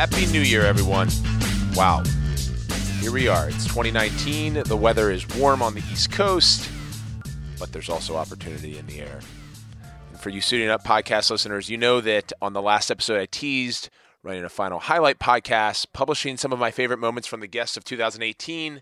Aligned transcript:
Happy 0.00 0.24
New 0.28 0.40
Year, 0.40 0.62
everyone. 0.62 1.10
Wow. 1.74 2.02
Here 3.00 3.12
we 3.12 3.28
are. 3.28 3.50
It's 3.50 3.66
2019. 3.66 4.62
The 4.62 4.74
weather 4.74 5.10
is 5.10 5.28
warm 5.36 5.60
on 5.60 5.74
the 5.74 5.82
East 5.92 6.10
Coast, 6.10 6.70
but 7.58 7.70
there's 7.70 7.90
also 7.90 8.16
opportunity 8.16 8.78
in 8.78 8.86
the 8.86 9.00
air. 9.02 9.20
And 10.10 10.18
for 10.18 10.30
you 10.30 10.40
Suiting 10.40 10.70
Up 10.70 10.82
podcast 10.84 11.30
listeners, 11.30 11.68
you 11.68 11.76
know 11.76 12.00
that 12.00 12.32
on 12.40 12.54
the 12.54 12.62
last 12.62 12.90
episode 12.90 13.20
I 13.20 13.26
teased 13.26 13.90
running 14.22 14.42
a 14.42 14.48
final 14.48 14.78
highlight 14.78 15.18
podcast, 15.18 15.88
publishing 15.92 16.38
some 16.38 16.50
of 16.50 16.58
my 16.58 16.70
favorite 16.70 16.96
moments 16.96 17.28
from 17.28 17.40
the 17.40 17.46
guests 17.46 17.76
of 17.76 17.84
2018, 17.84 18.80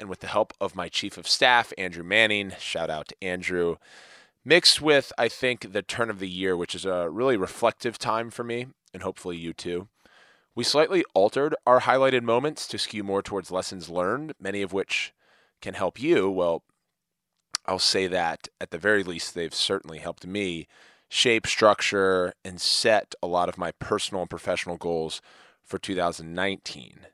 and 0.00 0.08
with 0.08 0.18
the 0.18 0.26
help 0.26 0.54
of 0.60 0.74
my 0.74 0.88
chief 0.88 1.16
of 1.16 1.28
staff, 1.28 1.72
Andrew 1.78 2.02
Manning. 2.02 2.52
Shout 2.58 2.90
out 2.90 3.06
to 3.06 3.16
Andrew 3.22 3.76
mixed 4.44 4.82
with, 4.82 5.12
I 5.16 5.28
think, 5.28 5.72
the 5.72 5.82
turn 5.82 6.10
of 6.10 6.18
the 6.18 6.28
year, 6.28 6.56
which 6.56 6.74
is 6.74 6.84
a 6.84 7.08
really 7.08 7.36
reflective 7.36 7.96
time 7.96 8.30
for 8.32 8.42
me, 8.42 8.66
and 8.92 9.04
hopefully 9.04 9.36
you 9.36 9.52
too. 9.52 9.86
We 10.58 10.64
slightly 10.64 11.04
altered 11.14 11.54
our 11.68 11.82
highlighted 11.82 12.22
moments 12.22 12.66
to 12.66 12.78
skew 12.78 13.04
more 13.04 13.22
towards 13.22 13.52
lessons 13.52 13.88
learned, 13.88 14.32
many 14.40 14.60
of 14.60 14.72
which 14.72 15.14
can 15.62 15.74
help 15.74 16.00
you. 16.00 16.28
Well, 16.28 16.64
I'll 17.66 17.78
say 17.78 18.08
that 18.08 18.48
at 18.60 18.72
the 18.72 18.76
very 18.76 19.04
least, 19.04 19.36
they've 19.36 19.54
certainly 19.54 20.00
helped 20.00 20.26
me 20.26 20.66
shape, 21.08 21.46
structure, 21.46 22.32
and 22.44 22.60
set 22.60 23.14
a 23.22 23.28
lot 23.28 23.48
of 23.48 23.56
my 23.56 23.70
personal 23.78 24.22
and 24.22 24.28
professional 24.28 24.76
goals 24.76 25.22
for 25.62 25.78
2019. 25.78 27.06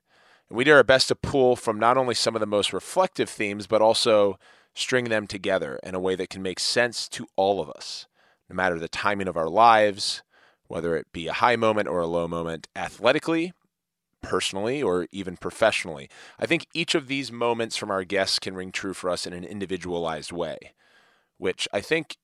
And 0.49 0.57
we 0.57 0.65
did 0.65 0.73
our 0.73 0.83
best 0.83 1.09
to 1.09 1.15
pull 1.15 1.55
from 1.55 1.79
not 1.79 1.99
only 1.99 2.15
some 2.15 2.35
of 2.35 2.41
the 2.41 2.47
most 2.47 2.73
reflective 2.73 3.29
themes, 3.29 3.67
but 3.67 3.83
also 3.83 4.39
string 4.75 5.11
them 5.11 5.27
together 5.27 5.79
in 5.83 5.95
a 5.95 6.01
way 6.01 6.15
that 6.15 6.31
can 6.31 6.41
make 6.41 6.61
sense 6.61 7.11
to 7.11 7.27
all 7.37 7.61
of 7.61 7.69
us, 7.69 8.07
no 8.49 8.57
matter 8.57 8.79
the 8.79 8.89
timing 8.89 9.29
of 9.29 9.37
our 9.37 9.51
lives, 9.51 10.23
whether 10.75 10.97
it 10.97 11.07
be 11.13 11.29
a 11.29 11.33
high 11.35 11.55
moment 11.55 11.87
or 11.87 12.01
a 12.01 12.07
low 12.07 12.27
moment, 12.27 12.67
athletically, 12.75 13.53
personally, 14.23 14.83
or 14.83 15.07
even 15.13 15.37
professionally. 15.37 16.11
I 16.37 16.47
think 16.47 16.67
each 16.75 16.97
of 16.97 17.07
these 17.07 17.31
moments 17.31 17.77
from 17.77 17.93
our 17.93 18.03
guests 18.03 18.41
can 18.41 18.57
ring 18.57 18.73
true 18.73 18.93
for 18.93 19.09
us 19.09 19.25
in 19.25 19.33
an 19.33 19.45
individualized 19.45 20.33
way, 20.33 20.75
which 21.39 21.69
I 21.73 21.81
think 21.81 22.17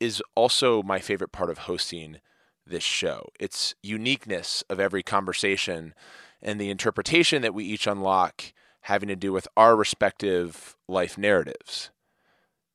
is 0.00 0.20
also 0.34 0.82
my 0.82 0.98
favorite 0.98 1.30
part 1.30 1.48
of 1.48 1.58
hosting 1.58 2.18
this 2.66 2.82
show. 2.82 3.28
It's 3.38 3.76
uniqueness 3.84 4.64
of 4.68 4.80
every 4.80 5.04
conversation 5.04 5.94
and 6.42 6.60
the 6.60 6.70
interpretation 6.70 7.40
that 7.42 7.54
we 7.54 7.62
each 7.62 7.86
unlock 7.86 8.52
having 8.80 9.08
to 9.10 9.14
do 9.14 9.32
with 9.32 9.46
our 9.56 9.76
respective 9.76 10.74
life 10.88 11.16
narratives. 11.16 11.92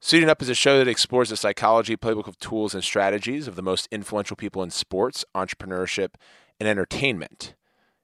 Suiting 0.02 0.30
Up 0.30 0.42
is 0.42 0.48
a 0.48 0.56
show 0.56 0.78
that 0.78 0.88
explores 0.88 1.30
the 1.30 1.36
psychology, 1.36 1.98
playbook 1.98 2.28
of 2.28 2.40
tools, 2.40 2.74
and 2.74 2.82
strategies 2.82 3.50
of 3.50 3.58
the 3.58 3.62
most 3.62 3.86
influential 3.92 4.38
people 4.38 4.64
in 4.64 4.70
sports, 4.70 5.26
entrepreneurship, 5.36 6.12
and 6.58 6.70
entertainment. 6.70 7.54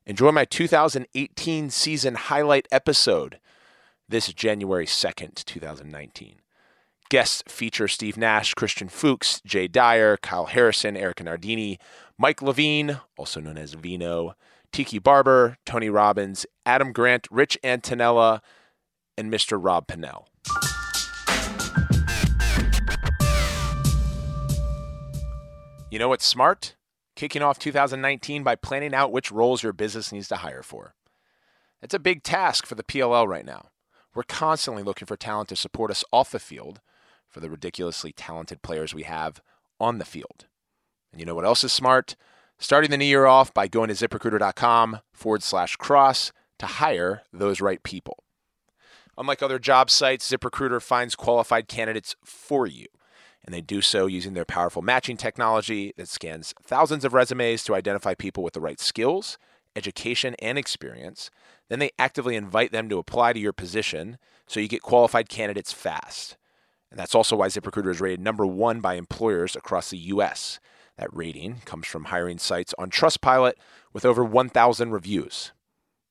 Enjoy 0.06 0.30
my 0.34 0.44
2018 0.44 1.70
season 1.70 2.16
highlight 2.16 2.68
episode 2.70 3.40
this 4.10 4.34
January 4.34 4.86
2nd, 4.86 5.46
2019. 5.46 6.42
Guests 7.10 7.44
feature 7.48 7.88
Steve 7.88 8.18
Nash, 8.18 8.54
Christian 8.56 8.90
Fuchs, 8.90 9.40
Jay 9.46 9.70
Dyer, 9.70 10.18
Kyle 10.18 10.48
Harrison, 10.48 10.98
Erika 10.98 11.24
Nardini, 11.24 11.80
Mike 12.18 12.42
Levine, 12.42 13.00
also 13.18 13.40
known 13.40 13.58
as 13.58 13.74
Vino, 13.74 14.36
Tiki 14.74 15.00
Barber, 15.00 15.56
Tony 15.66 15.90
Robbins, 15.90 16.46
Adam 16.66 16.92
Grant, 16.92 17.26
Rich 17.32 17.58
Antoniello, 17.64 18.42
and 19.18 19.32
Mr. 19.32 19.58
Rob 19.58 19.88
Pannell. 19.88 20.26
You 25.96 26.00
know 26.00 26.10
what's 26.10 26.28
smart? 26.28 26.76
Kicking 27.16 27.42
off 27.42 27.58
2019 27.58 28.44
by 28.44 28.56
planning 28.56 28.94
out 28.94 29.14
which 29.14 29.32
roles 29.32 29.64
your 29.64 29.72
business 29.72 30.12
needs 30.12 30.28
to 30.28 30.36
hire 30.36 30.62
for. 30.62 30.94
It's 31.82 31.94
a 31.94 32.00
big 32.00 32.22
task 32.22 32.66
for 32.66 32.76
the 32.76 32.84
PLL 32.84 33.26
right 33.26 33.46
now. 33.46 33.70
We're 34.14 34.24
constantly 34.24 34.84
looking 34.84 35.06
for 35.06 35.16
talent 35.16 35.48
to 35.48 35.56
support 35.56 35.92
us 35.92 36.04
off 36.12 36.32
the 36.32 36.38
field 36.40 36.82
for 37.30 37.40
the 37.40 37.50
ridiculously 37.50 38.12
talented 38.12 38.62
players 38.62 38.94
we 38.94 39.04
have 39.04 39.40
on 39.80 39.98
the 40.00 40.04
field. 40.04 40.48
And 41.14 41.22
you 41.22 41.26
know 41.26 41.34
what 41.34 41.46
else 41.46 41.64
is 41.64 41.72
smart? 41.72 42.18
Starting 42.60 42.92
the 42.92 42.98
new 42.98 43.06
year 43.06 43.26
off 43.26 43.54
by 43.54 43.70
going 43.70 43.88
to 43.88 43.94
ziprecruiter.com 43.94 45.00
forward 45.14 45.44
slash 45.44 45.78
cross 45.78 46.34
to 46.60 46.66
hire 46.66 47.22
those 47.32 47.62
right 47.62 47.82
people. 47.84 48.22
Unlike 49.18 49.42
other 49.42 49.60
job 49.60 49.90
sites, 49.90 50.30
ZipRecruiter 50.30 50.82
finds 50.82 51.16
qualified 51.16 51.70
candidates 51.70 52.18
for 52.22 52.68
you, 52.68 52.88
and 53.46 53.54
they 53.54 53.62
do 53.62 53.80
so 53.80 54.08
using 54.08 54.34
their 54.34 54.44
powerful 54.44 54.82
matching 54.82 55.18
technology 55.18 55.94
that 55.98 56.10
scans 56.10 56.54
thousands 56.64 57.06
of 57.06 57.14
resumes 57.14 57.64
to 57.64 57.76
identify 57.76 58.16
people 58.16 58.44
with 58.44 58.54
the 58.54 58.60
right 58.60 58.80
skills, 58.80 59.38
education, 59.76 60.36
and 60.40 60.58
experience. 60.58 61.30
Then 61.70 61.80
they 61.80 61.92
actively 62.00 62.36
invite 62.36 62.72
them 62.72 62.90
to 62.90 62.98
apply 62.98 63.34
to 63.34 63.40
your 63.40 63.54
position 63.54 64.18
so 64.48 64.60
you 64.60 64.68
get 64.68 64.82
qualified 64.82 65.30
candidates 65.30 65.72
fast. 65.72 66.38
And 66.90 67.00
that's 67.00 67.16
also 67.16 67.36
why 67.36 67.48
ZipRecruiter 67.48 67.92
is 67.92 68.02
rated 68.02 68.20
number 68.20 68.46
one 68.46 68.80
by 68.80 68.96
employers 68.96 69.56
across 69.56 69.92
the 69.92 69.98
U.S. 69.98 70.60
That 70.98 71.16
rating 71.16 71.58
comes 71.66 71.88
from 71.88 72.06
hiring 72.06 72.40
sites 72.40 72.74
on 72.80 72.90
Trustpilot 72.90 73.54
with 73.94 74.06
over 74.06 74.24
1,000 74.24 74.92
reviews. 74.92 75.52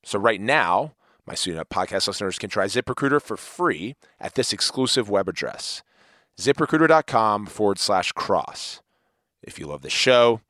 So, 0.05 0.19
right 0.19 0.41
now, 0.41 0.95
my 1.27 1.35
student 1.35 1.69
podcast 1.71 2.07
listeners 2.07 2.39
can 2.39 2.51
try 2.51 2.67
ZipRecruiter 2.67 3.23
for 3.23 3.37
free 3.37 3.95
at 4.21 4.35
this 4.35 4.53
exclusive 4.53 5.09
web 5.09 5.29
address 5.29 5.83
ziprecruiter.com 6.41 7.47
forward 7.47 7.79
slash 7.79 8.13
cross. 8.13 8.81
If 9.43 9.59
you 9.59 9.67
love 9.67 9.83
the 9.83 9.91
show, 9.91 10.41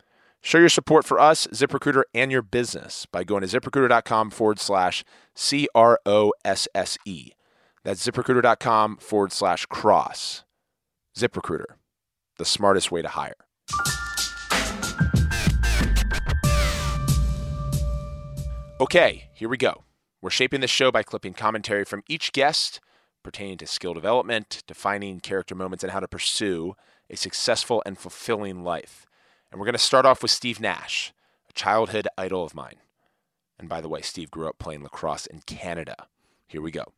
show 0.40 0.58
your 0.58 0.68
support 0.68 1.04
for 1.04 1.18
us, 1.18 1.46
ZipRecruiter, 1.48 2.04
and 2.14 2.30
your 2.30 2.42
business 2.42 3.06
by 3.06 3.24
going 3.24 3.42
to 3.42 3.48
ziprecruiter.com 3.48 4.30
forward 4.30 4.58
slash 4.58 5.04
C 5.34 5.68
R 5.74 5.98
O 6.06 6.32
S 6.44 6.68
S 6.74 6.96
E. 7.04 7.32
That's 7.82 8.06
ziprecruiter.com 8.06 8.98
forward 8.98 9.32
slash 9.32 9.66
cross. 9.66 10.44
ZipRecruiter, 11.16 11.76
the 12.38 12.44
smartest 12.44 12.90
way 12.90 13.02
to 13.02 13.08
hire. 13.08 13.34
Okay, 18.80 19.28
here 19.32 19.48
we 19.48 19.56
go. 19.56 19.84
We're 20.20 20.30
shaping 20.30 20.60
the 20.60 20.66
show 20.66 20.90
by 20.90 21.02
clipping 21.02 21.34
commentary 21.34 21.84
from 21.84 22.02
each 22.08 22.32
guest 22.32 22.80
pertaining 23.24 23.58
to 23.58 23.66
skill 23.66 23.94
development, 23.94 24.62
defining 24.68 25.18
character 25.18 25.56
moments, 25.56 25.82
and 25.82 25.92
how 25.92 25.98
to 25.98 26.06
pursue 26.06 26.76
a 27.10 27.16
successful 27.16 27.82
and 27.84 27.98
fulfilling 27.98 28.62
life. 28.62 29.06
And 29.50 29.58
we're 29.58 29.66
going 29.66 29.72
to 29.72 29.78
start 29.78 30.06
off 30.06 30.22
with 30.22 30.30
Steve 30.30 30.60
Nash, 30.60 31.12
a 31.48 31.52
childhood 31.52 32.06
idol 32.16 32.44
of 32.44 32.54
mine. 32.54 32.76
And 33.58 33.68
by 33.68 33.80
the 33.80 33.88
way, 33.88 34.02
Steve 34.02 34.30
grew 34.30 34.48
up 34.48 34.58
playing 34.58 34.82
lacrosse 34.82 35.26
in 35.26 35.40
Canada. 35.40 36.06
Here 36.46 36.62
we 36.62 36.70
go. 36.70 36.92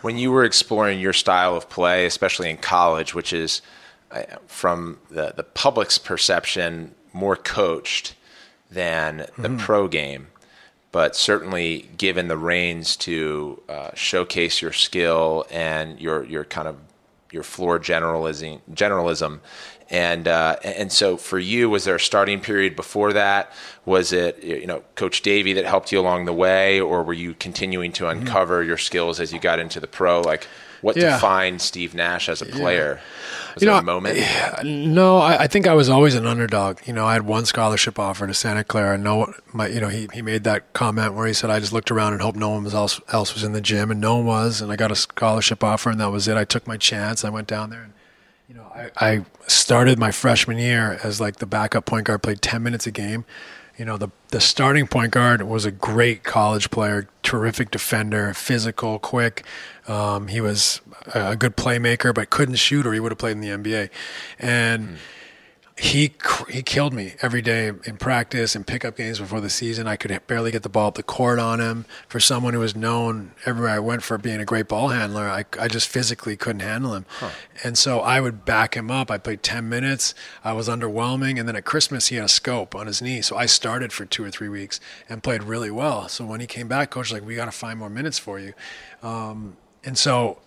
When 0.00 0.18
you 0.18 0.32
were 0.32 0.44
exploring 0.44 1.00
your 1.00 1.12
style 1.12 1.56
of 1.56 1.68
play, 1.68 2.06
especially 2.06 2.50
in 2.50 2.56
college, 2.56 3.14
which 3.14 3.32
is 3.32 3.62
uh, 4.10 4.22
from 4.46 4.98
the, 5.10 5.32
the 5.36 5.42
public's 5.42 5.98
perception 5.98 6.94
more 7.12 7.36
coached 7.36 8.14
than 8.70 9.18
the 9.38 9.48
mm-hmm. 9.48 9.56
pro 9.58 9.86
game, 9.86 10.28
but 10.92 11.16
certainly 11.16 11.88
given 11.96 12.28
the 12.28 12.36
reins 12.36 12.96
to 12.96 13.60
uh, 13.68 13.90
showcase 13.94 14.62
your 14.62 14.72
skill 14.72 15.46
and 15.50 15.98
your 15.98 16.24
your 16.24 16.44
kind 16.44 16.68
of 16.68 16.76
your 17.32 17.42
floor 17.42 17.80
generalism 17.80 18.60
generalism 18.72 19.40
and 19.90 20.28
uh, 20.28 20.56
and 20.62 20.92
so 20.92 21.16
for 21.16 21.38
you 21.38 21.68
was 21.68 21.84
there 21.84 21.96
a 21.96 22.00
starting 22.00 22.40
period 22.40 22.76
before 22.76 23.12
that 23.12 23.52
was 23.84 24.12
it 24.12 24.42
you 24.42 24.66
know 24.66 24.82
coach 24.94 25.22
davey 25.22 25.54
that 25.54 25.64
helped 25.64 25.90
you 25.90 25.98
along 25.98 26.26
the 26.26 26.32
way 26.32 26.80
or 26.80 27.02
were 27.02 27.12
you 27.12 27.34
continuing 27.34 27.90
to 27.92 28.04
mm-hmm. 28.04 28.20
uncover 28.20 28.60
mm-hmm. 28.60 28.68
your 28.68 28.78
skills 28.78 29.18
as 29.18 29.32
you 29.32 29.40
got 29.40 29.58
into 29.58 29.80
the 29.80 29.86
pro 29.86 30.20
like 30.20 30.46
what 30.82 30.96
yeah. 30.96 31.14
defined 31.14 31.62
Steve 31.62 31.94
Nash 31.94 32.28
as 32.28 32.42
a 32.42 32.46
player? 32.46 32.98
Yeah. 32.98 33.54
Was 33.54 33.62
you 33.62 33.68
know, 33.68 33.76
a 33.76 33.82
moment? 33.82 34.18
No, 34.64 35.18
I, 35.18 35.42
I, 35.42 35.46
think 35.46 35.66
I 35.66 35.74
was 35.74 35.88
always 35.88 36.14
an 36.14 36.26
underdog. 36.26 36.78
You 36.86 36.92
know, 36.92 37.06
I 37.06 37.12
had 37.12 37.22
one 37.22 37.44
scholarship 37.44 37.98
offer 37.98 38.26
to 38.26 38.34
Santa 38.34 38.64
Clara. 38.64 38.98
No, 38.98 39.32
my, 39.52 39.68
you 39.68 39.80
know, 39.80 39.88
he, 39.88 40.08
he 40.12 40.22
made 40.22 40.44
that 40.44 40.72
comment 40.72 41.14
where 41.14 41.26
he 41.26 41.32
said, 41.32 41.50
"I 41.50 41.60
just 41.60 41.72
looked 41.72 41.90
around 41.90 42.14
and 42.14 42.22
hoped 42.22 42.36
no 42.36 42.50
one 42.50 42.64
was 42.64 42.74
else, 42.74 43.00
else 43.12 43.34
was 43.34 43.44
in 43.44 43.52
the 43.52 43.60
gym, 43.60 43.90
and 43.90 44.00
no 44.00 44.16
one 44.16 44.26
was." 44.26 44.60
And 44.60 44.72
I 44.72 44.76
got 44.76 44.90
a 44.90 44.96
scholarship 44.96 45.62
offer, 45.62 45.90
and 45.90 46.00
that 46.00 46.10
was 46.10 46.28
it. 46.28 46.36
I 46.36 46.44
took 46.44 46.66
my 46.66 46.76
chance. 46.76 47.24
I 47.24 47.28
went 47.28 47.46
down 47.46 47.70
there, 47.70 47.82
and 47.82 47.92
you 48.48 48.54
know, 48.54 48.64
I, 48.74 48.90
I 48.96 49.24
started 49.46 49.98
my 49.98 50.10
freshman 50.10 50.58
year 50.58 50.98
as 51.04 51.20
like 51.20 51.36
the 51.36 51.46
backup 51.46 51.84
point 51.84 52.06
guard, 52.06 52.22
played 52.22 52.42
ten 52.42 52.62
minutes 52.62 52.86
a 52.86 52.90
game 52.90 53.24
you 53.76 53.84
know, 53.84 53.96
the 53.96 54.08
the 54.28 54.40
starting 54.40 54.86
point 54.86 55.12
guard 55.12 55.42
was 55.42 55.64
a 55.64 55.70
great 55.70 56.22
college 56.24 56.70
player, 56.70 57.08
terrific 57.22 57.70
defender, 57.70 58.34
physical, 58.34 58.98
quick. 58.98 59.44
Um, 59.88 60.28
he 60.28 60.40
was 60.40 60.80
a 61.14 61.36
good 61.36 61.56
playmaker, 61.56 62.14
but 62.14 62.30
couldn't 62.30 62.56
shoot, 62.56 62.86
or 62.86 62.92
he 62.92 63.00
would 63.00 63.12
have 63.12 63.18
played 63.18 63.32
in 63.32 63.40
the 63.40 63.48
NBA. 63.48 63.90
And 64.38 64.88
mm. 64.88 64.96
He 65.78 66.12
he 66.50 66.62
killed 66.62 66.92
me 66.92 67.14
every 67.22 67.40
day 67.40 67.68
in 67.68 67.96
practice 67.96 68.54
and 68.54 68.66
pickup 68.66 68.96
games 68.96 69.18
before 69.18 69.40
the 69.40 69.48
season. 69.48 69.86
I 69.86 69.96
could 69.96 70.26
barely 70.26 70.50
get 70.50 70.62
the 70.62 70.68
ball 70.68 70.88
up 70.88 70.94
the 70.96 71.02
court 71.02 71.38
on 71.38 71.60
him. 71.60 71.86
For 72.08 72.20
someone 72.20 72.52
who 72.52 72.60
was 72.60 72.76
known 72.76 73.32
everywhere 73.46 73.70
I 73.70 73.78
went 73.78 74.02
for 74.02 74.18
being 74.18 74.38
a 74.38 74.44
great 74.44 74.68
ball 74.68 74.88
handler, 74.88 75.28
I, 75.28 75.46
I 75.58 75.68
just 75.68 75.88
physically 75.88 76.36
couldn't 76.36 76.60
handle 76.60 76.94
him. 76.94 77.06
Huh. 77.08 77.30
And 77.64 77.78
so 77.78 78.00
I 78.00 78.20
would 78.20 78.44
back 78.44 78.76
him 78.76 78.90
up. 78.90 79.10
I 79.10 79.16
played 79.16 79.42
10 79.42 79.66
minutes. 79.66 80.14
I 80.44 80.52
was 80.52 80.68
underwhelming. 80.68 81.38
And 81.38 81.48
then 81.48 81.56
at 81.56 81.64
Christmas, 81.64 82.08
he 82.08 82.16
had 82.16 82.26
a 82.26 82.28
scope 82.28 82.74
on 82.74 82.86
his 82.86 83.00
knee. 83.00 83.22
So 83.22 83.36
I 83.36 83.46
started 83.46 83.92
for 83.94 84.04
two 84.04 84.22
or 84.22 84.30
three 84.30 84.50
weeks 84.50 84.78
and 85.08 85.22
played 85.22 85.42
really 85.42 85.70
well. 85.70 86.06
So 86.08 86.26
when 86.26 86.40
he 86.40 86.46
came 86.46 86.68
back, 86.68 86.90
coach 86.90 87.10
was 87.10 87.12
like, 87.12 87.26
we 87.26 87.34
got 87.34 87.46
to 87.46 87.50
find 87.50 87.78
more 87.78 87.90
minutes 87.90 88.18
for 88.18 88.38
you. 88.38 88.52
Um, 89.02 89.56
and 89.84 89.96
so 89.96 90.38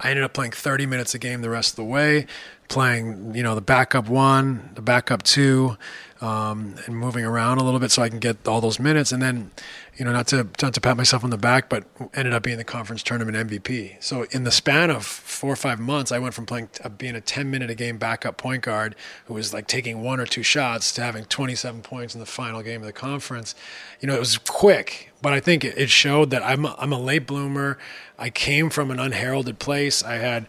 I 0.00 0.10
ended 0.10 0.24
up 0.24 0.32
playing 0.32 0.52
30 0.52 0.86
minutes 0.86 1.14
a 1.14 1.18
game 1.18 1.42
the 1.42 1.50
rest 1.50 1.70
of 1.70 1.76
the 1.76 1.84
way 1.84 2.26
playing, 2.72 3.34
you 3.34 3.42
know, 3.42 3.54
the 3.54 3.60
backup 3.60 4.08
one, 4.08 4.70
the 4.74 4.80
backup 4.82 5.22
two, 5.22 5.76
um, 6.22 6.74
and 6.86 6.96
moving 6.96 7.22
around 7.24 7.58
a 7.58 7.64
little 7.64 7.78
bit 7.78 7.90
so 7.90 8.00
I 8.00 8.08
can 8.08 8.18
get 8.18 8.48
all 8.48 8.62
those 8.62 8.80
minutes. 8.80 9.12
And 9.12 9.20
then, 9.20 9.50
you 9.98 10.06
know, 10.06 10.12
not 10.12 10.26
to 10.28 10.48
not 10.62 10.72
to 10.72 10.80
pat 10.80 10.96
myself 10.96 11.22
on 11.22 11.28
the 11.28 11.36
back, 11.36 11.68
but 11.68 11.84
ended 12.14 12.32
up 12.32 12.42
being 12.42 12.56
the 12.56 12.64
conference 12.64 13.02
tournament 13.02 13.36
MVP. 13.50 14.02
So 14.02 14.24
in 14.30 14.44
the 14.44 14.50
span 14.50 14.88
of 14.88 15.04
four 15.04 15.52
or 15.52 15.56
five 15.56 15.80
months, 15.80 16.12
I 16.12 16.18
went 16.18 16.32
from 16.32 16.46
playing 16.46 16.70
uh, 16.82 16.88
being 16.88 17.14
a 17.14 17.20
10 17.20 17.50
minute 17.50 17.68
a 17.68 17.74
game 17.74 17.98
backup 17.98 18.38
point 18.38 18.62
guard 18.62 18.96
who 19.26 19.34
was 19.34 19.52
like 19.52 19.66
taking 19.66 20.02
one 20.02 20.18
or 20.18 20.24
two 20.24 20.42
shots 20.42 20.92
to 20.92 21.02
having 21.02 21.26
27 21.26 21.82
points 21.82 22.14
in 22.14 22.20
the 22.20 22.26
final 22.26 22.62
game 22.62 22.80
of 22.80 22.86
the 22.86 22.92
conference. 22.92 23.54
You 24.00 24.08
know, 24.08 24.14
it 24.16 24.20
was 24.20 24.38
quick, 24.38 25.12
but 25.20 25.34
I 25.34 25.40
think 25.40 25.62
it 25.62 25.90
showed 25.90 26.30
that 26.30 26.42
I'm 26.42 26.64
a, 26.64 26.74
I'm 26.78 26.92
a 26.92 26.98
late 26.98 27.26
bloomer. 27.26 27.76
I 28.18 28.30
came 28.30 28.70
from 28.70 28.90
an 28.90 28.98
unheralded 28.98 29.58
place. 29.58 30.02
I 30.02 30.14
had 30.14 30.46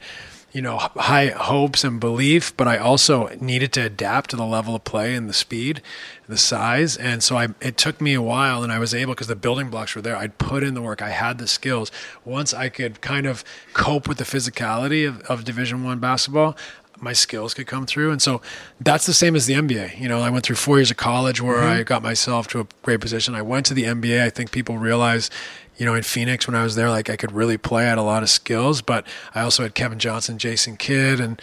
you 0.54 0.62
know, 0.62 0.78
high 0.78 1.28
hopes 1.28 1.84
and 1.84 2.00
belief, 2.00 2.56
but 2.56 2.68
I 2.68 2.78
also 2.78 3.28
needed 3.42 3.74
to 3.74 3.82
adapt 3.82 4.30
to 4.30 4.36
the 4.36 4.46
level 4.46 4.76
of 4.76 4.84
play 4.84 5.16
and 5.16 5.28
the 5.28 5.34
speed, 5.34 5.82
the 6.28 6.38
size. 6.38 6.96
And 6.96 7.24
so 7.24 7.38
I, 7.38 7.48
it 7.60 7.76
took 7.76 8.00
me 8.00 8.14
a 8.14 8.22
while 8.22 8.62
and 8.62 8.72
I 8.72 8.78
was 8.78 8.94
able, 8.94 9.14
because 9.14 9.28
the 9.28 9.36
building 9.36 9.72
blocks 9.72 9.96
were 9.96 10.02
there, 10.04 10.16
I'd 10.16 10.38
put 10.38 10.64
in 10.64 10.76
the 10.76 10.82
work. 10.82 11.02
I 11.02 11.10
had 11.10 11.40
the 11.40 11.48
skills. 11.48 11.92
Once 12.24 12.54
I 12.54 12.70
could 12.70 13.02
kind 13.02 13.26
of 13.26 13.44
cope 13.74 14.08
with 14.08 14.20
the 14.20 14.24
physicality 14.24 15.08
of, 15.08 15.22
of 15.22 15.44
division 15.44 15.84
one 15.84 15.98
basketball, 15.98 16.56
my 17.00 17.14
skills 17.14 17.56
could 17.56 17.68
come 17.68 17.86
through. 17.88 18.12
And 18.12 18.22
so 18.22 18.42
that's 18.80 19.08
the 19.08 19.14
same 19.14 19.36
as 19.36 19.48
the 19.48 19.56
NBA. 19.56 20.00
You 20.00 20.08
know, 20.08 20.22
I 20.22 20.30
went 20.30 20.46
through 20.46 20.56
four 20.56 20.78
years 20.78 20.92
of 20.92 20.98
college 20.98 21.42
where 21.42 21.58
mm-hmm. 21.58 21.80
I 21.80 21.84
got 21.84 22.04
myself 22.04 22.48
to 22.50 22.62
a 22.62 22.68
great 22.84 23.02
position. 23.02 23.34
I 23.34 23.42
went 23.42 23.66
to 23.68 23.74
the 23.74 23.84
NBA. 23.84 24.22
I 24.22 24.30
think 24.30 24.52
people 24.52 24.78
realize 24.78 25.30
you 25.78 25.86
know, 25.86 25.96
in 25.96 26.04
Phoenix 26.04 26.48
when 26.48 26.56
I 26.56 26.64
was 26.64 26.76
there, 26.76 26.90
like 26.90 27.10
I 27.10 27.16
could 27.16 27.32
really 27.32 27.58
play. 27.58 27.86
I 27.86 27.90
had 27.90 27.98
a 27.98 28.04
lot 28.04 28.24
of 28.24 28.30
skills, 28.30 28.82
but 28.82 29.08
I 29.34 29.42
also 29.42 29.64
had 29.64 29.76
Kevin 29.76 30.00
Johnson, 30.00 30.38
Jason 30.38 30.78
Kidd, 30.78 31.20
and, 31.20 31.42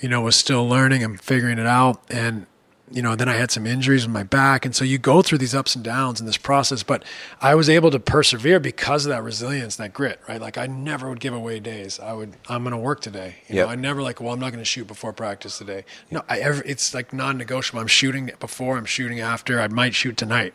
you 0.00 0.08
know, 0.08 0.20
was 0.20 0.36
still 0.36 0.68
learning 0.68 1.02
and 1.02 1.20
figuring 1.20 1.58
it 1.58 1.66
out. 1.66 2.02
And, 2.10 2.46
you 2.90 3.02
know, 3.02 3.14
then 3.14 3.28
I 3.28 3.34
had 3.34 3.50
some 3.50 3.66
injuries 3.66 4.04
with 4.06 4.12
my 4.12 4.22
back. 4.22 4.64
And 4.64 4.74
so 4.74 4.84
you 4.84 4.98
go 4.98 5.22
through 5.22 5.38
these 5.38 5.54
ups 5.54 5.74
and 5.74 5.84
downs 5.84 6.20
in 6.20 6.26
this 6.26 6.36
process, 6.36 6.82
but 6.82 7.04
I 7.40 7.54
was 7.54 7.68
able 7.68 7.90
to 7.90 8.00
persevere 8.00 8.60
because 8.60 9.06
of 9.06 9.10
that 9.10 9.22
resilience, 9.22 9.76
that 9.76 9.92
grit, 9.92 10.20
right? 10.28 10.40
Like 10.40 10.58
I 10.58 10.66
never 10.66 11.08
would 11.08 11.20
give 11.20 11.34
away 11.34 11.60
days. 11.60 12.00
I 12.00 12.12
would, 12.12 12.34
I'm 12.48 12.62
going 12.62 12.72
to 12.72 12.78
work 12.78 13.00
today. 13.00 13.36
You 13.48 13.56
yep. 13.56 13.66
know, 13.66 13.72
I 13.72 13.76
never 13.76 14.02
like, 14.02 14.20
well, 14.20 14.32
I'm 14.32 14.40
not 14.40 14.50
going 14.50 14.62
to 14.62 14.64
shoot 14.64 14.86
before 14.86 15.12
practice 15.12 15.58
today. 15.58 15.84
No, 16.10 16.22
I 16.28 16.38
ever, 16.40 16.62
it's 16.66 16.92
like 16.92 17.12
non-negotiable. 17.12 17.80
I'm 17.80 17.86
shooting 17.86 18.30
before, 18.40 18.76
I'm 18.76 18.84
shooting 18.84 19.20
after, 19.20 19.60
I 19.60 19.68
might 19.68 19.94
shoot 19.94 20.16
tonight 20.16 20.54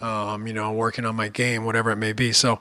um, 0.00 0.46
you 0.46 0.52
know, 0.52 0.72
working 0.72 1.04
on 1.04 1.16
my 1.16 1.28
game, 1.28 1.64
whatever 1.64 1.90
it 1.90 1.96
may 1.96 2.12
be. 2.12 2.32
So 2.32 2.60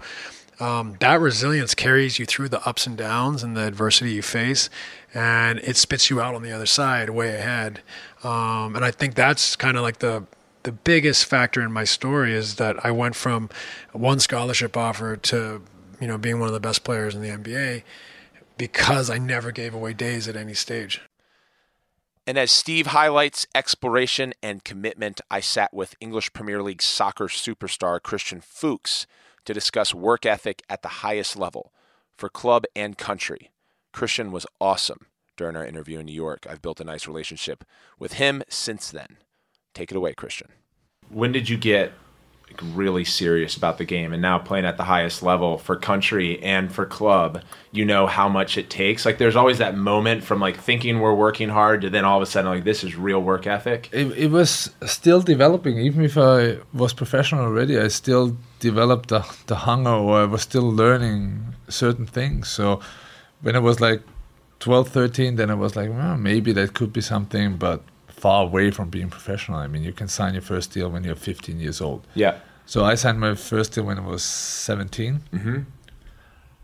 um, 0.63 0.95
that 1.01 1.19
resilience 1.19 1.75
carries 1.75 2.19
you 2.19 2.25
through 2.25 2.47
the 2.47 2.65
ups 2.65 2.87
and 2.87 2.95
downs 2.95 3.43
and 3.43 3.57
the 3.57 3.67
adversity 3.67 4.13
you 4.13 4.21
face, 4.21 4.69
and 5.13 5.59
it 5.59 5.75
spits 5.75 6.09
you 6.09 6.21
out 6.21 6.35
on 6.35 6.41
the 6.41 6.53
other 6.53 6.65
side, 6.65 7.09
way 7.09 7.35
ahead. 7.35 7.81
Um, 8.23 8.73
and 8.77 8.85
I 8.85 8.91
think 8.91 9.15
that's 9.15 9.57
kind 9.57 9.75
of 9.75 9.83
like 9.83 9.99
the 9.99 10.23
the 10.63 10.71
biggest 10.71 11.25
factor 11.25 11.61
in 11.61 11.73
my 11.73 11.83
story 11.83 12.33
is 12.33 12.55
that 12.55 12.85
I 12.85 12.91
went 12.91 13.17
from 13.17 13.49
one 13.91 14.21
scholarship 14.21 14.77
offer 14.77 15.17
to 15.17 15.61
you 15.99 16.07
know 16.07 16.17
being 16.17 16.39
one 16.39 16.47
of 16.47 16.53
the 16.53 16.61
best 16.61 16.85
players 16.85 17.13
in 17.13 17.21
the 17.21 17.27
NBA 17.27 17.83
because 18.57 19.09
I 19.09 19.17
never 19.17 19.51
gave 19.51 19.73
away 19.73 19.91
days 19.91 20.29
at 20.29 20.37
any 20.37 20.53
stage. 20.53 21.01
And 22.25 22.37
as 22.37 22.51
Steve 22.51 22.87
highlights 22.87 23.45
exploration 23.53 24.33
and 24.41 24.63
commitment, 24.63 25.19
I 25.29 25.41
sat 25.41 25.73
with 25.73 25.95
English 25.99 26.31
Premier 26.31 26.63
League 26.63 26.81
soccer 26.81 27.25
superstar 27.25 28.01
Christian 28.01 28.39
Fuchs 28.39 29.05
to 29.45 29.53
discuss 29.53 29.93
work 29.93 30.25
ethic 30.25 30.61
at 30.69 30.81
the 30.81 30.87
highest 30.87 31.37
level 31.37 31.71
for 32.17 32.29
club 32.29 32.65
and 32.75 32.97
country. 32.97 33.51
Christian 33.91 34.31
was 34.31 34.45
awesome 34.59 35.07
during 35.37 35.55
our 35.55 35.65
interview 35.65 35.99
in 35.99 36.05
New 36.05 36.13
York. 36.13 36.45
I've 36.49 36.61
built 36.61 36.79
a 36.79 36.85
nice 36.85 37.07
relationship 37.07 37.63
with 37.99 38.13
him 38.13 38.43
since 38.49 38.91
then. 38.91 39.17
Take 39.73 39.91
it 39.91 39.97
away, 39.97 40.13
Christian. 40.13 40.49
When 41.09 41.31
did 41.31 41.49
you 41.49 41.57
get 41.57 41.93
really 42.61 43.03
serious 43.03 43.55
about 43.55 43.77
the 43.77 43.85
game 43.85 44.13
and 44.13 44.21
now 44.21 44.37
playing 44.37 44.65
at 44.65 44.77
the 44.77 44.83
highest 44.83 45.23
level 45.23 45.57
for 45.57 45.75
country 45.75 46.41
and 46.43 46.71
for 46.71 46.85
club 46.85 47.43
you 47.73 47.85
know 47.85 48.05
how 48.05 48.29
much 48.29 48.55
it 48.55 48.69
takes. 48.69 49.03
Like 49.03 49.17
there's 49.17 49.35
always 49.35 49.57
that 49.57 49.75
moment 49.75 50.23
from 50.23 50.39
like 50.39 50.57
thinking 50.57 50.99
we're 50.99 51.15
working 51.15 51.49
hard 51.49 51.81
to 51.81 51.89
then 51.89 52.05
all 52.05 52.17
of 52.17 52.23
a 52.23 52.27
sudden 52.27 52.51
like 52.51 52.63
this 52.63 52.83
is 52.83 52.95
real 52.95 53.19
work 53.19 53.47
ethic. 53.47 53.89
It, 53.91 54.11
it 54.15 54.29
was 54.29 54.69
still 54.85 55.21
developing. 55.21 55.79
Even 55.79 56.05
if 56.05 56.15
i 56.15 56.57
was 56.71 56.93
professional 56.93 57.45
already 57.45 57.79
i 57.79 57.87
still 57.87 58.37
developed 58.59 59.09
the, 59.09 59.25
the 59.47 59.55
hunger 59.55 59.89
or 59.89 60.21
i 60.21 60.25
was 60.25 60.43
still 60.43 60.71
learning 60.71 61.55
certain 61.67 62.05
things. 62.05 62.47
So 62.47 62.79
when 63.41 63.55
i 63.55 63.59
was 63.59 63.81
like 63.81 64.01
12 64.59 64.89
13 64.89 65.35
then 65.35 65.49
i 65.49 65.55
was 65.55 65.75
like 65.75 65.89
well, 65.89 66.15
maybe 66.15 66.53
that 66.53 66.75
could 66.75 66.93
be 66.93 67.01
something 67.01 67.57
but 67.57 67.81
far 68.23 68.45
away 68.45 68.71
from 68.71 68.89
being 68.89 69.09
professional. 69.09 69.57
I 69.57 69.67
mean, 69.67 69.83
you 69.83 69.91
can 69.91 70.07
sign 70.07 70.31
your 70.33 70.45
first 70.53 70.71
deal 70.71 70.87
when 70.89 71.03
you're 71.03 71.13
15 71.13 71.59
years 71.59 71.81
old. 71.81 72.07
Yeah. 72.15 72.35
So 72.65 72.85
I 72.85 72.95
signed 72.95 73.19
my 73.19 73.35
first 73.35 73.73
deal 73.73 73.83
when 73.83 73.97
I 73.99 74.05
was 74.15 74.23
17. 74.23 75.19
Mm-hmm. 75.33 75.57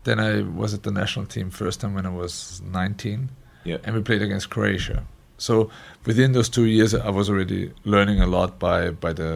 Then 0.04 0.18
I 0.18 0.40
was 0.40 0.72
at 0.72 0.84
the 0.84 0.90
national 0.90 1.26
team 1.26 1.50
first 1.50 1.82
time 1.82 1.92
when 1.92 2.06
I 2.06 2.14
was 2.22 2.62
19. 2.64 3.28
Yeah. 3.64 3.76
And 3.84 3.94
we 3.94 4.00
played 4.00 4.22
against 4.22 4.48
Croatia. 4.48 5.04
So 5.36 5.68
within 6.06 6.32
those 6.32 6.48
two 6.48 6.64
years, 6.64 6.94
I 6.94 7.10
was 7.10 7.28
already 7.28 7.72
learning 7.84 8.22
a 8.22 8.26
lot 8.26 8.58
by 8.58 8.78
by 9.04 9.12
the 9.12 9.32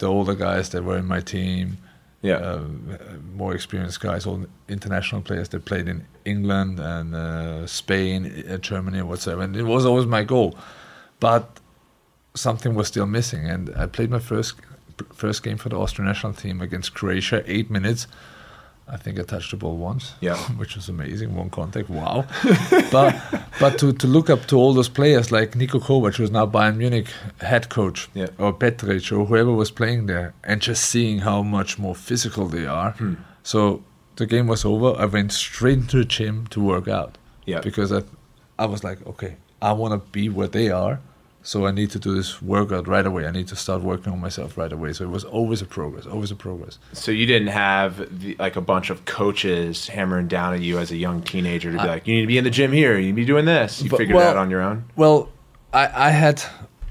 the 0.00 0.06
older 0.06 0.36
guys 0.46 0.68
that 0.72 0.82
were 0.84 0.98
in 0.98 1.06
my 1.06 1.22
team. 1.34 1.78
Yeah. 2.20 2.40
Uh, 2.48 2.64
more 3.42 3.54
experienced 3.54 4.00
guys, 4.00 4.26
all 4.26 4.44
international 4.68 5.22
players 5.22 5.48
that 5.52 5.64
played 5.64 5.88
in 5.88 5.98
England 6.26 6.78
and 6.78 7.14
uh, 7.14 7.66
Spain, 7.66 8.18
uh, 8.26 8.58
Germany, 8.58 9.00
whatsoever. 9.00 9.42
And 9.42 9.56
it 9.56 9.66
was 9.74 9.86
always 9.86 10.06
my 10.18 10.24
goal 10.24 10.50
but 11.20 11.60
something 12.34 12.74
was 12.74 12.88
still 12.88 13.06
missing. 13.06 13.46
And 13.46 13.74
I 13.76 13.86
played 13.86 14.10
my 14.10 14.18
first 14.18 14.54
first 15.14 15.42
game 15.42 15.56
for 15.56 15.68
the 15.68 15.76
Austrian 15.76 16.06
national 16.06 16.32
team 16.32 16.60
against 16.60 16.94
Croatia, 16.94 17.42
eight 17.46 17.70
minutes. 17.70 18.06
I 18.90 18.96
think 18.96 19.18
I 19.20 19.22
touched 19.22 19.50
the 19.50 19.58
ball 19.58 19.76
once, 19.76 20.14
yeah, 20.20 20.36
which 20.56 20.74
was 20.74 20.88
amazing. 20.88 21.34
One 21.34 21.50
contact, 21.50 21.90
wow. 21.90 22.24
but 22.90 23.14
but 23.60 23.78
to, 23.80 23.92
to 23.92 24.06
look 24.06 24.30
up 24.30 24.46
to 24.46 24.56
all 24.56 24.72
those 24.72 24.88
players 24.88 25.30
like 25.30 25.52
Niko 25.52 25.78
Kovac, 25.78 26.16
who's 26.16 26.30
now 26.30 26.46
Bayern 26.46 26.76
Munich 26.78 27.08
head 27.40 27.68
coach, 27.68 28.08
yeah. 28.14 28.28
or 28.38 28.54
Petric, 28.54 29.12
or 29.12 29.26
whoever 29.26 29.52
was 29.52 29.70
playing 29.70 30.06
there, 30.06 30.32
and 30.42 30.62
just 30.62 30.86
seeing 30.86 31.18
how 31.18 31.42
much 31.42 31.78
more 31.78 31.94
physical 31.94 32.48
they 32.48 32.64
are. 32.64 32.92
Hmm. 32.92 33.14
So 33.42 33.84
the 34.16 34.26
game 34.26 34.46
was 34.46 34.64
over. 34.64 34.98
I 34.98 35.04
went 35.04 35.32
straight 35.32 35.78
into 35.78 35.98
the 35.98 36.04
gym 36.06 36.46
to 36.48 36.60
work 36.60 36.88
out. 36.88 37.18
Yeah, 37.44 37.60
because 37.60 37.92
I, 37.92 38.02
I 38.58 38.64
was 38.64 38.84
like, 38.84 39.06
okay, 39.06 39.36
I 39.60 39.72
want 39.72 39.92
to 39.92 40.10
be 40.12 40.30
where 40.30 40.48
they 40.48 40.70
are 40.70 41.00
so 41.42 41.66
I 41.66 41.70
need 41.70 41.90
to 41.92 41.98
do 41.98 42.14
this 42.14 42.42
workout 42.42 42.86
right 42.88 43.06
away. 43.06 43.26
I 43.26 43.30
need 43.30 43.48
to 43.48 43.56
start 43.56 43.82
working 43.82 44.12
on 44.12 44.20
myself 44.20 44.58
right 44.58 44.72
away. 44.72 44.92
So 44.92 45.04
it 45.04 45.10
was 45.10 45.24
always 45.24 45.62
a 45.62 45.64
progress, 45.64 46.06
always 46.06 46.30
a 46.30 46.36
progress. 46.36 46.78
So 46.92 47.10
you 47.10 47.26
didn't 47.26 47.48
have 47.48 48.20
the, 48.20 48.36
like 48.38 48.56
a 48.56 48.60
bunch 48.60 48.90
of 48.90 49.04
coaches 49.04 49.88
hammering 49.88 50.28
down 50.28 50.54
at 50.54 50.60
you 50.60 50.78
as 50.78 50.90
a 50.90 50.96
young 50.96 51.22
teenager 51.22 51.70
to 51.72 51.78
be 51.78 51.82
I, 51.82 51.86
like, 51.86 52.06
you 52.06 52.14
need 52.14 52.20
to 52.22 52.26
be 52.26 52.38
in 52.38 52.44
the 52.44 52.50
gym 52.50 52.72
here, 52.72 52.98
you 52.98 53.06
need 53.06 53.12
to 53.12 53.16
be 53.16 53.24
doing 53.24 53.44
this. 53.44 53.80
You 53.80 53.90
but, 53.90 53.98
figured 53.98 54.16
well, 54.16 54.28
it 54.28 54.30
out 54.32 54.36
on 54.36 54.50
your 54.50 54.62
own. 54.62 54.84
Well, 54.96 55.30
I, 55.72 56.08
I 56.08 56.10
had 56.10 56.42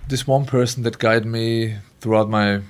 this 0.08 0.25
one 0.25 0.46
person 0.46 0.84
that 0.84 0.98
guided 0.98 1.27
me 1.27 1.77
throughout 2.00 2.30
my 2.30 2.62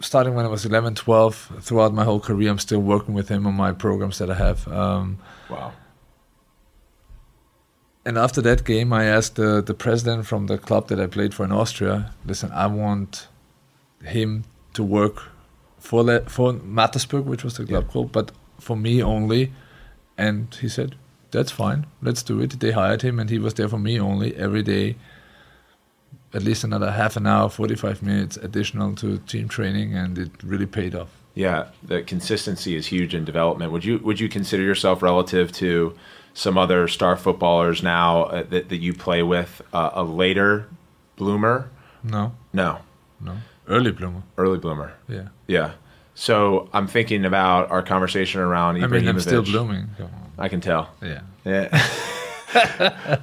starting 0.00 0.34
when 0.34 0.44
I 0.44 0.48
was 0.48 0.64
11, 0.64 0.96
12, 0.96 1.58
throughout 1.60 1.94
my 1.94 2.04
whole 2.04 2.18
career. 2.18 2.50
I'm 2.50 2.58
still 2.58 2.80
working 2.80 3.14
with 3.14 3.28
him 3.28 3.46
on 3.46 3.54
my 3.54 3.72
programs 3.72 4.18
that 4.18 4.30
I 4.30 4.34
have. 4.34 4.66
Um, 4.66 5.18
wow 5.48 5.72
and 8.04 8.18
after 8.18 8.40
that 8.42 8.64
game, 8.64 8.92
I 8.92 9.04
asked 9.04 9.36
the, 9.36 9.62
the 9.62 9.74
president 9.74 10.26
from 10.26 10.46
the 10.46 10.58
club 10.58 10.88
that 10.88 11.00
I 11.00 11.06
played 11.06 11.34
for 11.34 11.44
in 11.44 11.52
Austria, 11.52 12.12
listen, 12.26 12.50
I 12.52 12.66
want 12.66 13.28
him 14.04 14.44
to 14.74 14.82
work 14.82 15.22
for 15.78 16.02
le- 16.02 16.28
for 16.28 16.52
Mattersburg, 16.52 17.24
which 17.24 17.44
was 17.44 17.56
the 17.56 17.64
club 17.64 17.84
yeah. 17.84 17.92
called, 17.92 18.12
but 18.12 18.32
for 18.58 18.76
me 18.76 19.02
only. 19.02 19.52
And 20.18 20.54
he 20.60 20.68
said, 20.68 20.96
that's 21.30 21.50
fine, 21.50 21.86
let's 22.02 22.22
do 22.22 22.40
it. 22.40 22.60
They 22.60 22.72
hired 22.72 23.02
him, 23.02 23.18
and 23.18 23.30
he 23.30 23.38
was 23.38 23.54
there 23.54 23.68
for 23.68 23.78
me 23.78 23.98
only 23.98 24.36
every 24.36 24.62
day, 24.62 24.96
at 26.34 26.42
least 26.42 26.64
another 26.64 26.90
half 26.90 27.16
an 27.16 27.26
hour, 27.26 27.48
45 27.48 28.02
minutes 28.02 28.36
additional 28.36 28.94
to 28.96 29.18
team 29.18 29.48
training, 29.48 29.94
and 29.94 30.18
it 30.18 30.30
really 30.42 30.66
paid 30.66 30.94
off. 30.94 31.08
Yeah, 31.34 31.68
the 31.82 32.02
consistency 32.02 32.76
is 32.76 32.86
huge 32.86 33.14
in 33.14 33.24
development. 33.24 33.72
Would 33.72 33.84
you 33.84 33.98
would 33.98 34.20
you 34.20 34.28
consider 34.28 34.62
yourself 34.62 35.00
relative 35.00 35.50
to 35.52 35.96
some 36.34 36.56
other 36.58 36.88
star 36.88 37.16
footballers 37.16 37.82
now 37.82 38.24
uh, 38.24 38.42
that, 38.44 38.68
that 38.68 38.78
you 38.78 38.94
play 38.94 39.22
with 39.22 39.60
uh, 39.72 39.90
a 39.94 40.02
later 40.04 40.66
bloomer. 41.16 41.70
No, 42.02 42.32
No, 42.52 42.78
no. 43.20 43.36
Early 43.68 43.92
bloomer. 43.92 44.22
early 44.36 44.58
bloomer. 44.58 44.92
Yeah. 45.08 45.28
Yeah. 45.46 45.72
So 46.14 46.68
I'm 46.72 46.86
thinking 46.88 47.24
about 47.24 47.70
our 47.70 47.82
conversation 47.82 48.40
around 48.40 48.82
I 48.82 48.86
mean, 48.86 49.08
I'm 49.08 49.20
still 49.20 49.42
blooming. 49.42 49.88
I 50.38 50.48
can 50.48 50.60
tell. 50.60 50.90
Yeah. 51.00 51.20
Yeah. 51.44 51.68
I, 52.54 53.20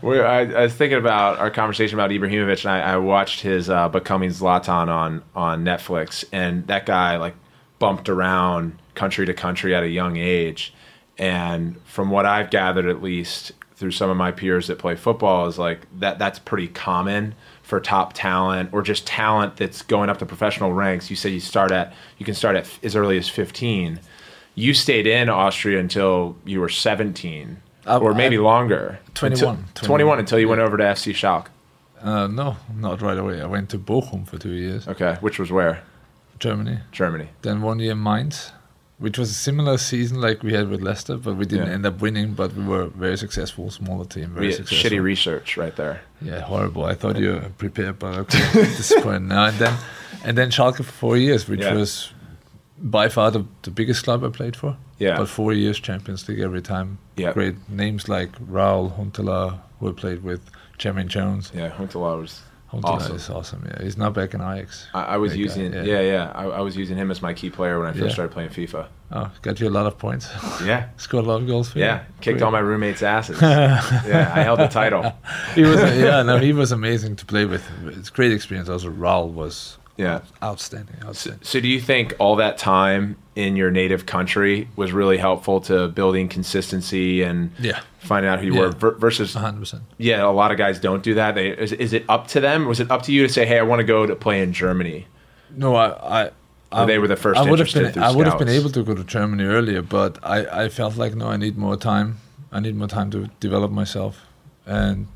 I 0.56 0.62
was 0.63 0.74
thinking 0.74 0.98
about 0.98 1.38
our 1.39 1.51
conversation 1.51 2.00
about 2.00 2.10
Ibrahimovic, 2.10 2.66
and 2.66 2.72
I, 2.72 2.94
I 2.94 2.98
watched 2.98 3.42
his 3.42 3.70
uh, 3.70 3.89
Becoming 3.89 4.30
Zlatan 4.30 4.88
on 4.88 5.22
on 5.36 5.63
Netflix, 5.63 6.24
and 6.32 6.66
that 6.68 6.86
guy 6.86 7.18
like 7.18 7.36
bumped 7.80 8.10
around 8.10 8.80
country 8.96 9.25
to 9.25 9.34
country 9.34 9.75
at 9.75 9.84
a 9.84 9.88
young 9.89 10.18
age, 10.18 10.74
and 11.20 11.76
from 11.86 12.10
what 12.10 12.26
I've 12.26 12.50
gathered, 12.50 12.88
at 12.88 13.02
least 13.04 13.52
through 13.76 13.92
some 13.92 14.10
of 14.10 14.18
my 14.18 14.32
peers 14.32 14.68
that 14.68 14.80
play 14.80 14.96
football, 14.96 15.46
is 15.48 15.58
like 15.60 15.82
that 16.00 16.18
that's 16.20 16.40
pretty 16.40 16.68
common 16.68 17.36
for 17.62 17.80
top 17.80 18.14
talent 18.14 18.70
or 18.74 18.82
just 18.82 19.06
talent 19.06 19.58
that's 19.58 19.82
going 19.84 20.10
up 20.10 20.18
the 20.18 20.26
professional 20.26 20.74
ranks. 20.74 21.10
You 21.10 21.16
say 21.16 21.30
you 21.30 21.40
start 21.40 21.72
at 21.72 21.94
you 22.18 22.26
can 22.26 22.34
start 22.34 22.56
at 22.56 22.64
f- 22.64 22.80
as 22.84 22.96
early 22.96 23.18
as 23.18 23.30
15. 23.30 24.00
You 24.56 24.74
stayed 24.74 25.06
in 25.08 25.30
Austria 25.30 25.80
until 25.80 26.36
you 26.46 26.60
were 26.60 26.68
17 26.70 27.58
I- 27.86 27.98
or 27.98 28.14
maybe 28.14 28.38
I- 28.38 28.42
longer. 28.42 29.00
21, 29.14 29.66
Until, 29.68 29.86
21 29.88 30.20
until 30.20 30.40
you 30.40 30.48
went 30.50 30.62
over 30.62 30.78
to 30.78 30.84
FC 30.84 31.14
Schalke. 31.14 31.48
Uh, 32.02 32.28
no, 32.28 32.56
not 32.76 33.02
right 33.02 33.18
away. 33.18 33.42
I 33.42 33.46
went 33.46 33.70
to 33.70 33.78
Bochum 33.78 34.26
for 34.28 34.38
two 34.38 34.54
years, 34.54 34.88
Okay, 34.88 35.18
which 35.22 35.38
was 35.38 35.52
where? 35.52 35.84
Germany. 36.40 36.80
Germany. 36.94 37.28
Then 37.42 37.62
one 37.62 37.80
year 37.80 37.92
in 37.92 38.02
Mainz, 38.02 38.52
which 39.00 39.18
was 39.18 39.29
a 39.32 39.34
similar 39.34 39.77
season 39.77 40.20
like 40.22 40.44
we 40.44 40.53
had 40.53 40.70
with 40.70 40.82
Leicester, 40.82 41.18
but 41.18 41.36
we 41.36 41.46
didn't 41.46 41.68
Yeah. 41.68 41.74
end 41.74 41.86
up 41.86 42.01
winning. 42.01 42.34
But 42.34 42.53
we 42.56 42.63
were 42.63 42.86
very 42.88 43.18
successful, 43.18 43.72
smaller 43.72 44.06
team, 44.06 44.29
very 44.36 44.51
successful. 44.53 44.89
shitty 44.91 45.01
research 45.01 45.58
right 45.58 45.75
there. 45.75 46.01
Yeah, 46.22 46.41
horrible. 46.41 46.84
I 46.86 46.96
thought 46.96 47.18
you 47.18 47.29
were 47.34 47.50
prepared, 47.58 47.98
but 48.00 48.13
okay, 48.18 48.46
disappointed 48.77 49.24
now. 49.29 49.46
And 49.46 49.58
then, 49.58 49.74
and 50.25 50.38
then 50.38 50.50
Schalke 50.51 50.77
for 50.77 50.84
four 50.84 51.18
years, 51.18 51.48
which 51.48 51.62
Yeah. 51.62 51.74
was 51.75 52.12
by 52.82 53.10
far 53.10 53.32
the, 53.32 53.44
the 53.63 53.72
biggest 53.72 54.03
club 54.03 54.24
I 54.24 54.29
played 54.29 54.56
for. 54.56 54.75
Yeah. 55.00 55.18
But 55.18 55.29
four 55.29 55.53
years 55.53 55.79
Champions 55.79 56.27
League 56.27 56.39
every 56.41 56.62
time. 56.62 56.98
Yeah. 57.15 57.32
Great 57.34 57.56
names 57.70 58.10
like 58.10 58.32
Raul 58.39 58.91
Huntelaar, 58.98 59.60
who 59.79 59.89
I 59.89 59.94
played 59.94 60.24
with, 60.24 60.41
Jermaine 60.77 61.08
Jones. 61.08 61.51
Yeah, 61.56 61.70
Huntelaar 61.70 62.20
was 62.22 62.41
awesome. 62.72 63.16
is 63.16 63.30
awesome. 63.30 63.64
Yeah, 63.68 63.84
he's 63.84 63.98
now 63.98 64.10
back 64.10 64.34
in 64.34 64.42
Ajax. 64.42 64.88
I, 64.94 65.04
I 65.04 65.18
was 65.18 65.32
Great 65.34 65.38
guy, 65.38 65.44
using 65.62 65.74
yeah. 65.74 65.84
yeah 65.84 66.02
yeah, 66.02 66.32
I, 66.36 66.44
I 66.46 66.62
was 66.62 66.76
using 66.78 66.98
him 66.98 67.10
as 67.12 67.22
my 67.22 67.34
key 67.34 67.50
player 67.50 67.80
when 67.80 67.88
I 67.88 67.92
first 67.94 68.04
Yeah. 68.06 68.10
started 68.14 68.32
playing 68.32 68.50
FIFA. 68.50 68.88
Oh, 69.12 69.32
got 69.42 69.60
you 69.60 69.68
a 69.68 69.72
lot 69.72 69.88
of 69.88 69.98
points. 69.98 70.30
Yeah, 70.64 70.90
Scored 70.98 71.26
a 71.26 71.28
lot 71.28 71.42
of 71.42 71.48
goals 71.48 71.72
for 71.72 71.80
you. 71.80 71.86
yeah, 71.86 72.04
kicked 72.22 72.38
Great. 72.38 72.42
all 72.44 72.52
my 72.52 72.60
roommates' 72.60 73.02
asses. 73.02 73.42
yeah, 73.42 74.32
I 74.36 74.42
held 74.44 74.60
the 74.60 74.68
title. 74.68 75.12
He 75.56 75.64
was 75.64 75.80
yeah, 75.98 76.22
no, 76.24 76.38
he 76.38 76.54
was 76.54 76.72
amazing 76.72 77.16
to 77.18 77.26
play 77.26 77.46
with. 77.46 77.68
It's 77.86 78.10
a 78.10 78.12
great 78.12 78.32
experience. 78.32 78.70
Also, 78.70 78.90
Raul 78.92 79.34
was 79.34 79.78
Yeah. 80.00 80.22
outstanding. 80.41 80.96
So, 81.01 81.08
Outstanding. 81.10 81.41
so 81.44 81.60
do 81.60 81.68
you 81.68 81.82
think 81.82 82.13
all 82.20 82.36
that 82.38 82.58
time 82.58 83.18
in 83.36 83.56
your 83.58 83.70
native 83.72 84.06
country 84.06 84.68
was 84.75 84.91
really 84.94 85.18
helpful 85.18 85.60
to 85.62 85.88
building 85.89 86.29
consistency 86.29 87.22
and 87.24 87.51
Yeah. 87.60 87.79
finding 88.00 88.29
out 88.32 88.39
who 88.39 88.46
you 88.48 88.53
Yeah. 88.56 88.60
were 88.62 88.72
ver- 88.72 88.98
versus 88.98 89.34
hundred 89.34 89.60
percent. 89.60 89.84
yeah, 89.98 90.24
a 90.25 90.32
lot 90.41 90.51
of 90.51 90.58
guys 90.58 90.79
don't 90.79 91.03
do 91.03 91.13
that. 91.15 91.36
They 91.36 91.50
is, 91.50 91.72
is 91.74 91.91
it 91.94 92.03
up 92.08 92.27
to 92.29 92.39
them? 92.39 92.65
Was 92.65 92.79
it 92.79 92.89
up 92.89 93.01
to 93.03 93.12
you 93.12 93.22
to 93.27 93.32
say, 93.38 93.46
"Hey, 93.46 93.60
I 93.60 93.63
want 93.72 93.79
to 93.82 93.88
go 93.96 94.06
to 94.06 94.15
play 94.15 94.41
in 94.41 94.53
Germany"? 94.53 95.06
No, 95.56 95.75
I, 95.75 95.88
I, 96.22 96.29
I 96.72 96.86
they 96.86 96.98
were 97.00 97.08
the 97.08 97.15
first 97.25 97.39
I 97.39 97.50
would 97.50 97.60
have 97.60 97.74
been, 97.74 98.01
I 98.01 98.12
would 98.15 98.27
have 98.27 98.39
been 98.39 98.50
able 98.60 98.70
to 98.77 98.84
go 98.84 98.94
to 98.96 99.03
Germany 99.03 99.44
earlier, 99.44 99.82
but 99.82 100.18
I, 100.24 100.65
I 100.65 100.70
felt 100.70 100.96
like 100.96 101.13
no, 101.15 101.27
I 101.27 101.38
need 101.38 101.58
more 101.58 101.75
time. 101.77 102.18
I 102.51 102.60
need 102.60 102.75
more 102.75 102.88
time 102.88 103.10
to 103.12 103.29
develop 103.39 103.72
myself, 103.72 104.13
and 104.65 105.08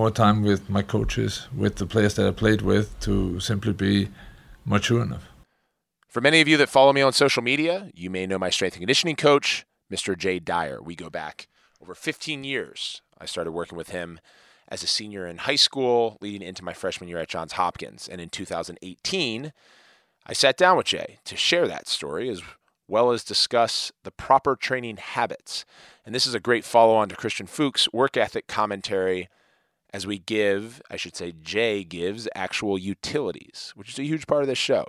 more 0.00 0.10
time 0.10 0.42
with 0.42 0.68
my 0.70 0.82
coaches, 0.82 1.48
with 1.56 1.74
the 1.76 1.86
players 1.86 2.14
that 2.14 2.26
I 2.26 2.30
played 2.30 2.62
with, 2.62 2.86
to 3.00 3.38
simply 3.40 3.72
be 3.72 4.08
mature 4.64 5.02
enough. 5.02 5.28
For 6.08 6.20
many 6.20 6.40
of 6.40 6.48
you 6.48 6.56
that 6.58 6.68
follow 6.68 6.92
me 6.92 7.02
on 7.02 7.12
social 7.12 7.42
media, 7.42 7.90
you 7.92 8.08
may 8.08 8.26
know 8.26 8.38
my 8.38 8.50
strength 8.50 8.74
and 8.74 8.82
conditioning 8.82 9.16
coach, 9.16 9.66
Mr. 9.92 10.16
Jay 10.16 10.38
Dyer. 10.38 10.80
We 10.80 10.94
go 10.94 11.10
back 11.10 11.48
over 11.82 11.94
15 11.94 12.44
years. 12.44 13.02
I 13.18 13.26
started 13.26 13.52
working 13.52 13.76
with 13.76 13.90
him 13.90 14.20
as 14.68 14.82
a 14.82 14.86
senior 14.86 15.26
in 15.26 15.38
high 15.38 15.56
school, 15.56 16.16
leading 16.20 16.46
into 16.46 16.64
my 16.64 16.72
freshman 16.72 17.08
year 17.08 17.18
at 17.18 17.28
Johns 17.28 17.52
Hopkins. 17.52 18.08
And 18.08 18.20
in 18.20 18.28
2018, 18.28 19.52
I 20.26 20.32
sat 20.32 20.56
down 20.56 20.76
with 20.76 20.86
Jay 20.86 21.18
to 21.24 21.36
share 21.36 21.68
that 21.68 21.88
story 21.88 22.28
as 22.28 22.40
well 22.88 23.10
as 23.10 23.24
discuss 23.24 23.92
the 24.04 24.10
proper 24.10 24.56
training 24.56 24.96
habits. 24.96 25.64
And 26.04 26.14
this 26.14 26.26
is 26.26 26.34
a 26.34 26.40
great 26.40 26.64
follow 26.64 26.94
on 26.94 27.08
to 27.08 27.16
Christian 27.16 27.46
Fuchs' 27.46 27.92
work 27.92 28.16
ethic 28.16 28.46
commentary 28.46 29.28
as 29.94 30.08
we 30.08 30.18
give, 30.18 30.82
I 30.90 30.96
should 30.96 31.14
say, 31.14 31.32
Jay 31.40 31.84
gives 31.84 32.26
actual 32.34 32.76
utilities, 32.76 33.72
which 33.76 33.90
is 33.90 33.98
a 34.00 34.02
huge 34.02 34.26
part 34.26 34.42
of 34.42 34.48
this 34.48 34.58
show. 34.58 34.88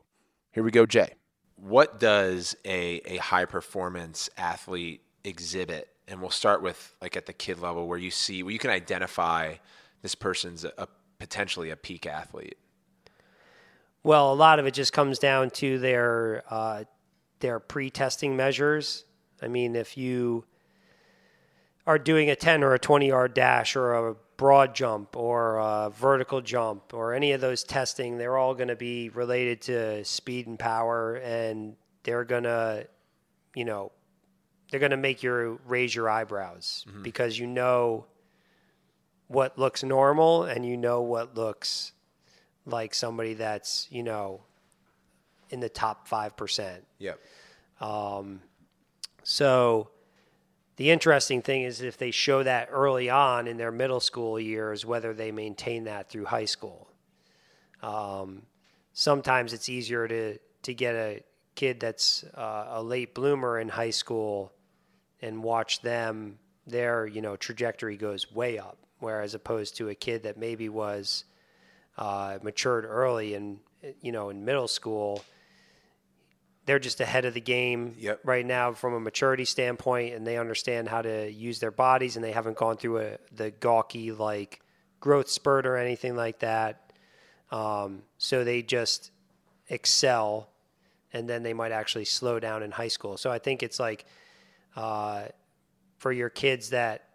Here 0.52 0.64
we 0.64 0.72
go, 0.72 0.88
Jay. 0.88 1.14
What 1.58 2.00
does 2.00 2.56
a, 2.66 3.02
a 3.06 3.18
high 3.18 3.46
performance 3.46 4.32
athlete 4.36 5.04
exhibit? 5.24 5.90
And 6.08 6.22
we'll 6.22 6.32
start 6.32 6.64
with 6.64 6.96
like 7.04 7.16
at 7.16 7.28
the 7.28 7.34
kid 7.34 7.60
level 7.60 7.88
where 7.88 8.00
you 8.00 8.10
see, 8.10 8.42
where 8.42 8.52
you 8.52 8.58
can 8.58 8.72
identify 8.72 9.58
this 10.02 10.16
person's 10.16 10.66
a, 10.66 10.74
a 10.80 10.88
potentially 11.20 11.70
a 11.70 11.76
peak 11.76 12.08
athlete. 12.08 12.58
Well, 14.02 14.34
a 14.34 14.36
lot 14.36 14.58
of 14.58 14.66
it 14.66 14.74
just 14.74 14.92
comes 14.92 15.20
down 15.20 15.52
to 15.52 15.78
their 15.78 16.44
uh, 16.50 16.86
their 17.42 17.60
pre-testing 17.60 18.36
measures. 18.36 19.06
I 19.40 19.50
mean, 19.50 19.76
if 19.76 19.98
you 19.98 20.46
are 21.86 22.00
doing 22.00 22.32
a 22.32 22.36
10 22.36 22.64
or 22.64 22.74
a 22.74 22.80
20 22.80 23.08
yard 23.08 23.36
dash 23.36 23.76
or 23.76 23.94
a 23.94 24.16
broad 24.38 24.76
jump 24.76 25.16
or 25.16 25.58
a 25.58 25.90
vertical 25.90 26.42
jump 26.42 26.94
or 26.94 27.14
any 27.14 27.32
of 27.32 27.42
those 27.42 27.64
testing, 27.64 28.18
they're 28.18 28.38
all 28.38 28.54
going 28.54 28.68
to 28.68 28.76
be 28.76 29.10
related 29.10 29.62
to 29.62 30.04
speed 30.06 30.48
and 30.48 30.60
power, 30.60 31.16
and 31.16 31.76
they're 32.04 32.26
going 32.26 32.44
to, 32.44 32.88
you 33.56 33.66
know, 33.66 33.92
they're 34.70 34.80
going 34.80 34.92
to 34.92 34.98
make 34.98 35.24
you 35.24 35.60
raise 35.66 35.94
your 35.94 36.10
eyebrows 36.10 36.86
mm-hmm. 36.90 37.04
because 37.04 37.38
you 37.38 37.48
know 37.48 38.06
what 39.28 39.58
looks 39.58 39.84
normal 39.84 40.44
and 40.44 40.66
you 40.66 40.78
know 40.78 41.02
what 41.02 41.36
looks 41.36 41.94
like 42.66 42.94
somebody 42.94 43.34
that's 43.34 43.88
you 43.92 44.04
know 44.04 44.42
in 45.50 45.60
the 45.60 45.70
top 45.70 46.08
5% 46.08 46.78
Yep. 47.00 47.20
Um, 47.80 48.42
so 49.24 49.90
the 50.78 50.92
interesting 50.92 51.42
thing 51.42 51.64
is 51.64 51.82
if 51.82 51.98
they 51.98 52.12
show 52.12 52.44
that 52.44 52.70
early 52.72 53.10
on 53.10 53.48
in 53.48 53.58
their 53.58 53.72
middle 53.72 54.00
school 54.00 54.40
years 54.40 54.86
whether 54.86 55.14
they 55.14 55.32
maintain 55.32 55.86
that 55.86 56.10
through 56.10 56.26
high 56.26 56.46
school. 56.46 56.90
Um, 57.82 58.44
sometimes 58.94 59.54
it's 59.54 59.70
easier 59.70 60.08
to 60.08 60.38
to 60.64 60.74
get 60.74 60.96
a 60.96 61.22
kid 61.54 61.80
that's 61.80 62.24
uh, 62.36 62.66
a 62.70 62.84
late 62.84 63.14
bloomer 63.14 63.60
in 63.60 63.70
high 63.70 63.92
school 63.92 64.52
and 65.22 65.44
watch 65.44 65.82
them 65.82 66.38
their 66.68 67.06
you 67.06 67.22
know 67.22 67.36
trajectory 67.36 67.96
goes 67.96 68.32
way 68.32 68.58
up 68.58 68.78
whereas 69.00 69.34
opposed 69.34 69.78
to 69.78 69.90
a 69.90 69.96
kid 69.96 70.24
that 70.24 70.38
maybe 70.38 70.68
was 70.68 71.26
uh, 71.98 72.38
matured 72.42 72.86
early 72.86 73.36
and 73.36 73.60
you 74.02 74.12
know 74.12 74.30
in 74.30 74.44
middle 74.44 74.68
school 74.68 75.24
they're 76.66 76.80
just 76.80 77.00
ahead 77.00 77.26
of 77.26 77.34
the 77.34 77.42
game 77.42 77.96
Yep. 77.98 78.22
right 78.24 78.46
now 78.46 78.74
from 78.74 78.94
a 78.94 79.00
maturity 79.00 79.46
standpoint 79.46 80.16
and 80.16 80.26
they 80.26 80.38
understand 80.38 80.90
how 80.90 81.02
to 81.02 81.32
use 81.32 81.60
their 81.60 81.72
bodies 81.72 82.16
and 82.16 82.24
they 82.26 82.32
haven't 82.32 82.58
gone 82.58 82.78
through 82.78 83.00
a 83.00 83.18
the 83.32 83.52
gawky 83.52 84.12
like 84.12 84.62
growth 85.00 85.30
spurt 85.30 85.66
or 85.66 85.78
anything 85.78 86.16
like 86.16 86.40
that 86.40 86.92
um, 87.52 88.02
so 88.18 88.44
they 88.44 88.62
just 88.62 89.12
excel 89.70 90.50
and 91.14 91.30
then 91.30 91.44
they 91.44 91.54
might 91.54 91.72
actually 91.72 92.06
slow 92.06 92.40
down 92.40 92.64
in 92.64 92.72
high 92.72 92.88
school 92.88 93.18
so 93.18 93.32
i 93.32 93.40
think 93.40 93.64
it's 93.64 93.80
like 93.80 94.06
uh, 94.76 95.26
for 95.98 96.12
your 96.12 96.30
kids 96.30 96.70
that 96.72 97.10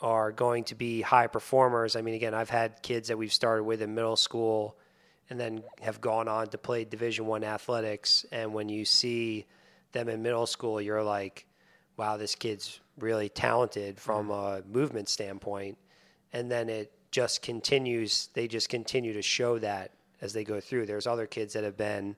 are 0.00 0.32
going 0.32 0.64
to 0.64 0.74
be 0.74 1.00
high 1.00 1.28
performers. 1.28 1.94
I 1.94 2.02
mean, 2.02 2.14
again, 2.14 2.34
I've 2.34 2.50
had 2.50 2.82
kids 2.82 3.06
that 3.08 3.16
we've 3.16 3.32
started 3.32 3.62
with 3.62 3.80
in 3.80 3.94
middle 3.94 4.16
school 4.16 4.76
and 5.30 5.40
then 5.40 5.62
have 5.80 6.00
gone 6.00 6.28
on 6.28 6.48
to 6.48 6.58
play 6.58 6.84
Division 6.84 7.26
One 7.26 7.44
athletics. 7.44 8.26
And 8.32 8.52
when 8.52 8.68
you 8.68 8.84
see 8.84 9.46
them 9.92 10.08
in 10.08 10.22
middle 10.22 10.46
school, 10.46 10.80
you're 10.80 11.02
like, 11.02 11.46
wow, 11.96 12.16
this 12.16 12.34
kid's 12.34 12.80
really 12.98 13.28
talented 13.28 13.98
from 13.98 14.30
a 14.30 14.62
movement 14.70 15.08
standpoint. 15.08 15.78
And 16.32 16.50
then 16.50 16.68
it 16.68 16.92
just 17.10 17.42
continues, 17.42 18.28
they 18.34 18.48
just 18.48 18.68
continue 18.68 19.12
to 19.12 19.22
show 19.22 19.58
that 19.58 19.92
as 20.20 20.32
they 20.32 20.44
go 20.44 20.60
through. 20.60 20.86
There's 20.86 21.06
other 21.06 21.26
kids 21.26 21.52
that 21.54 21.64
have 21.64 21.76
been, 21.76 22.16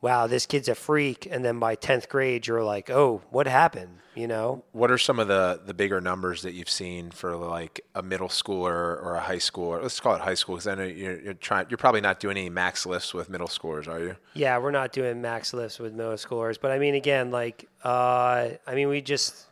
wow, 0.00 0.26
this 0.26 0.46
kid's 0.46 0.68
a 0.68 0.74
freak. 0.74 1.26
And 1.30 1.44
then 1.44 1.58
by 1.58 1.76
10th 1.76 2.08
grade, 2.08 2.46
you're 2.46 2.62
like, 2.62 2.90
oh, 2.90 3.22
what 3.30 3.46
happened? 3.46 3.98
You 4.14 4.26
know? 4.26 4.64
What 4.72 4.90
are 4.90 4.98
some 4.98 5.18
of 5.18 5.28
the 5.28 5.60
the 5.64 5.74
bigger 5.74 6.00
numbers 6.00 6.42
that 6.42 6.52
you've 6.52 6.70
seen 6.70 7.10
for 7.10 7.36
like 7.36 7.80
a 7.94 8.02
middle 8.02 8.28
schooler 8.28 9.00
or 9.00 9.14
a 9.14 9.20
high 9.20 9.36
schooler? 9.36 9.80
Let's 9.80 10.00
call 10.00 10.14
it 10.14 10.20
high 10.20 10.34
school 10.34 10.56
because 10.56 10.66
I 10.66 10.74
know 10.74 10.84
you're, 10.84 11.20
you're 11.20 11.34
trying. 11.34 11.66
You're 11.68 11.78
probably 11.78 12.00
not 12.00 12.18
doing 12.18 12.36
any 12.36 12.50
max 12.50 12.84
lifts 12.84 13.14
with 13.14 13.30
middle 13.30 13.46
schoolers, 13.46 13.86
are 13.86 14.00
you? 14.00 14.16
Yeah, 14.34 14.58
we're 14.58 14.72
not 14.72 14.92
doing 14.92 15.22
max 15.22 15.54
lifts 15.54 15.78
with 15.78 15.94
middle 15.94 16.14
schoolers, 16.14 16.58
but 16.60 16.72
I 16.72 16.80
mean, 16.80 16.94
again, 16.96 17.30
like, 17.30 17.68
uh, 17.84 18.48
I 18.66 18.74
mean, 18.74 18.88
we 18.88 19.02
just 19.02 19.46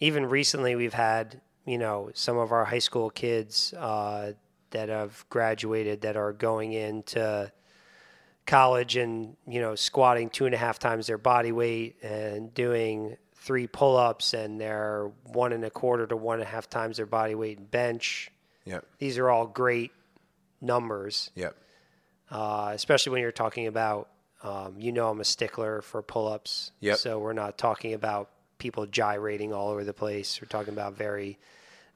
even 0.00 0.26
recently 0.26 0.74
we've 0.74 0.94
had 0.94 1.40
you 1.64 1.78
know 1.78 2.10
some 2.14 2.36
of 2.36 2.50
our 2.50 2.64
high 2.64 2.78
school 2.80 3.10
kids 3.10 3.72
uh, 3.74 4.32
that 4.70 4.88
have 4.88 5.24
graduated 5.28 6.00
that 6.00 6.16
are 6.16 6.32
going 6.32 6.72
into 6.72 7.52
college 8.48 8.96
and 8.96 9.36
you 9.46 9.60
know 9.60 9.76
squatting 9.76 10.28
two 10.30 10.46
and 10.46 10.54
a 10.54 10.58
half 10.58 10.78
times 10.80 11.06
their 11.06 11.18
body 11.18 11.52
weight 11.52 12.02
and 12.02 12.52
doing 12.54 13.16
three 13.34 13.66
pull-ups 13.68 14.34
and 14.34 14.60
they're 14.60 15.10
one 15.26 15.52
and 15.52 15.64
a 15.64 15.70
quarter 15.70 16.06
to 16.06 16.16
one 16.16 16.40
and 16.40 16.42
a 16.42 16.50
half 16.50 16.68
times 16.68 16.96
their 16.96 17.06
body 17.06 17.34
weight 17.36 17.58
in 17.58 17.64
bench. 17.64 18.30
Yep. 18.64 18.84
These 18.98 19.16
are 19.18 19.30
all 19.30 19.46
great 19.46 19.92
numbers, 20.60 21.30
Yep. 21.34 21.54
uh, 22.30 22.72
especially 22.74 23.12
when 23.12 23.22
you're 23.22 23.32
talking 23.32 23.66
about. 23.68 24.08
Um, 24.42 24.76
you 24.78 24.92
know, 24.92 25.08
I'm 25.08 25.20
a 25.20 25.24
stickler 25.24 25.82
for 25.82 26.00
pull-ups. 26.00 26.70
Yep. 26.80 26.98
So 26.98 27.18
we're 27.18 27.32
not 27.32 27.58
talking 27.58 27.94
about 27.94 28.30
people 28.58 28.86
gyrating 28.86 29.52
all 29.52 29.68
over 29.68 29.82
the 29.84 29.92
place. 29.92 30.40
We're 30.40 30.48
talking 30.48 30.72
about 30.72 30.94
very 30.94 31.38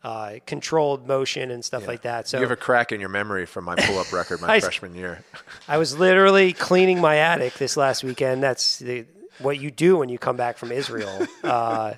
uh, 0.05 0.35
controlled 0.47 1.07
motion 1.07 1.51
and 1.51 1.65
stuff 1.65 1.87
like 1.87 2.03
that. 2.03 2.27
So 2.27 2.39
you 2.39 2.43
have 2.43 2.51
a 2.51 2.57
crack 2.57 2.91
in 2.93 3.01
your 3.01 3.09
memory 3.09 3.47
from 3.47 3.65
my 3.65 3.77
pull-up 3.77 4.13
record 4.13 4.41
my 4.41 4.49
I- 4.55 4.61
freshman 4.61 4.95
year. 4.95 5.25
I 5.69 5.79
was 5.79 5.97
literally 5.99 6.53
cleaning 6.53 7.01
my 7.01 7.17
attic 7.19 7.55
this 7.55 7.77
last 7.77 8.03
weekend. 8.03 8.43
That's 8.43 8.79
the, 8.79 9.07
what 9.39 9.61
you 9.61 9.71
do 9.71 9.97
when 9.97 10.09
you 10.09 10.19
come 10.19 10.37
back 10.37 10.59
from 10.59 10.73
Israel. 10.73 11.27
Uh, 11.45 11.95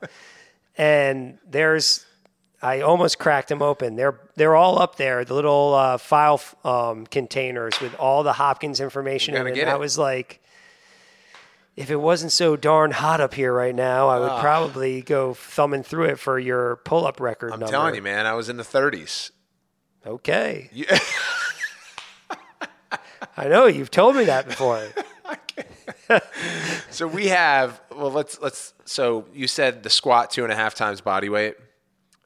and 0.76 1.38
there's, 1.48 2.04
I 2.60 2.80
almost 2.80 3.18
cracked 3.18 3.48
them 3.48 3.62
open. 3.62 3.94
They're 3.94 4.18
they're 4.34 4.56
all 4.56 4.80
up 4.80 4.96
there, 4.96 5.24
the 5.24 5.34
little 5.34 5.74
uh, 5.74 5.98
file 5.98 6.40
um, 6.64 7.06
containers 7.06 7.80
with 7.80 7.94
all 7.96 8.22
the 8.24 8.32
Hopkins 8.32 8.80
information 8.80 9.34
You 9.34 9.40
in. 9.46 9.58
And 9.58 9.70
I 9.70 9.76
was 9.76 9.96
like, 9.98 10.40
if 11.76 11.90
it 11.90 11.96
wasn't 11.96 12.32
so 12.32 12.56
darn 12.56 12.92
hot 12.92 13.20
up 13.20 13.34
here 13.34 13.52
right 13.52 13.74
now, 13.74 14.08
I 14.08 14.18
would 14.20 14.30
Ah. 14.30 14.40
probably 14.40 15.02
go 15.02 15.34
thumbing 15.34 15.82
through 15.82 16.04
it 16.06 16.18
for 16.18 16.38
your 16.38 16.76
pull-up 16.76 17.18
record 17.20 17.52
I'm 17.52 17.60
number. 17.60 17.72
telling 17.72 17.94
you, 17.94 18.02
man, 18.02 18.26
I 18.26 18.34
was 18.34 18.48
in 18.48 18.56
the 18.56 18.62
30s. 18.64 19.30
Okay, 20.06 20.68
You- 20.72 20.86
I 23.36 23.48
know 23.48 23.66
you've 23.66 23.90
told 23.90 24.14
me 24.16 24.24
that 24.24 24.46
before. 24.46 24.86
so 26.90 27.06
we 27.06 27.28
have 27.28 27.80
well, 27.90 28.10
let's 28.10 28.38
let's. 28.40 28.74
So 28.84 29.24
you 29.32 29.48
said 29.48 29.82
the 29.82 29.90
squat 29.90 30.30
two 30.30 30.44
and 30.44 30.52
a 30.52 30.56
half 30.56 30.74
times 30.74 31.00
body 31.00 31.28
weight. 31.28 31.56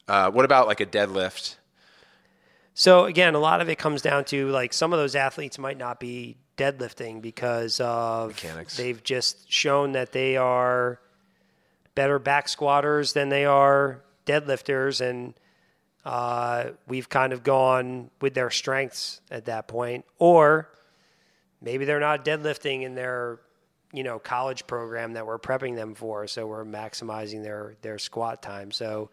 Uh, 0.09 0.31
what 0.31 0.45
about 0.45 0.67
like 0.67 0.81
a 0.81 0.87
deadlift? 0.87 1.57
So 2.75 3.05
again, 3.05 3.35
a 3.35 3.39
lot 3.39 3.61
of 3.61 3.69
it 3.69 3.79
comes 3.79 4.03
down 4.03 4.25
to 4.27 4.49
like 4.51 4.73
some 4.73 4.93
of 4.93 4.99
those 4.99 5.15
athletes 5.15 5.59
might 5.59 5.79
not 5.79 6.01
be 6.01 6.37
deadlifting 6.59 7.23
because 7.23 7.81
of 7.81 8.29
Mechanics. 8.29 8.77
they've 8.77 9.03
just 9.03 9.51
shown 9.51 9.93
that 9.93 10.13
they 10.13 10.37
are 10.37 11.01
better 11.95 12.19
back 12.19 12.49
squatters 12.49 13.15
than 13.15 13.31
they 13.31 13.47
are 13.47 14.03
deadlifters, 14.27 15.01
and 15.01 15.35
uh, 16.05 16.71
we've 16.87 17.09
kind 17.09 17.33
of 17.33 17.43
gone 17.43 18.11
with 18.21 18.35
their 18.35 18.51
strengths 18.51 19.21
at 19.31 19.47
that 19.47 19.69
point, 19.69 20.05
or 20.19 20.69
maybe 21.63 21.85
they're 21.85 22.01
not 22.01 22.25
deadlifting 22.25 22.83
in 22.83 22.95
their 22.95 23.41
you 23.93 24.03
know 24.03 24.19
college 24.19 24.67
program 24.67 25.15
that 25.15 25.27
we're 25.27 25.39
prepping 25.39 25.75
them 25.77 25.95
for, 25.95 26.27
so 26.27 26.47
we're 26.47 26.65
maximizing 26.65 27.43
their 27.43 27.77
their 27.81 27.99
squat 27.99 28.43
time. 28.43 28.71
So 28.71 29.11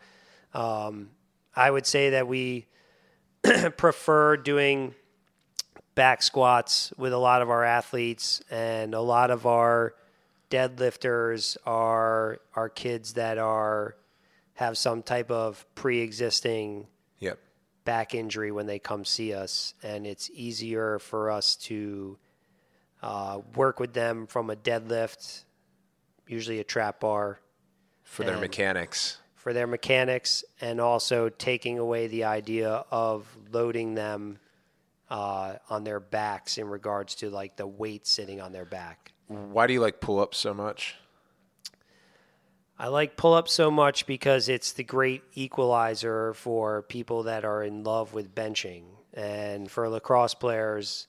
um, 0.54 1.12
I 1.56 1.72
would 1.72 1.86
say 1.86 2.12
that 2.12 2.28
we 2.28 2.66
prefer 3.78 4.38
doing 4.38 4.96
back 5.96 6.22
squats 6.22 6.94
with 6.98 7.14
a 7.14 7.18
lot 7.18 7.42
of 7.42 7.50
our 7.50 7.64
athletes 7.64 8.42
and 8.52 8.94
a 8.94 9.00
lot 9.02 9.32
of 9.32 9.46
our 9.46 9.96
deadlifters 10.50 11.58
are 11.66 12.40
are 12.56 12.70
kids 12.70 13.14
that 13.14 13.38
are 13.38 13.96
have 14.56 14.78
some 14.78 15.02
type 15.02 15.32
of 15.32 15.66
pre-existing 15.76 16.88
Yep. 17.20 17.40
back 17.86 18.14
injury 18.14 18.52
when 18.52 18.66
they 18.68 18.78
come 18.80 19.06
see 19.06 19.34
us 19.34 19.74
and 19.84 20.06
it's 20.06 20.30
easier 20.34 21.00
for 21.00 21.32
us 21.32 21.56
to 21.56 22.18
uh, 23.02 23.40
work 23.56 23.80
with 23.80 23.94
them 23.94 24.28
from 24.28 24.50
a 24.50 24.56
deadlift 24.56 25.44
usually 26.28 26.60
a 26.60 26.64
trap 26.64 27.00
bar 27.00 27.40
For 28.04 28.24
their 28.24 28.38
mechanics. 28.38 29.18
for 29.36 29.54
their 29.54 29.68
mechanics 29.68 30.44
and 30.62 30.80
also 30.82 31.30
taking 31.30 31.80
away 31.80 32.08
the 32.08 32.24
idea 32.26 32.84
of 32.92 33.26
loading 33.52 33.96
them 33.96 34.40
uh, 35.10 35.56
on 35.70 35.84
their 35.84 36.00
backs 36.00 36.58
in 36.58 36.68
regards 36.68 37.16
to 37.16 37.30
like 37.30 37.56
the 37.56 37.68
weight 37.68 38.08
sitting 38.08 38.42
on 38.42 38.52
their 38.52 38.66
back. 38.66 39.14
Why 39.28 39.68
do 39.68 39.74
you 39.74 39.82
like 39.82 40.00
pull-ups 40.00 40.38
so 40.38 40.54
much? 40.54 40.96
I 42.78 42.88
like 42.88 43.16
pull 43.16 43.34
up 43.34 43.48
so 43.48 43.72
much 43.72 44.06
because 44.06 44.50
it's 44.50 44.74
the 44.74 44.84
great 44.84 45.24
equalizer 45.34 46.34
for 46.34 46.82
people 46.82 47.24
that 47.24 47.46
are 47.46 47.64
in 47.64 47.84
love 47.84 48.14
with 48.14 48.36
benching. 48.36 48.84
And 49.14 49.72
for 49.72 49.88
lacrosse 49.88 50.34
players, 50.34 51.08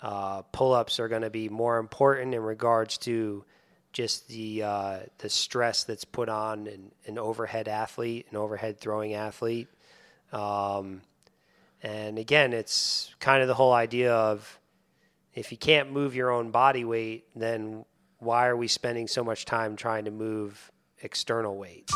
uh, 0.00 0.42
pull 0.42 0.72
ups 0.72 0.98
are 0.98 1.08
going 1.08 1.22
to 1.22 1.30
be 1.30 1.50
more 1.50 1.78
important 1.78 2.34
in 2.34 2.40
regards 2.40 2.96
to 2.98 3.44
just 3.92 4.26
the 4.28 4.62
uh, 4.62 4.98
the 5.18 5.28
stress 5.28 5.84
that's 5.84 6.06
put 6.06 6.30
on 6.30 6.66
an, 6.66 6.92
an 7.06 7.18
overhead 7.18 7.68
athlete, 7.68 8.26
an 8.30 8.38
overhead 8.38 8.80
throwing 8.80 9.12
athlete. 9.12 9.68
Um, 10.32 11.02
and 11.82 12.18
again, 12.18 12.52
it's 12.52 13.14
kind 13.18 13.42
of 13.42 13.48
the 13.48 13.54
whole 13.54 13.72
idea 13.72 14.14
of 14.14 14.60
if 15.34 15.50
you 15.50 15.58
can't 15.58 15.90
move 15.90 16.14
your 16.14 16.30
own 16.30 16.50
body 16.50 16.84
weight, 16.84 17.24
then 17.34 17.84
why 18.18 18.46
are 18.46 18.56
we 18.56 18.68
spending 18.68 19.08
so 19.08 19.24
much 19.24 19.44
time 19.44 19.74
trying 19.74 20.04
to 20.04 20.12
move 20.12 20.70
external 21.02 21.56
weight? 21.56 21.90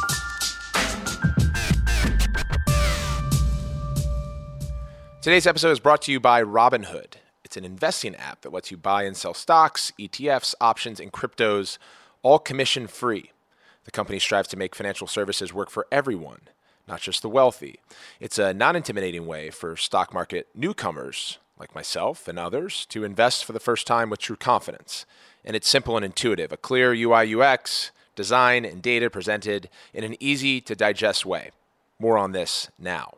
Today's 5.23 5.47
episode 5.47 5.71
is 5.71 5.81
brought 5.81 6.03
to 6.03 6.13
you 6.13 6.19
by 6.19 6.43
Robinhood. 6.43 7.15
It's 7.45 7.57
an 7.57 7.65
investing 7.65 8.17
app 8.17 8.41
that 8.43 8.53
lets 8.53 8.73
you 8.73 8.77
buy 8.77 9.05
and 9.05 9.17
sell 9.17 9.35
stocks, 9.35 9.93
ETFs, 10.01 10.55
options, 10.61 10.99
and 10.99 11.13
cryptos, 11.13 11.79
all 12.23 12.41
commission 12.41 12.89
free. 12.89 13.31
The 13.85 13.93
company 13.93 14.19
strives 14.19 14.49
to 14.49 14.57
make 14.57 14.75
financial 14.75 15.07
services 15.07 15.55
work 15.55 15.71
for 15.71 15.87
everyone, 15.93 16.41
not 16.87 17.01
just 17.01 17.23
the 17.23 17.29
wealthy. 17.29 17.81
It's 18.21 18.39
a 18.39 18.55
non 18.55 18.77
intimidating 18.77 19.27
way 19.27 19.51
for 19.51 19.77
stock 19.77 20.15
market 20.15 20.49
newcomers 20.55 21.39
like 21.59 21.75
myself 21.75 22.29
and 22.29 22.39
others 22.39 22.87
to 22.87 23.05
invest 23.05 23.45
for 23.45 23.53
the 23.53 23.61
first 23.61 23.87
time 23.87 24.11
with 24.11 24.21
true 24.21 24.37
confidence. 24.37 25.07
And 25.45 25.57
it's 25.57 25.69
simple 25.69 25.97
and 25.97 26.05
intuitive 26.05 26.53
a 26.53 26.57
clear 26.57 26.93
UI 26.93 27.35
UX, 27.35 27.91
design, 28.15 28.65
and 28.65 28.83
data 28.83 29.11
presented 29.11 29.69
in 29.95 30.05
an 30.05 30.17
easy 30.21 30.61
to 30.63 30.75
digest 30.75 31.25
way. 31.25 31.51
More 31.99 32.19
on 32.19 32.33
this 32.33 32.71
now. 32.79 33.15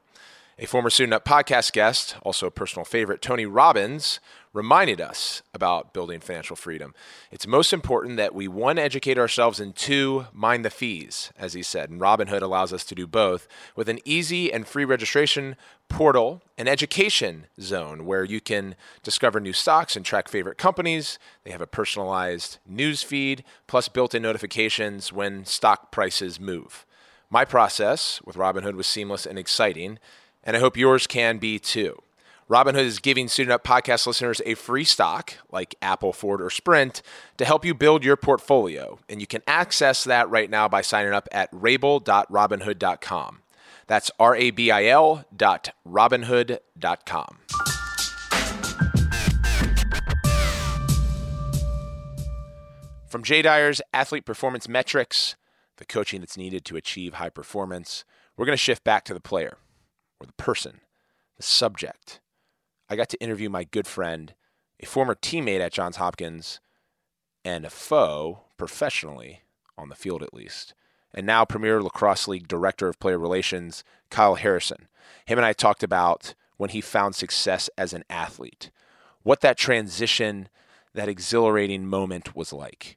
A 0.61 0.67
former 0.67 0.91
Suiting 0.91 1.13
Up 1.13 1.25
podcast 1.25 1.73
guest, 1.73 2.17
also 2.23 2.49
a 2.49 2.51
personal 2.51 2.85
favorite, 2.85 3.23
Tony 3.23 3.47
Robbins, 3.47 4.19
reminded 4.53 5.01
us 5.01 5.43
about 5.53 5.93
building 5.93 6.21
financial 6.21 6.57
freedom. 6.57 6.95
It's 7.31 7.47
most 7.47 7.73
important 7.73 8.17
that 8.17 8.35
we, 8.35 8.49
one, 8.49 8.79
educate 8.79 9.19
ourselves, 9.19 9.61
and 9.61 9.75
two, 9.75 10.27
mind 10.33 10.65
the 10.65 10.71
fees, 10.71 11.33
as 11.39 11.53
he 11.53 11.63
said. 11.63 11.91
And 11.91 12.01
Robinhood 12.01 12.43
allows 12.43 12.73
us 12.73 12.85
to 12.85 12.95
do 12.95 13.07
both 13.07 13.47
with 13.77 13.89
an 13.89 14.01
easy 14.05 14.53
and 14.53 14.67
free 14.67 14.85
registration 14.85 15.57
portal, 15.89 16.43
an 16.57 16.69
education 16.69 17.47
zone 17.61 18.05
where 18.05 18.25
you 18.25 18.41
can 18.41 18.75
discover 19.03 19.41
new 19.41 19.53
stocks 19.53 19.97
and 19.97 20.05
track 20.05 20.29
favorite 20.29 20.59
companies. 20.59 21.19
They 21.45 21.51
have 21.51 21.61
a 21.61 21.67
personalized 21.67 22.59
news 22.67 23.03
feed, 23.03 23.45
plus 23.67 23.89
built 23.89 24.15
in 24.15 24.23
notifications 24.23 25.13
when 25.13 25.45
stock 25.45 25.91
prices 25.91 26.39
move. 26.39 26.85
My 27.31 27.45
process 27.45 28.21
with 28.25 28.37
Robinhood 28.37 28.75
was 28.75 28.87
seamless 28.87 29.27
and 29.27 29.39
exciting, 29.39 29.99
and 30.45 30.57
I 30.57 30.61
hope 30.61 30.77
yours 30.77 31.07
can 31.07 31.39
be 31.39 31.59
too. 31.59 32.03
Robinhood 32.49 32.85
is 32.85 32.99
giving 32.99 33.29
Suiting 33.29 33.53
Up 33.53 33.63
podcast 33.63 34.07
listeners 34.07 34.41
a 34.47 34.55
free 34.55 34.85
stock 34.85 35.35
like 35.53 35.75
Apple, 35.83 36.15
Ford, 36.15 36.41
or 36.41 36.49
Sprint 36.49 37.03
to 37.37 37.45
help 37.45 37.63
you 37.63 37.75
build 37.75 38.03
your 38.03 38.17
portfolio. 38.17 38.99
And 39.07 39.21
you 39.21 39.27
can 39.27 39.43
access 39.47 40.05
that 40.05 40.31
right 40.31 40.49
now 40.49 40.67
by 40.67 40.81
signing 40.81 41.13
up 41.13 41.29
at 41.31 41.53
rabil.robinhood.com. 41.53 43.43
That's 43.87 44.11
R 44.19 44.35
A 44.35 44.51
B 44.51 44.71
I 44.71 44.87
L 44.87 45.27
dot 45.37 45.75
robinhood.com. 45.87 47.39
From 53.09 53.23
Jay 53.25 53.43
Dyer's 53.43 53.83
athlete 53.93 54.25
performance 54.25 54.67
metrics, 54.67 55.37
the 55.77 55.85
coaching 55.85 56.21
that's 56.21 56.39
needed 56.39 56.65
to 56.65 56.77
achieve 56.77 57.15
high 57.15 57.29
performance, 57.29 58.07
we're 58.39 58.47
going 58.47 58.57
to 58.57 58.63
shift 58.63 58.85
back 58.85 59.05
to 59.05 59.13
the 59.13 59.21
player 59.21 59.59
or 60.19 60.27
the 60.27 60.33
person, 60.35 60.81
the 61.37 61.43
subject. 61.43 62.21
I 62.89 62.97
got 62.97 63.09
to 63.11 63.23
interview 63.23 63.51
my 63.51 63.65
good 63.65 63.87
friend, 63.87 64.35
a 64.81 64.87
former 64.87 65.15
teammate 65.15 65.61
at 65.61 65.73
Johns 65.73 65.97
Hopkins, 65.97 66.61
and 67.45 67.65
a 67.65 67.71
foe 67.71 68.45
professionally, 68.57 69.43
on 69.77 69.89
the 69.89 69.95
field 69.95 70.23
at 70.23 70.35
least, 70.35 70.75
and 71.15 71.27
now 71.27 71.45
Premier 71.45 71.83
Lacrosse 71.83 72.29
League 72.29 72.49
Director 72.49 72.89
of 72.89 72.99
Player 72.99 73.19
Relations, 73.19 73.85
Kyle 74.11 74.35
Harrison. 74.35 74.89
Him 75.25 75.39
and 75.39 75.47
I 75.47 75.53
talked 75.53 75.83
about 75.83 76.35
when 76.57 76.71
he 76.71 76.81
found 76.81 77.15
success 77.15 77.71
as 77.79 77.93
an 77.93 78.05
athlete, 78.11 78.71
what 79.23 79.41
that 79.43 79.57
transition, 79.57 80.49
that 80.95 81.09
exhilarating 81.09 81.87
moment 81.87 82.35
was 82.35 82.53
like. 82.53 82.97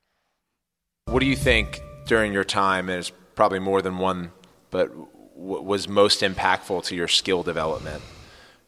What 1.06 1.20
do 1.20 1.26
you 1.26 1.36
think 1.36 1.82
during 2.08 2.34
your 2.34 2.44
time? 2.44 2.88
There's 2.88 3.12
probably 3.36 3.60
more 3.60 3.82
than 3.82 3.98
one, 3.98 4.32
but 4.70 4.90
what 5.36 5.66
was 5.66 5.88
most 5.88 6.22
impactful 6.22 6.86
to 6.86 6.96
your 6.96 7.08
skill 7.08 7.44
development? 7.44 8.02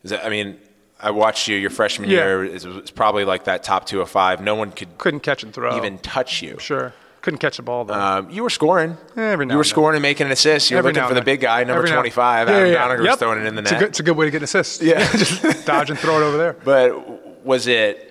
Is 0.04 0.12
that, 0.12 0.26
I 0.26 0.30
mean, 0.30 0.58
I 1.04 1.12
watched 1.12 1.48
you 1.48 1.58
your 1.58 1.70
freshman 1.70 2.10
Yeah. 2.10 2.18
year. 2.20 2.44
It 2.46 2.66
was 2.66 2.92
probably 2.92 3.26
like 3.26 3.44
that 3.44 3.64
top 3.64 3.86
two 3.86 4.02
of 4.02 4.10
five. 4.10 4.42
No 4.42 4.56
one 4.56 4.72
could 4.72 4.98
Couldn't 4.98 5.20
catch 5.20 5.44
and 5.44 5.54
throw. 5.54 5.76
even 5.78 5.98
touch 6.00 6.42
you. 6.42 6.58
Sure. 6.60 6.94
Couldn't 7.22 7.40
catch 7.40 7.58
the 7.58 7.64
ball 7.64 7.86
though. 7.86 7.94
Um, 7.94 8.30
you 8.30 8.44
were 8.44 8.50
scoring. 8.50 8.98
Every 9.16 9.46
now 9.46 9.54
you 9.54 9.58
were 9.58 9.64
scoring 9.64 9.96
and 9.96 10.02
making 10.02 10.26
an 10.26 10.32
assist. 10.34 10.70
You 10.72 10.76
were 10.76 10.80
Every 10.80 10.94
looking 10.94 11.08
for 11.08 11.14
the 11.14 11.22
big 11.22 11.40
guy, 11.42 11.64
number 11.64 11.88
25. 11.88 12.48
Yeah, 12.50 12.54
Adam 12.56 12.72
yeah. 12.72 12.78
Doniger 12.88 12.98
was 13.00 13.06
Yep. 13.08 13.20
throwing 13.20 13.40
it 13.40 13.46
in 13.46 13.56
the 13.56 13.62
It's 13.62 13.72
net. 13.72 13.80
a 13.80 13.84
good, 13.84 13.90
it's 13.90 14.00
a 14.00 14.04
good 14.04 14.18
way 14.18 14.26
to 14.26 14.32
get 14.32 14.38
an 14.38 14.44
assist. 14.44 14.82
Yeah. 14.82 15.10
just 15.16 15.66
dodge 15.66 15.90
and 15.90 15.98
throw 16.00 16.20
it 16.22 16.24
over 16.26 16.38
there. 16.38 16.54
But 16.66 17.46
was 17.46 17.68
it 17.68 18.10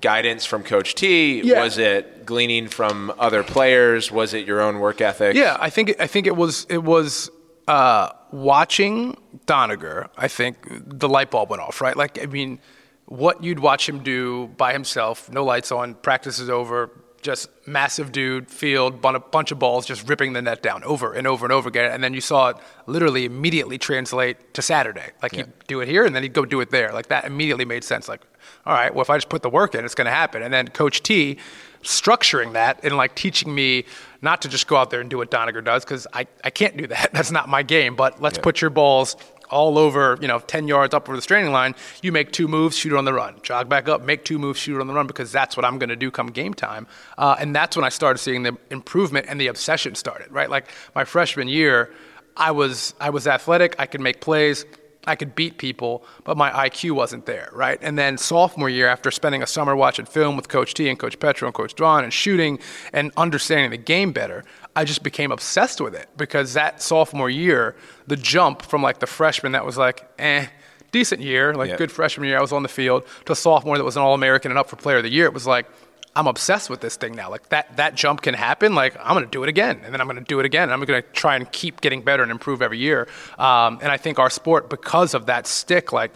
guidance 0.00 0.44
from 0.44 0.64
Coach 0.64 0.94
T? 0.96 1.40
Yeah. 1.42 1.62
Was 1.62 1.78
it 1.78 2.26
gleaning 2.26 2.66
from 2.68 3.12
other 3.18 3.42
players? 3.44 4.10
Was 4.10 4.34
it 4.34 4.44
your 4.46 4.60
own 4.60 4.80
work 4.80 5.00
ethic? 5.00 5.36
Yeah, 5.36 5.56
I 5.60 5.70
think 5.70 5.94
I 6.00 6.06
think 6.08 6.26
it 6.26 6.34
was 6.36 6.66
it 6.68 6.82
was 6.82 7.30
uh, 7.68 8.08
watching 8.32 9.16
Doniger. 9.46 10.08
I 10.16 10.28
think 10.28 10.66
the 10.70 11.08
light 11.08 11.30
bulb 11.30 11.50
went 11.50 11.62
off. 11.62 11.80
Right, 11.80 11.96
like 11.96 12.22
I 12.22 12.26
mean, 12.26 12.58
what 13.06 13.42
you'd 13.44 13.60
watch 13.60 13.88
him 13.88 14.02
do 14.02 14.48
by 14.56 14.72
himself, 14.72 15.30
no 15.30 15.44
lights 15.44 15.70
on, 15.70 15.94
practice 15.94 16.38
is 16.38 16.48
over, 16.48 16.90
just 17.22 17.48
massive 17.66 18.12
dude, 18.12 18.50
field, 18.50 19.00
bun- 19.00 19.14
a 19.14 19.20
bunch 19.20 19.52
of 19.52 19.58
balls, 19.58 19.86
just 19.86 20.08
ripping 20.08 20.32
the 20.32 20.42
net 20.42 20.62
down 20.62 20.82
over 20.84 21.12
and 21.12 21.26
over 21.26 21.46
and 21.46 21.52
over 21.52 21.68
again, 21.68 21.90
and 21.90 22.02
then 22.02 22.12
you 22.12 22.20
saw 22.20 22.48
it 22.48 22.56
literally 22.86 23.24
immediately 23.24 23.78
translate 23.78 24.52
to 24.54 24.62
Saturday. 24.62 25.10
Like 25.22 25.34
he'd 25.34 25.52
do 25.68 25.80
it 25.80 25.88
here, 25.88 26.04
and 26.04 26.14
then 26.14 26.22
he'd 26.22 26.32
go 26.32 26.44
do 26.44 26.60
it 26.60 26.70
there. 26.70 26.92
Like 26.92 27.06
that 27.08 27.24
immediately 27.24 27.64
made 27.64 27.84
sense. 27.84 28.08
Like, 28.08 28.22
all 28.66 28.74
right, 28.74 28.92
well 28.92 29.02
if 29.02 29.10
I 29.10 29.16
just 29.16 29.28
put 29.28 29.42
the 29.42 29.50
work 29.50 29.74
in, 29.74 29.84
it's 29.84 29.94
going 29.94 30.06
to 30.06 30.10
happen. 30.10 30.42
And 30.42 30.52
then 30.52 30.68
Coach 30.68 31.02
T 31.02 31.38
structuring 31.82 32.52
that 32.52 32.80
and 32.84 32.96
like 32.96 33.14
teaching 33.14 33.52
me 33.54 33.84
not 34.20 34.42
to 34.42 34.48
just 34.48 34.66
go 34.66 34.76
out 34.76 34.90
there 34.90 35.00
and 35.00 35.10
do 35.10 35.18
what 35.18 35.30
Doniger 35.30 35.64
does 35.64 35.84
because 35.84 36.06
I, 36.12 36.26
I 36.44 36.50
can't 36.50 36.76
do 36.76 36.86
that. 36.86 37.10
That's 37.12 37.30
not 37.30 37.48
my 37.48 37.62
game. 37.62 37.96
But 37.96 38.20
let's 38.22 38.38
put 38.38 38.60
your 38.60 38.70
balls 38.70 39.16
all 39.52 39.78
over, 39.78 40.18
you 40.20 40.26
know, 40.26 40.38
10 40.40 40.66
yards 40.66 40.94
up 40.94 41.04
over 41.04 41.12
the 41.12 41.18
restraining 41.18 41.52
line. 41.52 41.74
You 42.02 42.10
make 42.10 42.32
two 42.32 42.48
moves, 42.48 42.76
shoot 42.76 42.92
it 42.92 42.96
on 42.96 43.04
the 43.04 43.12
run. 43.12 43.36
Jog 43.42 43.68
back 43.68 43.88
up, 43.88 44.02
make 44.02 44.24
two 44.24 44.38
moves, 44.38 44.58
shoot 44.58 44.76
it 44.76 44.80
on 44.80 44.86
the 44.86 44.94
run 44.94 45.06
because 45.06 45.30
that's 45.30 45.56
what 45.56 45.64
I'm 45.64 45.78
going 45.78 45.90
to 45.90 45.96
do 45.96 46.10
come 46.10 46.28
game 46.28 46.54
time. 46.54 46.86
Uh, 47.18 47.36
and 47.38 47.54
that's 47.54 47.76
when 47.76 47.84
I 47.84 47.90
started 47.90 48.18
seeing 48.18 48.42
the 48.42 48.56
improvement 48.70 49.26
and 49.28 49.40
the 49.40 49.46
obsession 49.46 49.94
started, 49.94 50.32
right? 50.32 50.50
Like 50.50 50.68
my 50.94 51.04
freshman 51.04 51.46
year, 51.46 51.92
I 52.36 52.50
was 52.50 52.94
I 52.98 53.10
was 53.10 53.26
athletic, 53.26 53.76
I 53.78 53.86
could 53.86 54.00
make 54.00 54.20
plays. 54.20 54.64
I 55.04 55.16
could 55.16 55.34
beat 55.34 55.58
people, 55.58 56.04
but 56.22 56.36
my 56.36 56.50
IQ 56.50 56.92
wasn't 56.92 57.26
there, 57.26 57.50
right? 57.52 57.76
And 57.82 57.98
then 57.98 58.16
sophomore 58.16 58.70
year, 58.70 58.86
after 58.86 59.10
spending 59.10 59.42
a 59.42 59.48
summer 59.48 59.74
watching 59.74 60.06
film 60.06 60.36
with 60.36 60.48
Coach 60.48 60.74
T 60.74 60.88
and 60.88 60.96
Coach 60.96 61.18
Petro 61.18 61.48
and 61.48 61.54
Coach 61.54 61.74
Drawn 61.74 62.04
and 62.04 62.12
shooting 62.12 62.60
and 62.92 63.10
understanding 63.16 63.72
the 63.72 63.78
game 63.78 64.12
better, 64.12 64.44
I 64.74 64.84
just 64.84 65.02
became 65.02 65.32
obsessed 65.32 65.80
with 65.80 65.94
it 65.94 66.08
because 66.16 66.54
that 66.54 66.80
sophomore 66.80 67.28
year, 67.30 67.76
the 68.06 68.16
jump 68.16 68.62
from 68.62 68.82
like 68.82 69.00
the 69.00 69.06
freshman 69.06 69.52
that 69.52 69.66
was 69.66 69.76
like, 69.76 70.08
eh, 70.18 70.46
decent 70.92 71.20
year, 71.20 71.54
like 71.54 71.70
Yeah. 71.70 71.76
good 71.76 71.92
freshman 71.92 72.28
year, 72.28 72.38
I 72.38 72.40
was 72.40 72.52
on 72.52 72.62
the 72.62 72.68
field, 72.68 73.04
to 73.26 73.32
a 73.32 73.36
sophomore 73.36 73.76
that 73.76 73.84
was 73.84 73.96
an 73.96 74.02
All 74.02 74.14
American 74.14 74.50
and 74.50 74.58
up 74.58 74.68
for 74.70 74.76
Player 74.76 74.98
of 74.98 75.02
the 75.02 75.10
Year, 75.12 75.26
it 75.26 75.34
was 75.34 75.46
like, 75.46 75.66
I'm 76.14 76.26
obsessed 76.26 76.68
with 76.68 76.80
this 76.82 76.96
thing 76.96 77.14
now. 77.14 77.30
Like 77.30 77.48
that 77.48 77.76
that 77.78 77.94
jump 77.94 78.20
can 78.20 78.34
happen. 78.34 78.74
Like 78.74 78.94
I'm 79.02 79.14
going 79.14 79.24
to 79.24 79.30
do 79.30 79.42
it 79.44 79.48
again, 79.48 79.80
and 79.82 79.94
then 79.94 80.00
I'm 80.00 80.06
going 80.06 80.18
to 80.18 80.24
do 80.24 80.40
it 80.40 80.44
again. 80.44 80.64
And 80.64 80.72
I'm 80.72 80.84
going 80.84 81.02
to 81.02 81.08
try 81.12 81.36
and 81.36 81.50
keep 81.52 81.80
getting 81.80 82.02
better 82.02 82.22
and 82.22 82.30
improve 82.30 82.60
every 82.60 82.78
year. 82.78 83.08
Um, 83.38 83.78
and 83.80 83.90
I 83.90 83.96
think 83.96 84.18
our 84.18 84.28
sport, 84.28 84.68
because 84.68 85.14
of 85.14 85.24
that 85.26 85.46
stick, 85.46 85.90
like, 85.90 86.12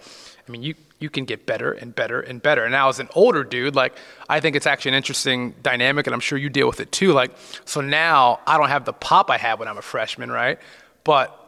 I 0.46 0.50
mean, 0.50 0.62
you 0.62 0.74
you 0.98 1.10
can 1.10 1.24
get 1.26 1.44
better 1.44 1.72
and 1.72 1.94
better 1.94 2.20
and 2.20 2.40
better. 2.40 2.62
And 2.64 2.72
now 2.72 2.88
as 2.88 2.98
an 3.00 3.08
older 3.14 3.44
dude, 3.44 3.74
like 3.74 3.94
I 4.28 4.40
think 4.40 4.56
it's 4.56 4.66
actually 4.66 4.90
an 4.92 4.94
interesting 4.96 5.54
dynamic, 5.62 6.06
and 6.06 6.14
I'm 6.14 6.20
sure 6.20 6.38
you 6.38 6.48
deal 6.48 6.66
with 6.66 6.80
it 6.80 6.90
too. 6.92 7.12
Like 7.12 7.32
so 7.64 7.80
now 7.80 8.40
I 8.46 8.56
don't 8.58 8.68
have 8.68 8.84
the 8.84 8.92
pop 8.94 9.30
I 9.30 9.36
had 9.38 9.58
when 9.58 9.68
I'm 9.68 9.78
a 9.78 9.82
freshman, 9.82 10.30
right? 10.30 10.58
But 11.04 11.38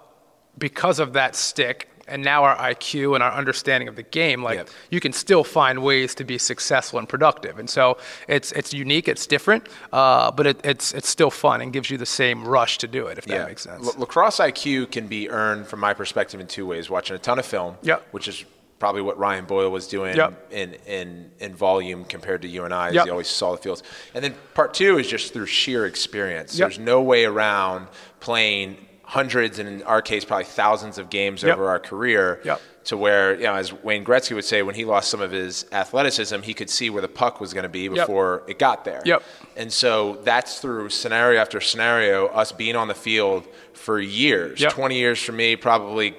because 0.59 0.99
of 0.99 1.13
that 1.15 1.35
stick 1.37 1.89
and 2.07 2.23
now 2.23 2.43
our 2.45 2.57
IQ 2.57 3.15
and 3.15 3.23
our 3.23 3.33
understanding 3.33 3.87
of 3.87 3.95
the 3.95 4.03
game, 4.03 4.43
like 4.43 4.57
Yep. 4.57 4.69
you 4.91 4.99
can 5.01 5.13
still 5.13 5.45
find 5.45 5.83
ways 5.83 6.15
to 6.17 6.25
be 6.25 6.39
successful 6.39 6.99
and 6.99 7.07
productive. 7.09 7.59
And 7.59 7.69
so 7.69 7.99
it's 8.29 8.51
it's 8.53 8.73
unique, 8.73 9.09
it's 9.09 9.27
different, 9.27 9.69
uh, 9.93 10.31
but 10.33 10.47
it, 10.47 10.61
it's 10.65 10.93
it's 10.95 11.09
still 11.09 11.31
fun 11.31 11.61
and 11.61 11.73
gives 11.73 11.91
you 11.91 11.99
the 11.99 12.07
same 12.07 12.47
rush 12.49 12.79
to 12.79 12.87
do 12.89 13.07
it, 13.09 13.19
if 13.19 13.25
that 13.27 13.47
makes 13.47 13.63
sense. 13.63 13.85
La- 13.85 14.01
lacrosse 14.01 14.39
IQ 14.39 14.91
can 14.91 15.07
be 15.07 15.29
earned, 15.31 15.67
from 15.67 15.81
my 15.81 15.93
perspective, 15.95 16.41
in 16.41 16.47
two 16.47 16.67
ways: 16.67 16.89
watching 16.89 17.15
a 17.15 17.19
ton 17.19 17.39
of 17.39 17.45
film, 17.47 17.77
Yep. 17.83 18.07
which 18.13 18.27
is 18.27 18.45
probably 18.79 19.03
what 19.03 19.19
Ryan 19.19 19.45
Boyle 19.45 19.71
was 19.71 19.87
doing 19.89 20.17
Yep. 20.17 20.53
in, 20.53 20.75
in 20.87 21.31
in 21.41 21.55
volume 21.55 22.05
compared 22.05 22.43
to 22.43 22.49
you 22.49 22.65
and 22.65 22.73
I. 22.73 22.89
as 22.89 22.95
Yep. 22.95 23.05
He 23.07 23.11
always 23.11 23.29
saw 23.29 23.53
the 23.53 23.59
fields, 23.59 23.83
and 24.15 24.23
then 24.25 24.35
part 24.55 24.75
two 24.75 24.99
is 24.99 25.09
just 25.09 25.33
through 25.33 25.47
sheer 25.47 25.87
experience. 25.87 26.59
Yep. 26.59 26.69
There's 26.69 26.79
no 26.79 27.03
way 27.03 27.25
around 27.25 27.89
playing 28.21 28.77
hundreds, 29.03 29.59
and 29.59 29.69
in 29.69 29.83
our 29.85 30.03
case, 30.03 30.25
probably 30.25 30.45
thousands 30.45 30.99
of 30.99 31.09
games 31.11 31.43
Yep. 31.43 31.55
over 31.57 31.69
our 31.69 31.79
career. 31.79 32.41
Yep. 32.45 32.61
To 32.85 32.97
where, 32.97 33.35
you 33.35 33.43
know, 33.43 33.55
as 33.55 33.71
Wayne 33.71 34.03
Gretzky 34.03 34.35
would 34.35 34.47
say, 34.47 34.63
when 34.63 34.75
he 34.75 34.87
lost 34.87 35.11
some 35.11 35.21
of 35.21 35.31
his 35.31 35.67
athleticism, 35.73 36.41
he 36.41 36.55
could 36.55 36.71
see 36.71 36.89
where 36.89 37.03
the 37.03 37.09
puck 37.09 37.39
was 37.39 37.53
going 37.53 37.65
to 37.65 37.69
be 37.69 37.87
before 37.89 38.45
it 38.49 38.59
got 38.59 38.87
there. 38.87 39.03
Yep. 39.05 39.23
And 39.59 39.71
so 39.71 40.15
that's 40.23 40.61
through 40.61 40.89
scenario 40.89 41.39
after 41.39 41.61
scenario, 41.61 42.29
us 42.29 42.51
being 42.51 42.77
on 42.77 42.89
the 42.89 42.95
field 42.95 43.47
for 43.75 44.01
years. 44.01 44.59
Yep. 44.63 44.73
20 44.73 44.97
years 44.99 45.23
for 45.23 45.33
me, 45.33 45.55
probably 45.55 46.15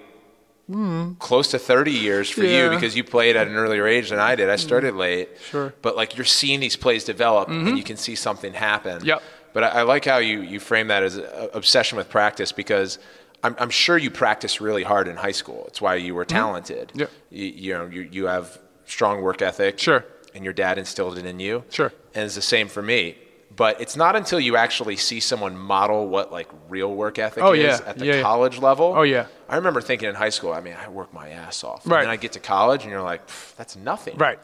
close 1.19 1.49
to 1.49 1.59
30 1.59 1.91
years 1.91 2.29
for 2.29 2.43
you 2.43 2.69
because 2.69 2.95
you 2.95 3.03
played 3.03 3.35
at 3.35 3.47
an 3.47 3.55
earlier 3.55 3.87
age 3.87 4.09
than 4.09 4.19
I 4.19 4.35
did. 4.35 4.49
I 4.49 4.53
mm-hmm. 4.53 4.67
started 4.67 4.95
late. 4.95 5.29
Sure. 5.49 5.73
But 5.81 5.95
like 5.95 6.15
you're 6.15 6.25
seeing 6.25 6.59
these 6.59 6.75
plays 6.75 7.03
develop 7.03 7.49
and 7.49 7.67
mm-hmm. 7.67 7.77
you 7.77 7.83
can 7.83 7.97
see 7.97 8.15
something 8.15 8.53
happen. 8.53 9.03
Yep. 9.03 9.23
But 9.53 9.63
I, 9.63 9.67
I 9.67 9.81
like 9.81 10.05
how 10.05 10.17
you, 10.17 10.41
you 10.41 10.59
frame 10.59 10.87
that 10.89 11.01
as 11.01 11.19
obsession 11.53 11.97
with 11.97 12.09
practice 12.09 12.51
because 12.51 12.99
I'm, 13.43 13.55
I'm 13.57 13.69
sure 13.71 13.97
you 13.97 14.11
practiced 14.11 14.61
really 14.61 14.83
hard 14.83 15.07
in 15.07 15.15
high 15.15 15.31
school. 15.31 15.65
It's 15.67 15.81
why 15.81 15.95
you 15.95 16.13
were 16.13 16.25
mm-hmm. 16.25 16.37
talented. 16.37 16.91
Yep. 16.93 17.11
You, 17.31 17.45
you 17.45 17.73
know, 17.73 17.85
you, 17.87 18.01
you 18.11 18.25
have 18.27 18.59
strong 18.85 19.21
work 19.21 19.41
ethic. 19.41 19.79
Sure. 19.79 20.05
And 20.35 20.43
your 20.43 20.53
dad 20.53 20.77
instilled 20.77 21.17
it 21.17 21.25
in 21.25 21.39
you. 21.39 21.63
Sure. 21.69 21.91
And 22.13 22.25
it's 22.25 22.35
the 22.35 22.41
same 22.41 22.67
for 22.67 22.83
me. 22.83 23.17
But 23.55 23.81
it's 23.81 23.97
not 23.97 24.15
until 24.15 24.39
you 24.39 24.55
actually 24.55 24.95
see 24.95 25.19
someone 25.19 25.57
model 25.57 26.07
what 26.07 26.31
like 26.31 26.47
real 26.69 26.93
work 26.93 27.17
ethic 27.17 27.43
Oh, 27.43 27.53
is 27.53 27.79
yeah. 27.79 27.89
at 27.89 27.97
the 27.97 28.05
Yeah, 28.05 28.15
yeah. 28.15 28.21
college 28.21 28.59
level. 28.59 28.93
Oh, 28.95 29.01
yeah. 29.01 29.25
I 29.49 29.55
remember 29.55 29.81
thinking 29.81 30.07
in 30.07 30.15
high 30.15 30.29
school, 30.29 30.53
I 30.53 30.61
mean, 30.61 30.75
I 30.75 30.87
work 30.89 31.13
my 31.13 31.29
ass 31.29 31.63
off. 31.63 31.85
Right. 31.85 31.99
And 31.99 32.05
then 32.05 32.11
I 32.11 32.17
get 32.17 32.33
to 32.33 32.39
college 32.39 32.83
and 32.83 32.91
you're 32.91 33.01
like, 33.01 33.21
that's 33.57 33.75
nothing. 33.75 34.15
Right. 34.17 34.39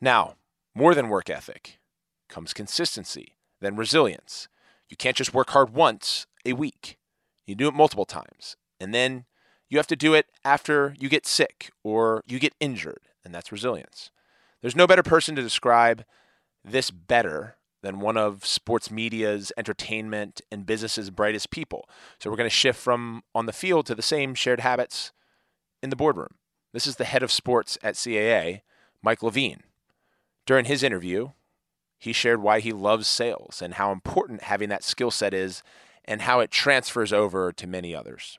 Now, 0.00 0.34
more 0.74 0.94
than 0.94 1.08
work 1.08 1.30
ethic 1.30 1.78
comes 2.28 2.52
consistency, 2.52 3.36
then 3.60 3.76
resilience. 3.76 4.48
You 4.88 4.96
can't 4.96 5.16
just 5.16 5.32
work 5.32 5.50
hard 5.50 5.70
once 5.70 6.26
a 6.44 6.52
week. 6.52 6.98
You 7.46 7.54
do 7.54 7.68
it 7.68 7.74
multiple 7.74 8.04
times. 8.04 8.56
And 8.80 8.92
then 8.92 9.24
you 9.68 9.78
have 9.78 9.86
to 9.88 9.96
do 9.96 10.14
it 10.14 10.26
after 10.44 10.94
you 10.98 11.08
get 11.08 11.26
sick 11.26 11.70
or 11.84 12.22
you 12.26 12.38
get 12.38 12.54
injured, 12.58 13.02
and 13.24 13.34
that's 13.34 13.52
resilience. 13.52 14.10
There's 14.62 14.76
no 14.76 14.86
better 14.86 15.02
person 15.02 15.36
to 15.36 15.42
describe 15.42 16.04
this 16.64 16.90
better 16.90 17.56
than 17.88 18.00
one 18.00 18.18
of 18.18 18.44
sports 18.44 18.90
media's 18.90 19.50
entertainment 19.56 20.42
and 20.52 20.66
business's 20.66 21.08
brightest 21.08 21.50
people. 21.50 21.88
So 22.20 22.28
we're 22.28 22.36
going 22.36 22.50
to 22.50 22.54
shift 22.54 22.78
from 22.78 23.22
on 23.34 23.46
the 23.46 23.52
field 23.52 23.86
to 23.86 23.94
the 23.94 24.02
same 24.02 24.34
shared 24.34 24.60
habits 24.60 25.10
in 25.82 25.88
the 25.88 25.96
boardroom. 25.96 26.34
This 26.74 26.86
is 26.86 26.96
the 26.96 27.06
head 27.06 27.22
of 27.22 27.32
sports 27.32 27.78
at 27.82 27.94
CAA, 27.94 28.60
Mike 29.02 29.22
Levine. 29.22 29.62
During 30.44 30.66
his 30.66 30.82
interview, 30.82 31.30
he 31.98 32.12
shared 32.12 32.42
why 32.42 32.60
he 32.60 32.72
loves 32.74 33.08
sales 33.08 33.62
and 33.62 33.74
how 33.74 33.90
important 33.90 34.42
having 34.42 34.68
that 34.68 34.84
skill 34.84 35.10
set 35.10 35.32
is 35.32 35.62
and 36.04 36.20
how 36.20 36.40
it 36.40 36.50
transfers 36.50 37.10
over 37.10 37.52
to 37.52 37.66
many 37.66 37.94
others. 37.94 38.38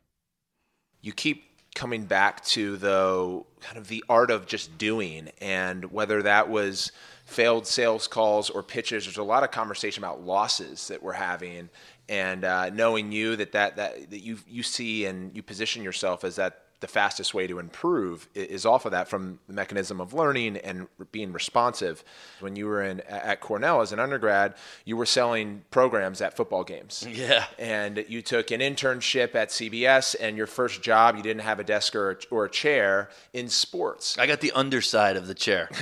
You 1.01 1.11
keep 1.11 1.49
coming 1.73 2.03
back 2.03 2.43
to 2.43 2.77
the 2.77 3.43
kind 3.61 3.79
of 3.79 3.87
the 3.87 4.03
art 4.09 4.29
of 4.29 4.45
just 4.45 4.77
doing 4.77 5.31
and 5.41 5.91
whether 5.91 6.21
that 6.21 6.49
was 6.49 6.91
failed 7.29 7.67
sales 7.67 8.07
calls 8.07 8.49
or 8.49 8.63
pitches. 8.63 9.05
There's 9.05 9.17
a 9.17 9.23
lot 9.23 9.43
of 9.43 9.51
conversation 9.51 10.03
about 10.03 10.23
losses 10.23 10.87
that 10.87 11.01
we're 11.01 11.13
having 11.13 11.69
and 12.09 12.43
uh, 12.43 12.69
knowing 12.71 13.11
you 13.11 13.35
that, 13.35 13.51
that 13.51 13.75
that 13.75 14.09
that 14.09 14.19
you 14.19 14.39
you 14.47 14.63
see 14.63 15.05
and 15.05 15.35
you 15.35 15.43
position 15.43 15.83
yourself 15.83 16.23
as 16.23 16.35
that 16.37 16.63
the 16.79 16.87
fastest 16.87 17.33
way 17.33 17.47
to 17.47 17.59
improve 17.59 18.27
is 18.33 18.65
off 18.65 18.85
of 18.85 18.91
that 18.91 19.07
from 19.07 19.39
the 19.47 19.53
mechanism 19.53 19.99
of 19.99 20.13
learning 20.13 20.57
and 20.57 20.87
being 21.11 21.33
responsive. 21.33 22.03
When 22.39 22.55
you 22.55 22.67
were 22.67 22.81
in 22.81 23.01
at 23.01 23.41
Cornell 23.41 23.81
as 23.81 23.91
an 23.91 23.99
undergrad, 23.99 24.55
you 24.85 24.95
were 24.95 25.05
selling 25.05 25.63
programs 25.71 26.21
at 26.21 26.35
football 26.35 26.63
games. 26.63 27.05
Yeah. 27.09 27.45
And 27.57 28.05
you 28.07 28.21
took 28.21 28.51
an 28.51 28.61
internship 28.61 29.35
at 29.35 29.49
CBS, 29.49 30.15
and 30.19 30.37
your 30.37 30.47
first 30.47 30.81
job, 30.81 31.17
you 31.17 31.23
didn't 31.23 31.41
have 31.41 31.59
a 31.59 31.63
desk 31.63 31.95
or 31.95 32.11
a, 32.11 32.17
or 32.31 32.45
a 32.45 32.49
chair 32.49 33.09
in 33.33 33.49
sports. 33.49 34.17
I 34.17 34.25
got 34.25 34.41
the 34.41 34.51
underside 34.53 35.17
of 35.17 35.27
the 35.27 35.35
chair. 35.35 35.69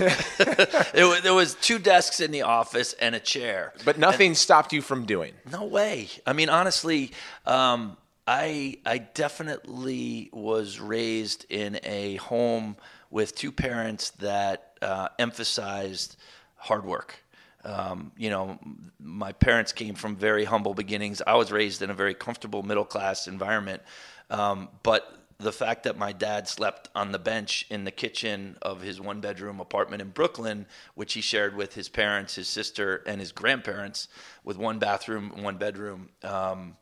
there, 0.94 1.08
was, 1.08 1.22
there 1.22 1.34
was 1.34 1.56
two 1.56 1.78
desks 1.80 2.20
in 2.20 2.32
the 2.32 2.42
office 2.42 2.94
and 2.94 3.14
a 3.14 3.20
chair. 3.20 3.74
But 3.86 4.00
nothing 4.00 4.34
stopped 4.34 4.74
you 4.74 4.82
from 4.82 5.06
doing. 5.06 5.34
No 5.52 5.66
way. 5.66 6.10
I 6.26 6.34
mean, 6.34 6.50
honestly, 6.50 7.12
um, 7.46 7.98
I 8.28 8.78
I 8.86 8.98
definitely 8.98 10.30
was 10.34 10.80
raised 10.80 11.46
in 11.50 11.80
a 11.84 12.18
home 12.18 12.76
with 13.10 13.34
two 13.34 13.54
parents 13.54 14.12
that 14.20 14.78
uh, 14.82 15.08
emphasized 15.18 16.18
hard 16.58 16.86
work. 16.86 17.24
Um, 17.64 18.12
you 18.18 18.30
know, 18.30 18.60
my 19.00 19.32
parents 19.32 19.72
came 19.72 19.96
from 19.96 20.16
very 20.16 20.46
humble 20.46 20.74
beginnings. 20.74 21.22
I 21.26 21.36
was 21.36 21.52
raised 21.52 21.82
in 21.82 21.90
a 21.90 21.94
very 21.94 22.14
comfortable 22.14 22.64
middle 22.64 22.86
class 22.86 23.28
environment, 23.28 23.82
um, 24.30 24.70
but 24.84 25.18
the 25.40 25.52
fact 25.52 25.84
that 25.84 25.98
my 25.98 26.12
dad 26.12 26.48
slept 26.48 26.90
on 26.96 27.12
the 27.12 27.20
bench 27.20 27.66
in 27.70 27.84
the 27.84 27.92
kitchen 27.92 28.58
of 28.62 28.82
his 28.82 29.00
one 29.00 29.22
bedroom 29.22 29.60
apartment 29.60 30.02
in 30.02 30.10
Brooklyn, 30.10 30.66
which 30.96 31.14
he 31.14 31.22
shared 31.22 31.56
with 31.56 31.76
his 31.76 31.90
parents, 31.90 32.36
his 32.36 32.48
sister, 32.48 33.04
and 33.06 33.22
his 33.22 33.32
grandparents, 33.32 34.08
with 34.44 34.58
one 34.58 34.80
bathroom, 34.80 35.44
one 35.44 35.58
bedroom, 35.58 36.10
um, 36.24 36.76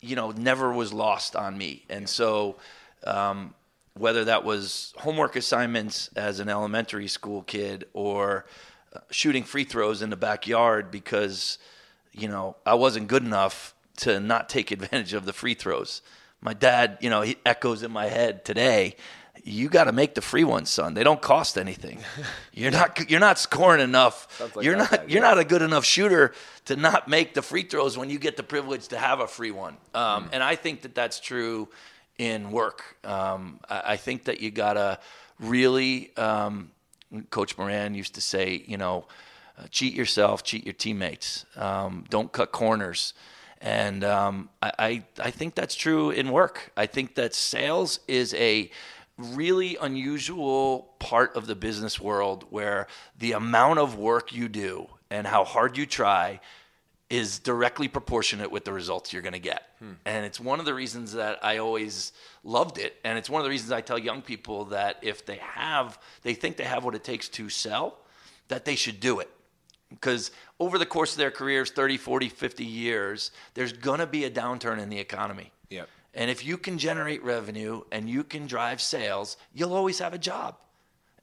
you 0.00 0.16
know, 0.16 0.30
never 0.30 0.72
was 0.72 0.92
lost 0.92 1.36
on 1.36 1.56
me. 1.56 1.84
And 1.88 2.08
so, 2.08 2.56
um, 3.04 3.54
whether 3.94 4.24
that 4.24 4.44
was 4.44 4.94
homework 4.98 5.36
assignments 5.36 6.08
as 6.16 6.40
an 6.40 6.48
elementary 6.48 7.08
school 7.08 7.42
kid 7.42 7.86
or 7.92 8.46
uh, 8.94 9.00
shooting 9.10 9.44
free 9.44 9.64
throws 9.64 10.00
in 10.00 10.10
the 10.10 10.16
backyard 10.16 10.90
because, 10.90 11.58
you 12.12 12.28
know, 12.28 12.56
I 12.64 12.74
wasn't 12.74 13.08
good 13.08 13.24
enough 13.24 13.74
to 13.98 14.20
not 14.20 14.48
take 14.48 14.70
advantage 14.70 15.12
of 15.12 15.26
the 15.26 15.32
free 15.32 15.54
throws. 15.54 16.02
My 16.40 16.54
dad, 16.54 16.98
you 17.00 17.10
know, 17.10 17.20
he 17.20 17.36
echoes 17.44 17.82
in 17.82 17.90
my 17.90 18.06
head 18.06 18.44
today. 18.44 18.96
You 19.44 19.68
got 19.68 19.84
to 19.84 19.92
make 19.92 20.14
the 20.14 20.20
free 20.20 20.44
ones, 20.44 20.70
son. 20.70 20.94
They 20.94 21.04
don't 21.04 21.20
cost 21.20 21.58
anything. 21.58 21.98
You're 22.52 22.70
not 22.70 23.10
you're 23.10 23.20
not 23.20 23.38
scoring 23.38 23.80
enough. 23.80 24.40
like 24.54 24.64
you're 24.64 24.76
not 24.76 24.90
guy, 24.90 25.04
you're 25.08 25.22
yeah. 25.22 25.28
not 25.28 25.38
a 25.38 25.44
good 25.44 25.62
enough 25.62 25.84
shooter 25.84 26.34
to 26.66 26.76
not 26.76 27.08
make 27.08 27.32
the 27.34 27.42
free 27.42 27.62
throws 27.62 27.96
when 27.96 28.10
you 28.10 28.18
get 28.18 28.36
the 28.36 28.42
privilege 28.42 28.88
to 28.88 28.98
have 28.98 29.20
a 29.20 29.26
free 29.26 29.50
one. 29.50 29.76
Um, 29.94 30.28
And 30.32 30.42
I 30.42 30.56
think 30.56 30.82
that 30.82 30.94
that's 30.94 31.20
true 31.20 31.68
in 32.18 32.50
work. 32.50 32.96
Um, 33.04 33.60
I, 33.68 33.82
I 33.92 33.96
think 33.96 34.24
that 34.24 34.40
you 34.40 34.50
gotta 34.50 34.98
really. 35.38 36.14
Um, 36.16 36.72
Coach 37.30 37.58
Moran 37.58 37.94
used 37.94 38.14
to 38.14 38.20
say, 38.20 38.62
you 38.66 38.76
know, 38.76 39.06
uh, 39.58 39.66
cheat 39.70 39.94
yourself, 39.94 40.44
cheat 40.44 40.64
your 40.64 40.74
teammates. 40.74 41.44
Um, 41.56 42.04
don't 42.08 42.30
cut 42.30 42.52
corners. 42.52 43.14
And 43.60 44.04
um, 44.04 44.48
I, 44.62 44.72
I, 44.78 45.04
I 45.18 45.30
think 45.30 45.54
that's 45.54 45.74
true 45.74 46.10
in 46.10 46.30
work. 46.30 46.72
I 46.76 46.86
think 46.86 47.16
that 47.16 47.34
sales 47.34 48.00
is 48.08 48.32
a 48.34 48.70
really 49.34 49.76
unusual 49.76 50.94
part 50.98 51.36
of 51.36 51.46
the 51.46 51.54
business 51.54 52.00
world 52.00 52.44
where 52.50 52.86
the 53.18 53.32
amount 53.32 53.78
of 53.78 53.96
work 53.96 54.32
you 54.32 54.48
do 54.48 54.88
and 55.10 55.26
how 55.26 55.44
hard 55.44 55.76
you 55.76 55.86
try 55.86 56.40
is 57.10 57.40
directly 57.40 57.88
proportionate 57.88 58.52
with 58.52 58.64
the 58.64 58.72
results 58.72 59.12
you're 59.12 59.22
going 59.22 59.32
to 59.32 59.40
get. 59.40 59.64
Hmm. 59.80 59.92
And 60.04 60.24
it's 60.24 60.38
one 60.38 60.60
of 60.60 60.64
the 60.64 60.72
reasons 60.72 61.14
that 61.14 61.44
I 61.44 61.58
always 61.58 62.12
loved 62.44 62.78
it. 62.78 62.96
And 63.04 63.18
it's 63.18 63.28
one 63.28 63.40
of 63.40 63.44
the 63.44 63.50
reasons 63.50 63.72
I 63.72 63.80
tell 63.80 63.98
young 63.98 64.22
people 64.22 64.66
that 64.66 64.98
if 65.02 65.26
they 65.26 65.36
have, 65.36 65.98
they 66.22 66.34
think 66.34 66.56
they 66.56 66.64
have 66.64 66.84
what 66.84 66.94
it 66.94 67.02
takes 67.02 67.28
to 67.30 67.48
sell, 67.48 67.98
that 68.46 68.64
they 68.64 68.76
should 68.76 69.00
do 69.00 69.18
it. 69.18 69.28
Because 69.90 70.30
over 70.60 70.78
the 70.78 70.86
course 70.86 71.12
of 71.12 71.18
their 71.18 71.32
careers, 71.32 71.72
30, 71.72 71.96
40, 71.96 72.28
50 72.28 72.64
years, 72.64 73.32
there's 73.54 73.72
going 73.72 73.98
to 73.98 74.06
be 74.06 74.24
a 74.24 74.30
downturn 74.30 74.78
in 74.78 74.88
the 74.88 75.00
economy. 75.00 75.50
Yep. 75.68 75.88
And 76.14 76.30
if 76.30 76.44
you 76.44 76.58
can 76.58 76.78
generate 76.78 77.22
revenue 77.22 77.82
and 77.92 78.08
you 78.10 78.24
can 78.24 78.46
drive 78.46 78.80
sales, 78.80 79.36
you'll 79.54 79.74
always 79.74 79.98
have 80.00 80.12
a 80.14 80.18
job. 80.18 80.56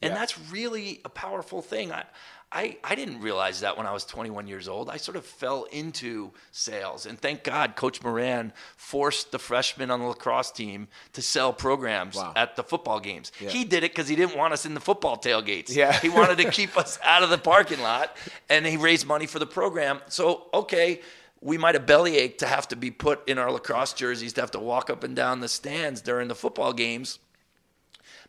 And 0.02 0.12
Yeah. 0.13 0.19
that's 0.19 0.39
really 0.52 1.02
a 1.04 1.10
powerful 1.10 1.62
thing. 1.62 1.91
I, 1.91 2.04
I, 2.50 2.78
I 2.82 2.95
didn't 2.95 3.19
realize 3.19 3.60
that 3.60 3.78
when 3.78 3.86
I 3.86 3.91
was 3.91 4.06
21 4.06 4.47
years 4.47 4.69
old. 4.69 4.89
I 4.89 4.95
sort 4.95 5.17
of 5.17 5.26
fell 5.26 5.65
into 5.65 6.32
sales. 6.52 7.06
And 7.06 7.19
thank 7.19 7.43
God 7.43 7.76
Coach 7.76 8.02
Moran 8.02 8.54
forced 8.78 9.32
the 9.34 9.39
freshmen 9.39 9.91
on 9.91 10.00
the 10.00 10.06
lacrosse 10.06 10.52
team 10.52 10.88
to 11.12 11.21
sell 11.21 11.52
programs 11.52 12.15
Wow. 12.15 12.32
at 12.38 12.56
the 12.56 12.63
football 12.63 13.02
games. 13.02 13.34
Yeah. 13.41 13.50
He 13.50 13.65
did 13.65 13.84
it 13.84 13.91
because 13.91 14.08
he 14.08 14.15
didn't 14.15 14.38
want 14.38 14.54
us 14.54 14.65
in 14.65 14.73
the 14.76 14.80
football 14.80 15.17
tailgates. 15.17 15.76
Yeah. 15.76 15.91
He 16.00 16.08
wanted 16.08 16.38
to 16.38 16.50
keep 16.52 16.78
us 16.78 16.97
out 17.04 17.23
of 17.23 17.30
the 17.30 17.38
parking 17.38 17.82
lot. 17.82 18.15
And 18.50 18.65
he 18.65 18.78
raised 18.78 19.06
money 19.06 19.26
for 19.26 19.39
the 19.39 19.47
program. 19.47 20.00
So, 20.08 20.45
okay, 20.54 21.02
we 21.41 21.58
might 21.58 21.76
have 21.76 21.86
bellyached 21.86 22.39
to 22.39 22.47
have 22.47 22.67
to 22.69 22.76
be 22.76 22.91
put 22.91 23.28
in 23.28 23.38
our 23.38 23.52
lacrosse 23.52 23.93
jerseys 23.93 24.34
to 24.34 24.41
have 24.41 24.52
to 24.52 24.60
walk 24.60 24.89
up 24.89 25.04
and 25.04 25.15
down 25.15 25.39
the 25.39 25.47
stands 25.47 26.02
during 26.02 26.28
the 26.28 26.36
football 26.36 26.73
games. 26.73 27.19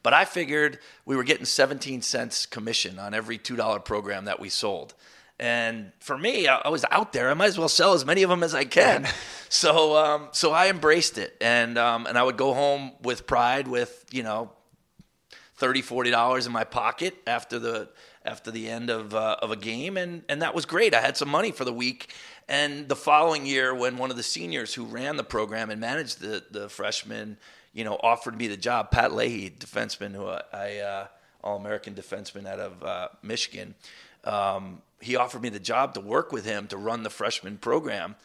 But 0.03 0.13
I 0.13 0.25
figured 0.25 0.79
we 1.05 1.17
were 1.17 1.25
getting 1.25 1.45
17 1.45 2.03
cents 2.03 2.47
commission 2.47 2.99
on 2.99 3.15
every 3.15 3.39
$2 3.39 3.85
program 3.85 4.27
that 4.27 4.39
we 4.39 4.49
sold. 4.49 4.95
And 5.41 5.93
for 6.01 6.19
me, 6.19 6.49
I 6.49 6.69
was 6.69 6.85
out 6.91 7.13
there. 7.13 7.31
I 7.31 7.35
might 7.35 7.47
as 7.47 7.59
well 7.59 7.69
sell 7.69 7.93
as 7.93 8.05
many 8.05 8.23
of 8.25 8.31
them 8.31 8.43
as 8.43 8.55
I 8.55 8.65
can. 8.65 9.07
so, 9.49 9.97
um, 9.97 10.29
so 10.33 10.51
I 10.51 10.69
embraced 10.69 11.17
it, 11.17 11.37
and 11.41 11.79
um, 11.79 12.07
and 12.07 12.19
I 12.19 12.25
would 12.25 12.37
go 12.37 12.55
home 12.55 12.91
with 13.03 13.25
pride, 13.25 13.69
with 13.69 14.05
you 14.11 14.25
know, 14.25 14.51
30 15.55 15.83
40 15.83 16.11
dollars 16.11 16.47
in 16.47 16.53
my 16.53 16.65
pocket 16.65 17.15
after 17.25 17.61
the 17.61 17.89
after 18.29 18.51
the 18.51 18.69
end 18.69 18.91
of 18.91 19.15
uh, 19.15 19.37
of 19.41 19.51
a 19.51 19.57
game 19.57 19.97
and 19.97 20.23
and 20.29 20.43
that 20.43 20.55
was 20.55 20.67
great. 20.67 20.95
I 20.95 21.01
had 21.01 21.17
some 21.17 21.29
money 21.29 21.51
for 21.51 21.65
the 21.65 21.73
week 21.73 22.13
and 22.49 22.89
the 22.89 22.97
following 22.97 23.45
year 23.47 23.75
when 23.75 23.99
one 23.99 24.11
of 24.11 24.17
the 24.17 24.23
seniors 24.23 24.75
who 24.75 24.85
ran 24.85 25.17
the 25.17 25.25
program 25.25 25.71
and 25.71 25.81
managed 25.81 26.21
the 26.21 26.43
the 26.51 26.69
freshmen 26.69 27.37
you 27.73 27.85
know 27.85 27.99
offered 28.03 28.37
me 28.37 28.49
the 28.49 28.57
job 28.57 28.91
pat 28.91 29.15
leahy 29.15 29.51
defenseman 29.51 30.15
who 30.15 30.27
i, 30.27 30.43
I 30.53 30.77
uh, 30.79 31.07
all-american 31.45 31.95
defenseman 31.95 32.47
out 32.47 32.59
of 32.59 32.83
uh, 32.83 33.09
michigan 33.23 33.75
um, 34.25 34.83
he 35.01 35.17
offered 35.17 35.43
me 35.43 35.49
the 35.49 35.61
job 35.61 35.95
to 35.95 36.01
work 36.01 36.33
with 36.33 36.45
him 36.45 36.67
to 36.69 36.77
run 36.77 37.03
the 37.03 37.11
freshman 37.11 37.59
program 37.59 38.17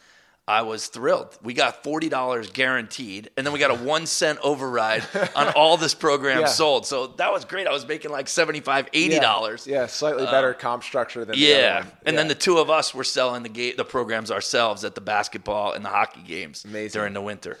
I 0.46 0.60
was 0.60 0.88
thrilled. 0.88 1.38
We 1.42 1.54
got 1.54 1.82
forty 1.82 2.10
dollars 2.10 2.50
guaranteed, 2.50 3.30
and 3.36 3.46
then 3.46 3.54
we 3.54 3.58
got 3.58 3.70
a 3.70 3.82
one 3.82 4.04
cent 4.06 4.38
override 4.42 5.02
on 5.34 5.48
all 5.56 5.78
this 5.78 5.94
program 5.94 6.40
Yeah. 6.40 6.46
sold. 6.46 6.84
So 6.86 7.06
that 7.16 7.32
was 7.32 7.46
great. 7.46 7.66
I 7.66 7.72
was 7.72 7.88
making 7.88 8.10
like 8.10 8.28
75 8.28 8.88
80 8.92 9.20
dollars. 9.20 9.66
Yeah, 9.66 9.86
slightly 9.86 10.24
better 10.26 10.50
uh, 10.50 10.58
comp 10.58 10.82
structure 10.82 11.24
than 11.24 11.36
the 11.38 11.52
other 11.54 11.60
Yeah, 11.62 11.84
and 12.04 12.18
then 12.18 12.28
the 12.28 12.34
two 12.34 12.58
of 12.58 12.68
us 12.68 12.94
were 12.94 13.04
selling 13.04 13.42
the 13.42 13.48
ga- 13.48 13.74
the 13.74 13.86
programs 13.86 14.30
ourselves 14.30 14.84
at 14.84 14.94
the 14.94 15.00
basketball 15.00 15.72
and 15.72 15.82
the 15.82 15.88
hockey 15.88 16.20
games 16.22 16.64
Amazing. 16.66 16.98
during 16.98 17.14
the 17.14 17.22
winter. 17.22 17.58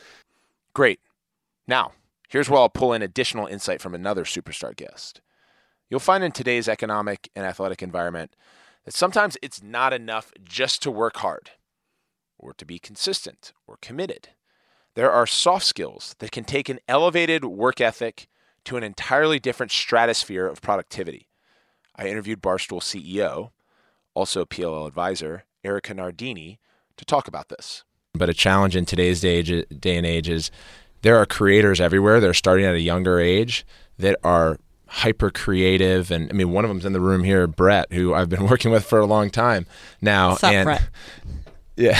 Great. 0.74 1.00
Now, 1.66 1.92
here's 2.28 2.50
where 2.50 2.60
I'll 2.60 2.68
pull 2.68 2.92
in 2.92 3.00
additional 3.00 3.46
insight 3.46 3.80
from 3.80 3.94
another 3.94 4.24
superstar 4.24 4.76
guest. 4.76 5.22
You'll 5.88 6.00
find 6.00 6.22
in 6.22 6.32
today's 6.32 6.68
economic 6.68 7.30
and 7.34 7.46
athletic 7.46 7.82
environment 7.82 8.36
that 8.84 8.92
sometimes 8.92 9.38
it's 9.40 9.62
not 9.62 9.94
enough 9.94 10.32
just 10.44 10.82
to 10.82 10.90
work 10.90 11.16
hard 11.18 11.50
or 12.38 12.52
to 12.54 12.64
be 12.64 12.78
consistent 12.78 13.52
or 13.66 13.76
committed. 13.80 14.28
There 14.94 15.10
are 15.10 15.26
soft 15.26 15.66
skills 15.66 16.14
that 16.18 16.30
can 16.30 16.44
take 16.44 16.68
an 16.68 16.78
elevated 16.88 17.44
work 17.44 17.80
ethic 17.80 18.28
to 18.64 18.76
an 18.76 18.82
entirely 18.82 19.38
different 19.38 19.72
stratosphere 19.72 20.46
of 20.46 20.62
productivity. 20.62 21.28
I 21.96 22.08
interviewed 22.08 22.42
Barstool 22.42 22.80
CEO, 22.80 23.50
also 24.14 24.44
PLL 24.44 24.86
advisor, 24.86 25.44
Erika 25.62 25.94
Nardini, 25.94 26.58
to 26.96 27.04
talk 27.04 27.28
about 27.28 27.48
this. 27.48 27.84
But 28.14 28.28
a 28.28 28.34
challenge 28.34 28.76
in 28.76 28.84
today's 28.84 29.20
day, 29.20 29.42
day 29.42 29.96
and 29.96 30.06
age 30.06 30.28
is 30.28 30.50
there 31.02 31.16
are 31.16 31.26
creators 31.26 31.80
everywhere 31.80 32.20
that 32.20 32.30
are 32.30 32.34
starting 32.34 32.64
at 32.64 32.74
a 32.74 32.80
younger 32.80 33.18
age 33.18 33.66
that 33.98 34.16
are 34.22 34.58
hyper 34.86 35.30
creative 35.30 36.10
and 36.10 36.30
I 36.30 36.34
mean 36.34 36.52
one 36.52 36.64
of 36.64 36.68
them's 36.68 36.84
in 36.84 36.92
the 36.92 37.00
room 37.00 37.24
here 37.24 37.48
Brett 37.48 37.92
who 37.92 38.14
I've 38.14 38.28
been 38.28 38.46
working 38.48 38.70
with 38.70 38.84
for 38.84 39.00
a 39.00 39.06
long 39.06 39.28
time 39.28 39.66
now 40.00 40.30
What's 40.30 40.44
up, 40.44 40.52
and 40.52 40.66
Brett? 40.66 40.88
yeah 41.76 41.98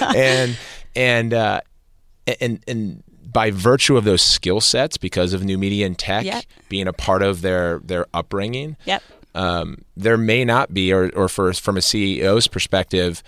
and 0.14 0.56
and 0.94 1.34
uh 1.34 1.60
and 2.40 2.62
and 2.68 3.02
by 3.32 3.50
virtue 3.50 3.96
of 3.96 4.04
those 4.04 4.22
skill 4.22 4.60
sets 4.60 4.96
because 4.96 5.32
of 5.32 5.44
new 5.44 5.56
media 5.56 5.86
and 5.86 5.96
tech 5.98 6.24
Yep. 6.24 6.44
being 6.68 6.88
a 6.88 6.92
part 6.92 7.22
of 7.22 7.42
their 7.42 7.78
their 7.84 8.06
upbringing 8.12 8.76
Yep. 8.86 9.02
um, 9.34 9.84
there 9.96 10.16
may 10.16 10.44
not 10.44 10.74
be, 10.74 10.92
or, 10.92 11.10
or 11.14 11.28
for, 11.28 11.52
from 11.54 11.76
a 11.76 11.80
CEO's 11.80 12.48
perspective, 12.48 13.22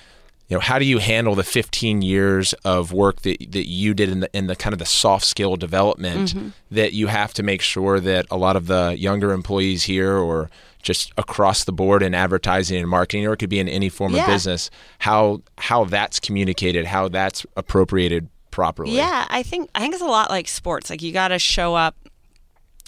you 0.53 0.59
know, 0.59 0.61
how 0.61 0.79
do 0.79 0.85
you 0.85 0.99
handle 0.99 1.35
the 1.35 1.45
15 1.45 2.03
years 2.03 2.53
of 2.63 2.93
work 2.93 3.23
that, 3.23 3.39
that 3.53 3.71
you 3.71 3.95
did 3.95 4.11
in 4.11 4.21
the, 4.21 4.37
in 4.37 4.49
the 4.49 4.55
kind 4.55 4.75
of 4.75 4.79
the 4.79 4.85
soft 4.85 5.25
skill 5.25 5.57
development 5.57 6.35
mm-hmm. 6.35 6.49
that 6.71 6.93
you 6.93 7.07
have 7.07 7.33
to 7.33 7.43
make 7.43 7.63
sure 7.63 7.99
that 7.99 8.27
a 8.31 8.37
lot 8.37 8.55
of 8.55 8.67
the 8.67 8.95
younger 8.99 9.33
employees 9.33 9.85
here 9.85 10.15
or 10.15 10.51
just 10.83 11.11
across 11.17 11.65
the 11.65 11.73
board 11.73 12.03
in 12.03 12.13
advertising 12.13 12.77
and 12.77 12.87
marketing, 12.87 13.27
or 13.27 13.33
it 13.33 13.39
could 13.39 13.49
be 13.49 13.61
in 13.61 13.67
any 13.67 13.89
form 13.89 14.13
Yeah. 14.13 14.25
of 14.25 14.27
business, 14.27 14.69
how, 14.99 15.41
how 15.57 15.85
that's 15.85 16.21
communicated, 16.21 16.85
how 16.85 17.09
that's 17.09 17.47
appropriated 17.57 18.29
properly. 18.51 18.95
Yeah, 18.95 19.25
I 19.31 19.43
think 19.43 19.71
I 19.75 19.81
think 19.81 19.95
it's 19.95 20.03
a 20.03 20.07
lot 20.07 20.29
like 20.29 20.49
sports. 20.49 20.91
Like 20.91 21.01
you 21.01 21.15
got 21.15 21.29
to 21.29 21.39
show 21.39 21.75
up 21.75 21.97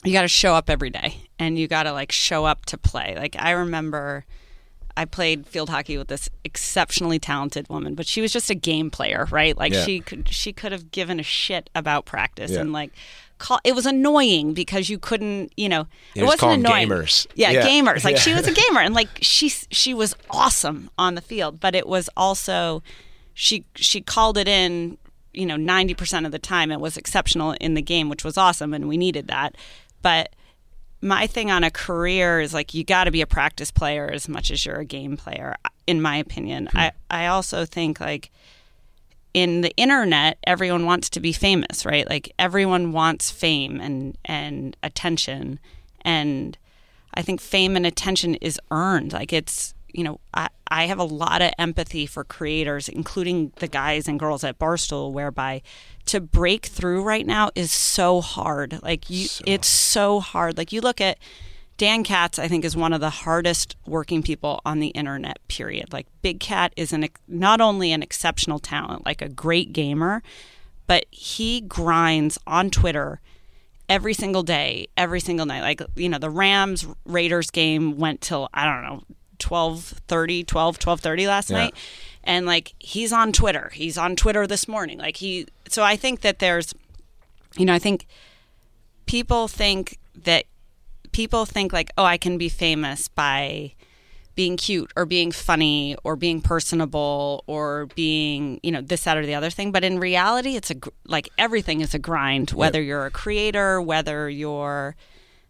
you 0.05 0.13
got 0.13 0.21
to 0.21 0.29
show 0.29 0.53
up 0.53 0.69
every 0.69 0.91
day 0.91 1.17
and 1.39 1.59
you 1.59 1.67
got 1.67 1.85
to 1.85 1.93
like 1.93 2.13
show 2.13 2.45
up 2.45 2.67
to 2.67 2.77
play. 2.77 3.15
Like 3.17 3.37
I 3.39 3.53
remember 3.53 4.27
I 4.97 5.05
played 5.07 5.47
field 5.47 5.71
hockey 5.71 5.99
with 5.99 6.09
this 6.09 6.29
exceptionally 6.45 7.19
talented 7.19 7.69
woman, 7.69 7.95
but 7.95 8.07
she 8.07 8.21
was 8.21 8.33
just 8.33 8.49
a 8.51 8.55
game 8.55 8.91
player, 8.91 9.27
right? 9.31 9.57
Like 9.57 9.73
Yeah. 9.73 9.85
she 9.85 10.01
could 10.01 10.29
she 10.29 10.53
could 10.53 10.73
have 10.73 10.91
given 10.91 11.19
a 11.19 11.25
shit 11.25 11.69
about 11.75 12.05
practice 12.05 12.53
Yeah. 12.53 12.61
and 12.61 12.73
like 12.73 12.93
call 13.39 13.59
it 13.65 13.75
was 13.75 13.87
annoying 13.87 14.55
because 14.55 14.89
you 14.89 14.99
couldn't, 14.99 15.53
you 15.57 15.69
know, 15.69 15.89
it 16.15 16.23
wasn't 16.23 16.41
call 16.41 16.51
'em 16.53 16.61
annoying. 16.61 16.89
gamers. 16.89 17.27
Yeah, 17.35 17.51
Yeah. 17.51 17.67
gamers. 17.67 18.05
Like 18.05 18.17
she 18.19 18.33
was 18.33 18.47
a 18.47 18.53
gamer 18.63 18.81
and 18.81 18.95
like 18.95 19.09
she 19.21 19.49
she 19.49 19.95
was 19.95 20.15
awesome 20.31 20.91
on 20.97 21.17
the 21.17 21.21
field, 21.21 21.59
but 21.59 21.75
it 21.75 21.89
was 21.89 22.09
also 22.17 22.83
she 23.35 23.65
she 23.75 24.01
called 24.01 24.39
it 24.39 24.47
in 24.47 24.97
you 25.33 25.45
know 25.45 25.57
90% 25.57 26.25
of 26.25 26.31
the 26.31 26.39
time 26.39 26.71
it 26.71 26.79
was 26.79 26.97
exceptional 26.97 27.53
in 27.61 27.75
the 27.75 27.83
game 27.83 28.09
which 28.09 28.23
was 28.23 28.39
awesome 28.39 28.73
and 28.73 28.87
we 28.87 28.97
needed 28.97 29.27
that 29.27 29.57
but 30.01 30.29
my 31.05 31.27
thing 31.27 31.51
on 31.51 31.63
a 31.63 31.71
career 31.71 32.41
is 32.41 32.55
like 32.55 32.75
you 32.75 32.83
got 32.83 33.05
to 33.05 33.11
be 33.11 33.21
a 33.21 33.27
practice 33.27 33.71
player 33.71 34.11
as 34.11 34.29
much 34.29 34.51
as 34.51 34.65
you're 34.65 34.81
a 34.81 34.85
game 34.85 35.17
player 35.17 35.55
in 35.87 36.01
my 36.01 36.17
opinion 36.17 36.67
hmm. 36.73 36.79
i 36.79 36.93
i 37.11 37.27
also 37.27 37.65
think 37.65 38.01
like 38.01 38.31
in 39.35 39.63
the 39.63 39.77
internet, 39.77 40.39
everyone 40.47 40.87
wants 40.87 41.11
to 41.11 41.21
be 41.21 41.33
famous, 41.33 41.85
right? 41.85 42.09
Like 42.09 42.33
everyone 42.39 42.93
wants 42.93 43.31
fame 43.33 43.81
and 43.81 44.17
and 44.25 44.77
attention, 44.83 45.59
and 46.03 46.57
I 47.13 47.23
think 47.23 47.41
fame 47.41 47.77
and 47.77 47.85
attention 47.85 48.37
is 48.37 48.61
earned. 48.71 49.13
Like 49.13 49.33
it's 49.33 49.75
you 49.93 50.05
know 50.05 50.21
I 50.33 50.49
I 50.69 50.87
have 50.87 51.01
a 51.01 51.05
lot 51.05 51.43
of 51.43 51.51
empathy 51.59 52.07
for 52.07 52.23
creators, 52.23 52.89
including 52.89 53.53
the 53.57 53.67
guys 53.67 54.07
and 54.07 54.21
girls 54.21 54.45
at 54.45 54.59
Barstool, 54.61 55.13
whereby 55.13 55.63
to 56.07 56.21
break 56.21 56.67
through 56.67 57.03
right 57.03 57.27
now 57.27 57.51
is 57.55 57.73
so 57.73 58.21
hard. 58.21 58.81
Like 58.83 59.09
you, 59.09 59.27
so. 59.27 59.45
it's 59.47 59.69
so 59.69 60.21
hard. 60.21 60.57
Like 60.59 60.73
you 60.73 60.81
look 60.81 61.01
at 61.01 61.19
Dan 61.77 62.05
Katz, 62.05 62.39
I 62.39 62.47
think, 62.47 62.65
is 62.65 62.77
one 62.77 62.93
of 62.93 63.01
the 63.01 63.11
hardest 63.11 63.77
working 63.87 64.23
people 64.23 64.61
on 64.65 64.79
the 64.79 64.89
internet, 64.89 65.39
period. 65.49 65.93
Like, 65.93 66.07
Big 66.23 66.39
Cat 66.39 66.73
is 66.77 66.93
an, 66.93 67.09
not 67.27 67.61
only 67.61 67.91
an 67.93 68.03
exceptional 68.03 68.61
talent, 68.61 69.05
like 69.05 69.21
a 69.21 69.29
great 69.29 69.73
gamer, 69.73 70.23
but 70.87 71.07
he 71.11 71.61
grinds 71.61 72.39
on 72.47 72.71
Twitter 72.71 73.21
every 73.89 74.15
single 74.15 74.45
day, 74.45 74.87
every 74.97 75.19
single 75.19 75.47
night. 75.47 75.63
Like, 75.63 75.83
you 75.97 76.09
know, 76.09 76.19
the 76.19 76.31
Rams 76.31 76.87
Raiders 77.05 77.51
game 77.51 77.99
went 77.99 78.21
till, 78.21 78.49
I 78.55 78.65
don't 78.67 78.85
know, 78.85 79.03
12:30, 79.39 80.47
12, 80.47 80.79
12:30 80.79 81.27
last 81.27 81.51
yeah. 81.51 81.57
night. 81.57 81.75
And 82.23 82.47
like 82.47 82.73
he's 82.79 83.13
on 83.13 83.33
Twitter. 83.33 83.71
He's 83.75 83.99
on 83.99 84.17
Twitter 84.17 84.47
this 84.47 84.67
morning. 84.67 84.99
Like 84.99 85.17
he 85.19 85.47
so 85.69 85.83
I 85.83 85.97
think 85.97 86.21
that 86.21 86.39
there's 86.39 86.75
you 87.57 87.65
know, 87.65 87.75
I 87.75 87.79
think 87.79 88.07
people 89.07 89.49
think 89.49 89.99
that 90.25 90.45
people 91.13 91.45
think 91.45 91.73
like, 91.73 91.91
oh, 91.97 92.05
I 92.05 92.17
can 92.17 92.39
be 92.39 92.49
famous 92.49 93.09
by 93.09 93.73
being 94.35 94.57
cute 94.57 94.91
or 94.97 95.07
being 95.07 95.31
funny 95.31 95.97
or 96.03 96.17
being 96.17 96.41
personable 96.41 97.45
or 97.47 97.87
being 97.95 98.59
you 98.65 98.73
know 98.73 98.81
this 98.81 99.05
that 99.05 99.17
or 99.17 99.25
the 99.25 99.33
other 99.33 99.49
thing 99.49 99.71
but 99.71 99.85
in 99.85 100.01
reality 100.01 100.57
it's 100.57 100.73
a 100.73 100.75
like 101.07 101.29
everything 101.39 101.81
is 101.81 101.95
a 101.95 102.01
grind 102.01 102.51
whether 102.51 102.81
yep. 102.81 102.89
you're 102.89 103.07
a 103.07 103.13
creator 103.13 103.81
whether 103.81 104.29
you're 104.29 104.97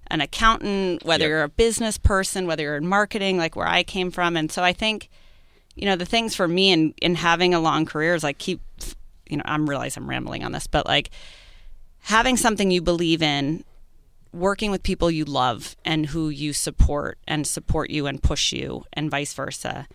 an 0.09 0.20
accountant 0.20 1.03
whether 1.03 1.24
yep. 1.24 1.31
you're 1.31 1.42
a 1.44 1.48
business 1.48 1.96
person 1.96 2.46
whether 2.46 2.62
you're 2.62 2.77
in 2.77 2.87
marketing 2.87 3.38
like 3.38 3.57
where 3.57 3.66
i 3.66 3.83
came 3.83 4.11
from 4.11 4.37
and 4.37 4.53
so 4.53 4.62
i 4.62 4.74
think 4.74 5.09
you 5.74 5.87
know 5.87 5.96
the 5.96 6.05
things 6.05 6.37
for 6.37 6.46
me 6.46 6.70
in 6.70 6.92
in 7.00 7.14
having 7.14 7.55
a 7.55 7.61
long 7.61 7.87
career 7.87 8.14
is 8.14 8.22
like 8.22 8.37
keep 8.37 8.61
you 9.28 9.37
know 9.37 9.42
i'm 9.46 9.68
realize 9.68 9.96
i'm 9.96 10.08
rambling 10.08 10.44
on 10.44 10.52
this 10.52 10.66
but 10.66 10.87
like 10.87 11.10
having 12.00 12.37
something 12.37 12.70
you 12.70 12.82
believe 12.82 13.22
in 13.22 13.64
working 14.32 14.70
with 14.70 14.82
people 14.82 15.10
you 15.10 15.24
love 15.24 15.76
and 15.84 16.06
who 16.06 16.28
you 16.28 16.52
support 16.52 17.18
and 17.26 17.46
support 17.46 17.90
you 17.90 18.06
and 18.06 18.22
push 18.22 18.52
you 18.52 18.84
and 18.92 19.10
vice 19.10 19.32
versa 19.32 19.87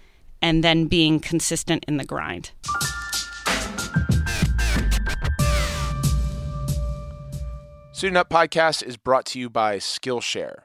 and 0.41 0.63
then 0.63 0.87
being 0.87 1.19
consistent 1.19 1.83
in 1.87 1.97
the 1.97 2.05
grind 2.05 2.51
Suiting 7.99 8.15
Up 8.15 8.29
Podcast 8.29 8.81
is 8.81 8.95
brought 8.95 9.25
to 9.25 9.39
you 9.39 9.49
by 9.49 9.75
Skillshare. 9.75 10.59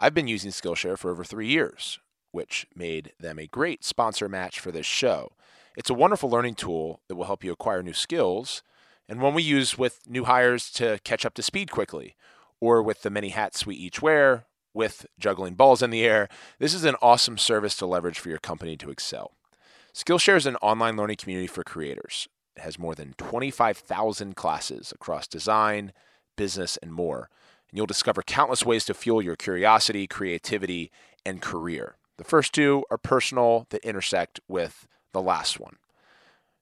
I've 0.00 0.14
been 0.14 0.26
using 0.26 0.50
Skillshare 0.50 0.96
for 0.96 1.10
over 1.10 1.22
three 1.22 1.48
years, 1.48 1.98
which 2.30 2.66
made 2.74 3.12
them 3.20 3.38
a 3.38 3.46
great 3.46 3.84
sponsor 3.84 4.26
match 4.26 4.58
for 4.58 4.72
this 4.72 4.86
show. 4.86 5.32
It's 5.76 5.90
a 5.90 5.94
wonderful 5.94 6.28
learning 6.28 6.56
tool 6.56 7.00
that 7.08 7.16
will 7.16 7.24
help 7.24 7.42
you 7.42 7.52
acquire 7.52 7.82
new 7.82 7.94
skills 7.94 8.62
and 9.08 9.20
one 9.20 9.34
we 9.34 9.42
use 9.42 9.78
with 9.78 10.00
new 10.08 10.24
hires 10.24 10.70
to 10.72 10.98
catch 11.04 11.24
up 11.24 11.34
to 11.34 11.42
speed 11.42 11.70
quickly 11.70 12.14
or 12.60 12.82
with 12.82 13.02
the 13.02 13.10
many 13.10 13.30
hats 13.30 13.66
we 13.66 13.74
each 13.74 14.00
wear, 14.00 14.46
with 14.74 15.06
juggling 15.18 15.54
balls 15.54 15.82
in 15.82 15.90
the 15.90 16.04
air, 16.04 16.28
this 16.58 16.72
is 16.72 16.84
an 16.84 16.94
awesome 17.02 17.36
service 17.36 17.76
to 17.76 17.86
leverage 17.86 18.18
for 18.18 18.28
your 18.28 18.38
company 18.38 18.76
to 18.76 18.90
excel. 18.90 19.32
Skillshare 19.94 20.36
is 20.36 20.46
an 20.46 20.56
online 20.56 20.96
learning 20.96 21.16
community 21.16 21.46
for 21.46 21.64
creators. 21.64 22.28
It 22.56 22.62
has 22.62 22.78
more 22.78 22.94
than 22.94 23.14
25,000 23.18 24.36
classes 24.36 24.92
across 24.92 25.26
design, 25.26 25.92
business, 26.36 26.78
and 26.82 26.92
more. 26.92 27.28
And 27.70 27.76
you'll 27.76 27.86
discover 27.86 28.22
countless 28.22 28.64
ways 28.64 28.84
to 28.86 28.94
fuel 28.94 29.20
your 29.20 29.36
curiosity, 29.36 30.06
creativity, 30.06 30.90
and 31.26 31.42
career. 31.42 31.96
The 32.16 32.24
first 32.24 32.52
two 32.52 32.84
are 32.90 32.98
personal 32.98 33.66
that 33.70 33.84
intersect 33.84 34.40
with 34.48 34.86
the 35.12 35.22
last 35.22 35.60
one. 35.60 35.76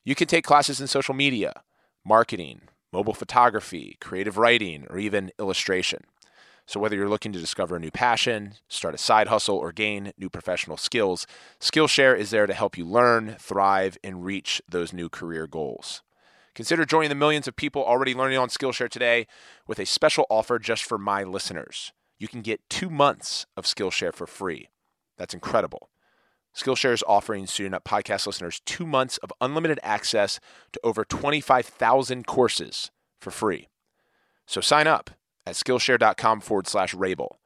You 0.04 0.14
can 0.14 0.26
take 0.26 0.44
classes 0.44 0.80
in 0.80 0.86
social 0.86 1.14
media, 1.14 1.62
marketing, 2.04 2.62
mobile 2.92 3.14
photography, 3.14 3.96
creative 4.00 4.38
writing, 4.38 4.86
or 4.90 4.98
even 4.98 5.30
illustration. 5.38 6.04
So, 6.66 6.78
whether 6.78 6.94
you're 6.94 7.08
looking 7.08 7.32
to 7.32 7.40
discover 7.40 7.76
a 7.76 7.80
new 7.80 7.90
passion, 7.90 8.54
start 8.68 8.94
a 8.94 8.98
side 8.98 9.26
hustle, 9.26 9.56
or 9.56 9.72
gain 9.72 10.12
new 10.16 10.30
professional 10.30 10.76
skills, 10.76 11.26
Skillshare 11.60 12.16
is 12.16 12.30
there 12.30 12.46
to 12.46 12.54
help 12.54 12.78
you 12.78 12.84
learn, 12.84 13.36
thrive, 13.40 13.98
and 14.04 14.24
reach 14.24 14.62
those 14.68 14.92
new 14.92 15.08
career 15.08 15.46
goals. 15.46 16.02
Consider 16.54 16.84
joining 16.84 17.08
the 17.08 17.14
millions 17.14 17.48
of 17.48 17.56
people 17.56 17.82
already 17.82 18.14
learning 18.14 18.38
on 18.38 18.48
Skillshare 18.48 18.88
today 18.88 19.26
with 19.66 19.78
a 19.78 19.86
special 19.86 20.26
offer 20.30 20.58
just 20.58 20.84
for 20.84 20.98
my 20.98 21.24
listeners. 21.24 21.92
You 22.18 22.28
can 22.28 22.42
get 22.42 22.60
two 22.68 22.90
months 22.90 23.46
of 23.56 23.64
Skillshare 23.64 24.14
for 24.14 24.26
free. 24.26 24.68
That's 25.16 25.34
incredible. 25.34 25.88
Skillshare 26.54 26.92
is 26.92 27.04
offering 27.06 27.46
Suiting 27.46 27.74
Up 27.74 27.84
podcast 27.84 28.26
listeners 28.26 28.60
two 28.66 28.86
months 28.86 29.18
of 29.18 29.32
unlimited 29.40 29.78
access 29.82 30.40
to 30.72 30.80
over 30.82 31.04
25,000 31.04 32.26
courses 32.26 32.90
for 33.20 33.30
free. 33.30 33.68
So 34.46 34.60
sign 34.60 34.86
up 34.86 35.10
at 35.46 35.54
Skillshare.com 35.54 36.40
forward 36.40 36.66
slash 36.66 36.94
Rabil. 36.94 37.36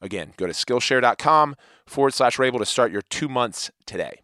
Again, 0.00 0.32
go 0.36 0.46
to 0.46 0.52
Skillshare.com 0.52 1.56
forward 1.86 2.14
slash 2.14 2.36
Rabil 2.36 2.58
to 2.58 2.66
start 2.66 2.92
your 2.92 3.02
two 3.02 3.28
months 3.28 3.70
today. 3.86 4.22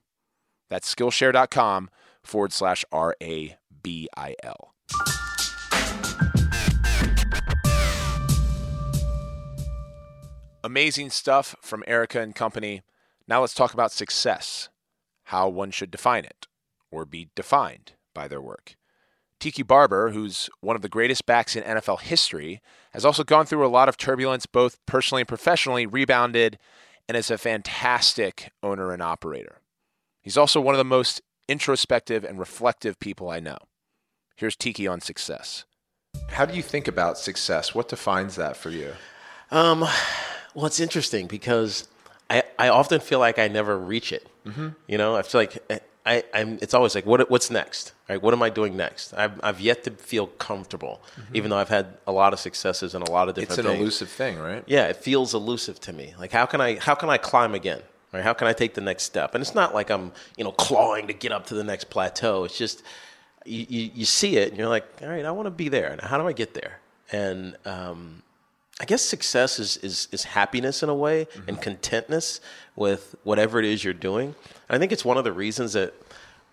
That's 0.69 0.93
Skillshare.com 0.93 1.91
forward 2.23 2.53
slash 2.53 2.85
R 2.91 3.15
A 3.23 3.57
B 3.83 4.09
I 4.17 4.35
L. 4.43 4.75
Amazing 10.65 11.11
stuff 11.11 11.55
from 11.61 11.85
Erika 11.87 12.21
and 12.21 12.35
company. 12.35 12.83
Now 13.27 13.41
let's 13.41 13.55
talk 13.55 13.73
about 13.73 13.93
success, 13.93 14.69
how 15.25 15.49
one 15.49 15.71
should 15.71 15.91
define 15.91 16.25
it, 16.25 16.47
or 16.91 17.05
be 17.05 17.31
defined 17.35 17.93
by 18.15 18.29
their 18.29 18.41
work. 18.41 18.77
Tiki 19.41 19.63
Barber, 19.63 20.11
who's 20.11 20.49
one 20.61 20.77
of 20.77 20.83
the 20.83 20.89
greatest 20.89 21.27
backs 21.27 21.57
in 21.57 21.65
NFL 21.65 22.01
history, 22.01 22.61
has 22.93 23.05
also 23.05 23.25
gone 23.25 23.47
through 23.47 23.67
a 23.67 23.69
lot 23.69 23.89
of 23.89 23.97
turbulence, 23.97 24.47
both 24.47 24.79
personally 24.87 25.23
and 25.23 25.29
professionally, 25.29 25.87
rebounded, 25.87 26.59
and 27.09 27.17
is 27.17 27.31
a 27.31 27.37
fantastic 27.37 28.51
owner 28.63 28.93
and 28.93 29.03
operator. 29.03 29.61
He's 30.23 30.39
also 30.39 30.61
one 30.61 30.75
of 30.75 30.79
the 30.79 30.85
most 30.85 31.21
introspective 31.49 32.25
and 32.25 32.39
reflective 32.39 32.99
people 32.99 33.29
I 33.29 33.41
know. 33.41 33.59
Here's 34.37 34.57
Tiki 34.57 34.87
on 34.87 35.01
success. 35.01 35.65
How 36.31 36.47
do 36.47 36.55
you 36.55 36.63
think 36.63 36.89
about 36.89 37.19
success? 37.19 37.75
What 37.75 37.89
defines 37.89 38.37
that 38.37 38.57
for 38.57 38.71
you? 38.71 38.93
Um, 39.51 39.81
well, 40.55 40.67
it's 40.67 40.81
interesting 40.81 41.27
because 41.27 41.87
I, 42.31 42.43
I 42.59 42.69
often 42.69 43.01
feel 43.01 43.19
like 43.19 43.39
I 43.39 43.49
never 43.49 43.79
reach 43.79 44.13
it. 44.13 44.27
Mm-hmm. 44.47 44.69
You 44.87 44.99
know, 44.99 45.17
I 45.17 45.23
feel 45.23 45.41
like 45.41 45.63
eh, 45.71 45.79
I, 46.07 46.23
I'm, 46.35 46.59
it's 46.61 46.75
always 46.75 46.95
like, 46.95 47.07
what, 47.07 47.31
what's 47.31 47.51
next? 47.51 47.93
Right? 48.09 48.21
What 48.21 48.35
am 48.35 48.43
I 48.43 48.51
doing 48.51 48.77
next? 48.77 49.15
I've, 49.15 49.41
I've 49.43 49.61
yet 49.61 49.85
to 49.85 49.91
feel 49.93 50.27
comfortable, 50.27 51.03
mm-hmm. 51.19 51.37
even 51.37 51.51
though 51.51 51.57
I've 51.57 51.69
had 51.69 51.97
a 52.07 52.13
lot 52.13 52.33
of 52.33 52.41
successes 52.41 52.95
and 52.95 53.07
a 53.07 53.11
lot 53.11 53.29
of 53.29 53.35
different. 53.35 53.59
It's 53.59 53.59
an 53.59 53.67
things. 53.67 53.81
elusive 53.81 54.09
thing, 54.09 54.39
right? 54.39 54.63
Yeah, 54.67 54.87
it 54.87 54.97
feels 54.97 55.35
elusive 55.35 55.81
to 55.81 55.93
me. 55.93 56.15
Like, 56.19 56.33
how 56.33 56.47
can 56.47 56.61
I, 56.61 56.79
how 56.79 56.95
can 56.95 57.09
I 57.09 57.17
climb 57.17 57.55
again? 57.55 57.81
Right? 58.13 58.23
How 58.23 58.33
can 58.33 58.47
I 58.47 58.53
take 58.53 58.75
the 58.75 58.81
next 58.81 59.05
step? 59.05 59.35
And 59.35 59.43
it's 59.43 59.55
not 59.55 59.75
like 59.75 59.91
I'm, 59.91 60.13
you 60.37 60.45
know, 60.45 60.53
clawing 60.53 61.09
to 61.09 61.13
get 61.13 61.33
up 61.33 61.47
to 61.47 61.55
the 61.55 61.65
next 61.65 61.91
plateau. 61.91 62.45
It's 62.45 62.57
just 62.57 62.83
you, 63.45 63.67
you, 63.69 63.91
you 63.95 64.05
see 64.05 64.37
it 64.37 64.49
and 64.49 64.59
you're 64.59 64.69
like, 64.69 64.87
all 65.03 65.09
right, 65.09 65.25
I 65.25 65.31
want 65.31 65.47
to 65.47 65.51
be 65.51 65.69
there. 65.69 65.97
Now, 66.01 66.09
how 66.09 66.19
do 66.19 66.27
I 66.27 66.33
get 66.33 66.55
there? 66.55 66.81
And 67.13 67.57
um, 67.65 68.23
I 68.81 68.85
guess 68.87 69.03
success 69.03 69.59
is, 69.59 69.77
is, 69.79 70.09
is 70.11 70.25
happiness 70.25 70.83
in 70.83 70.89
a 70.89 70.95
way 70.95 71.27
mm-hmm. 71.27 71.49
and 71.49 71.63
contentness 71.63 72.41
with 72.75 73.15
whatever 73.23 73.61
it 73.61 73.65
is 73.65 73.85
you're 73.85 73.95
doing. 73.95 74.35
And 74.69 74.77
I 74.77 74.79
think 74.79 74.91
it's 74.91 75.05
one 75.05 75.17
of 75.17 75.25
the 75.25 75.33
reasons 75.33 75.75
that 75.75 75.95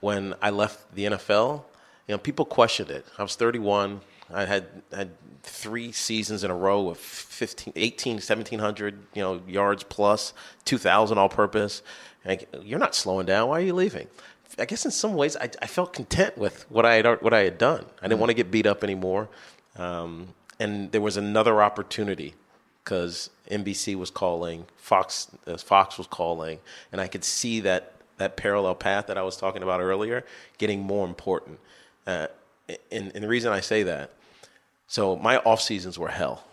when 0.01 0.36
I 0.41 0.51
left 0.51 0.93
the 0.93 1.05
NFL, 1.05 1.63
you 2.07 2.13
know, 2.13 2.19
people 2.19 2.45
questioned 2.45 2.91
it. 2.91 3.05
I 3.17 3.23
was 3.23 3.36
31. 3.36 4.01
I 4.34 4.45
had 4.45 4.67
had 4.93 5.12
three 5.43 5.91
seasons 5.91 6.43
in 6.43 6.51
a 6.51 6.55
row 6.55 6.89
of 6.89 6.97
15, 6.97 7.73
18, 7.75 8.13
1700, 8.13 8.99
you 9.13 9.21
know, 9.21 9.41
yards 9.47 9.84
plus, 9.84 10.34
2000 10.65 11.17
all 11.17 11.29
purpose. 11.29 11.81
Like, 12.23 12.47
you're 12.62 12.79
not 12.79 12.93
slowing 12.93 13.25
down. 13.25 13.49
Why 13.49 13.57
are 13.57 13.63
you 13.63 13.73
leaving? 13.73 14.07
I 14.60 14.65
guess 14.65 14.86
in 14.86 14.91
some 14.91 15.15
ways 15.15 15.36
I, 15.38 15.49
I 15.62 15.67
felt 15.67 15.93
content 15.93 16.38
with 16.38 16.69
what 16.69 16.86
I 16.86 16.95
had 16.95 17.21
what 17.21 17.34
I 17.34 17.39
had 17.39 17.57
done. 17.57 17.79
I 17.79 18.03
didn't 18.03 18.13
mm-hmm. 18.13 18.19
want 18.19 18.29
to 18.29 18.34
get 18.36 18.51
beat 18.51 18.67
up 18.67 18.84
anymore. 18.84 19.29
Um, 19.77 20.27
and 20.62 20.92
there 20.92 21.02
was 21.02 21.17
another 21.17 21.62
opportunity 21.63 22.35
because 22.83 23.31
NBC 23.50 23.96
was 23.96 24.12
calling, 24.12 24.65
Fox 24.77 25.27
uh, 25.48 25.58
Fox 25.58 25.98
was 25.98 26.06
calling, 26.06 26.60
and 26.92 27.02
I 27.02 27.08
could 27.08 27.23
see 27.23 27.62
that 27.62 27.94
that 28.17 28.38
parallel 28.38 28.75
path 28.75 29.08
that 29.08 29.17
I 29.17 29.23
was 29.23 29.35
talking 29.35 29.63
about 29.63 29.81
earlier 29.81 30.23
getting 30.60 30.81
more 30.81 31.08
important. 31.08 31.60
Uh, 32.06 32.27
and, 32.92 33.12
and 33.15 33.23
the 33.23 33.27
reason 33.27 33.52
I 33.52 33.60
say 33.60 33.81
that, 33.83 34.12
so 34.85 35.15
my 35.15 35.38
off 35.38 35.62
seasons 35.62 35.98
were 35.98 36.10
hell. 36.10 36.44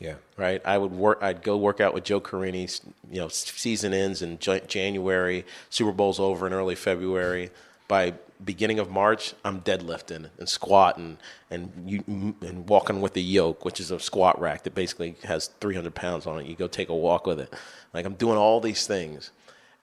Yeah. 0.00 0.14
Right. 0.36 0.60
I 0.64 0.76
would 0.76 0.90
work. 0.90 1.18
I'd 1.22 1.44
go 1.44 1.56
work 1.56 1.80
out 1.80 1.94
with 1.94 2.02
Joe 2.02 2.18
Carini. 2.18 2.68
You 3.08 3.20
know, 3.20 3.28
season 3.28 3.94
ends 3.94 4.20
in 4.20 4.40
January. 4.40 5.46
Super 5.70 5.92
Bowl's 5.92 6.18
over 6.18 6.48
in 6.48 6.52
early 6.52 6.74
February 6.74 7.50
by 7.86 8.14
beginning 8.44 8.78
of 8.78 8.90
March, 8.90 9.34
I'm 9.44 9.60
deadlifting 9.60 10.28
and 10.38 10.48
squatting 10.48 11.18
and 11.50 11.70
you 11.86 12.34
and 12.40 12.68
walking 12.68 13.00
with 13.00 13.14
the 13.14 13.22
yoke, 13.22 13.64
which 13.64 13.80
is 13.80 13.90
a 13.90 14.00
squat 14.00 14.40
rack 14.40 14.64
that 14.64 14.74
basically 14.74 15.16
has 15.24 15.48
300 15.60 15.94
pounds 15.94 16.26
on 16.26 16.40
it. 16.40 16.46
You 16.46 16.56
go 16.56 16.66
take 16.66 16.88
a 16.88 16.94
walk 16.94 17.26
with 17.26 17.40
it. 17.40 17.52
Like 17.92 18.06
I'm 18.06 18.14
doing 18.14 18.36
all 18.36 18.60
these 18.60 18.86
things, 18.86 19.30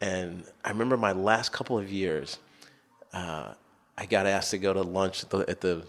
and 0.02 0.44
I 0.64 0.70
remember 0.70 0.98
my 0.98 1.12
last 1.12 1.52
couple 1.52 1.78
of 1.78 1.92
years, 1.92 2.40
uh, 3.14 3.54
I 3.98 4.06
got 4.06 4.26
asked 4.26 4.52
to 4.52 4.58
go 4.58 4.74
to 4.74 4.82
lunch 4.82 5.24
at 5.24 5.30
the, 5.30 5.38
at 5.50 5.62
the 5.62 5.86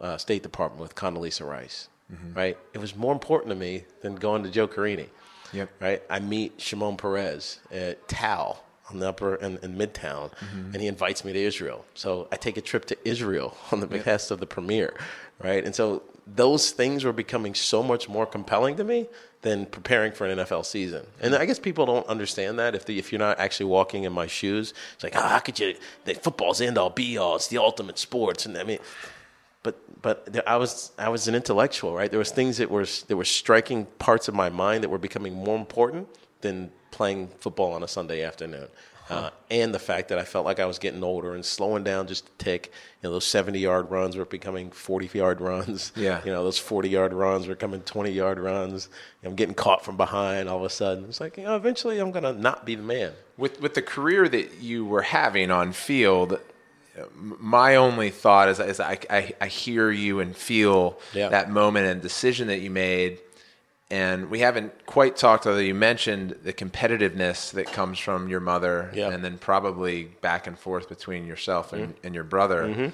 uh, 0.00 0.16
State 0.16 0.42
Department 0.42 0.80
with 0.80 0.94
Condoleezza 0.94 1.46
Rice. 1.46 1.88
Right, 2.34 2.56
it 2.72 2.78
was 2.78 2.96
more 2.96 3.12
important 3.12 3.50
to 3.50 3.56
me 3.56 3.84
than 4.00 4.14
going 4.14 4.42
to 4.42 4.50
Joe 4.50 4.66
Carini. 4.66 5.08
Yep. 5.52 5.70
Right, 5.80 6.02
I 6.08 6.20
meet 6.20 6.54
Shimon 6.58 6.96
Peres 6.96 7.60
at 7.70 8.06
Tao 8.08 8.58
on 8.90 8.98
the 8.98 9.08
upper 9.08 9.34
in, 9.36 9.58
in 9.62 9.76
Midtown, 9.76 10.30
and 10.72 10.76
he 10.76 10.86
invites 10.86 11.24
me 11.24 11.32
to 11.32 11.38
Israel. 11.38 11.84
So 11.94 12.28
I 12.32 12.36
take 12.36 12.56
a 12.56 12.60
trip 12.60 12.84
to 12.86 12.96
Israel 13.08 13.56
on 13.72 13.80
the 13.80 13.86
behest 13.86 14.30
of 14.30 14.40
the 14.40 14.46
premier, 14.46 14.94
right? 15.42 15.64
And 15.64 15.74
so 15.74 16.02
those 16.26 16.70
things 16.70 17.04
were 17.04 17.12
becoming 17.12 17.54
so 17.54 17.82
much 17.82 18.08
more 18.08 18.26
compelling 18.26 18.76
to 18.76 18.84
me 18.84 19.08
than 19.42 19.66
preparing 19.66 20.12
for 20.12 20.26
an 20.26 20.38
NFL 20.38 20.66
season. 20.66 21.06
And 21.20 21.34
I 21.34 21.46
guess 21.46 21.58
people 21.58 21.86
don't 21.86 22.06
understand 22.06 22.58
that 22.58 22.74
if 22.74 22.84
the, 22.84 22.98
if 22.98 23.12
you're 23.12 23.20
not 23.20 23.38
actually 23.38 23.66
walking 23.66 24.04
in 24.04 24.12
my 24.12 24.26
shoes, 24.26 24.74
it's 24.94 25.04
like, 25.04 25.16
ah, 25.16 25.28
how 25.28 25.38
could 25.38 25.58
you? 25.58 25.74
The 26.04 26.14
football's 26.14 26.60
end 26.60 26.76
all 26.76 26.90
be 26.90 27.16
all. 27.18 27.36
It's 27.36 27.48
the 27.48 27.58
ultimate 27.58 27.98
sports, 27.98 28.46
and 28.46 28.58
I 28.58 28.64
mean 28.64 28.78
but 29.62 30.02
but 30.02 30.32
there, 30.32 30.48
I 30.48 30.56
was 30.56 30.92
I 30.98 31.08
was 31.08 31.28
an 31.28 31.34
intellectual, 31.34 31.94
right? 31.94 32.10
There 32.10 32.18
was 32.18 32.30
things 32.30 32.58
that 32.58 32.70
were 32.70 32.86
that 33.08 33.16
were 33.16 33.24
striking 33.24 33.86
parts 33.98 34.28
of 34.28 34.34
my 34.34 34.48
mind 34.48 34.84
that 34.84 34.88
were 34.88 34.98
becoming 34.98 35.34
more 35.34 35.56
important 35.56 36.08
than 36.40 36.70
playing 36.90 37.28
football 37.38 37.72
on 37.72 37.82
a 37.82 37.88
Sunday 37.88 38.22
afternoon. 38.22 38.68
Uh, 39.10 39.30
and 39.50 39.72
the 39.74 39.78
fact 39.78 40.10
that 40.10 40.18
I 40.18 40.24
felt 40.24 40.44
like 40.44 40.60
I 40.60 40.66
was 40.66 40.78
getting 40.78 41.02
older 41.02 41.34
and 41.34 41.42
slowing 41.42 41.82
down 41.82 42.06
just 42.08 42.28
a 42.28 42.30
tick. 42.44 42.70
You 43.02 43.08
know, 43.08 43.12
those 43.14 43.24
70 43.26 43.58
yard 43.58 43.90
runs 43.90 44.16
were 44.18 44.26
becoming 44.26 44.70
40 44.70 45.08
yard 45.18 45.40
runs. 45.40 45.92
Yeah. 45.96 46.20
You 46.26 46.30
know, 46.30 46.44
those 46.44 46.58
40 46.58 46.90
yard 46.90 47.14
runs 47.14 47.46
were 47.46 47.54
becoming 47.54 47.80
20 47.80 48.10
yard 48.10 48.38
runs. 48.38 48.90
I'm 49.24 49.34
getting 49.34 49.54
caught 49.54 49.82
from 49.82 49.96
behind 49.96 50.50
all 50.50 50.58
of 50.58 50.64
a 50.64 50.68
sudden. 50.68 51.04
It's 51.04 51.22
like, 51.22 51.38
you 51.38 51.44
know, 51.44 51.56
eventually 51.56 51.98
I'm 52.00 52.10
going 52.10 52.24
to 52.24 52.34
not 52.34 52.66
be 52.66 52.74
the 52.74 52.82
man. 52.82 53.12
with 53.38 53.62
with 53.62 53.72
the 53.72 53.80
career 53.80 54.28
that 54.28 54.60
you 54.60 54.84
were 54.84 55.00
having 55.02 55.50
on 55.50 55.72
field, 55.72 56.38
my 57.16 57.76
only 57.76 58.10
thought 58.10 58.48
is, 58.48 58.58
is 58.60 58.80
I, 58.80 58.98
I, 59.08 59.32
I 59.40 59.46
hear 59.46 59.90
you 59.90 60.20
and 60.20 60.36
feel 60.36 60.98
Yeah. 61.14 61.28
that 61.28 61.48
moment 61.50 61.86
and 61.86 62.02
decision 62.02 62.48
that 62.48 62.60
you 62.60 62.70
made. 62.70 63.20
And 63.90 64.28
we 64.30 64.40
haven't 64.40 64.84
quite 64.84 65.16
talked, 65.16 65.46
although 65.46 65.60
you 65.60 65.74
mentioned 65.74 66.36
the 66.42 66.52
competitiveness 66.52 67.52
that 67.52 67.66
comes 67.72 67.98
from 67.98 68.28
your 68.28 68.40
mother, 68.40 68.90
Yeah. 68.94 69.08
and 69.10 69.24
then 69.24 69.38
probably 69.38 70.04
back 70.20 70.46
and 70.46 70.58
forth 70.58 70.88
between 70.90 71.26
yourself 71.26 71.72
and, 71.72 71.94
and 72.04 72.14
your 72.14 72.24
brother. 72.24 72.92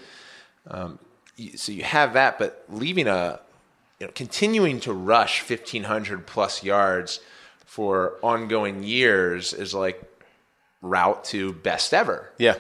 Um, 0.71 0.99
so 1.57 1.73
you 1.73 1.83
have 1.83 2.13
that, 2.13 2.39
but 2.39 2.65
leaving 2.69 3.09
a, 3.09 3.41
you 3.99 4.07
know, 4.07 4.13
continuing 4.15 4.79
to 4.81 4.93
rush 4.93 5.41
1,500 5.49 6.27
plus 6.27 6.63
yards 6.63 7.19
for 7.67 8.15
ongoing 8.23 8.85
years 8.85 9.53
is 9.53 9.75
like 9.75 10.01
route 10.81 11.25
to 11.25 11.53
best 11.55 11.93
ever. 11.93 12.31
Yeah. 12.39 12.55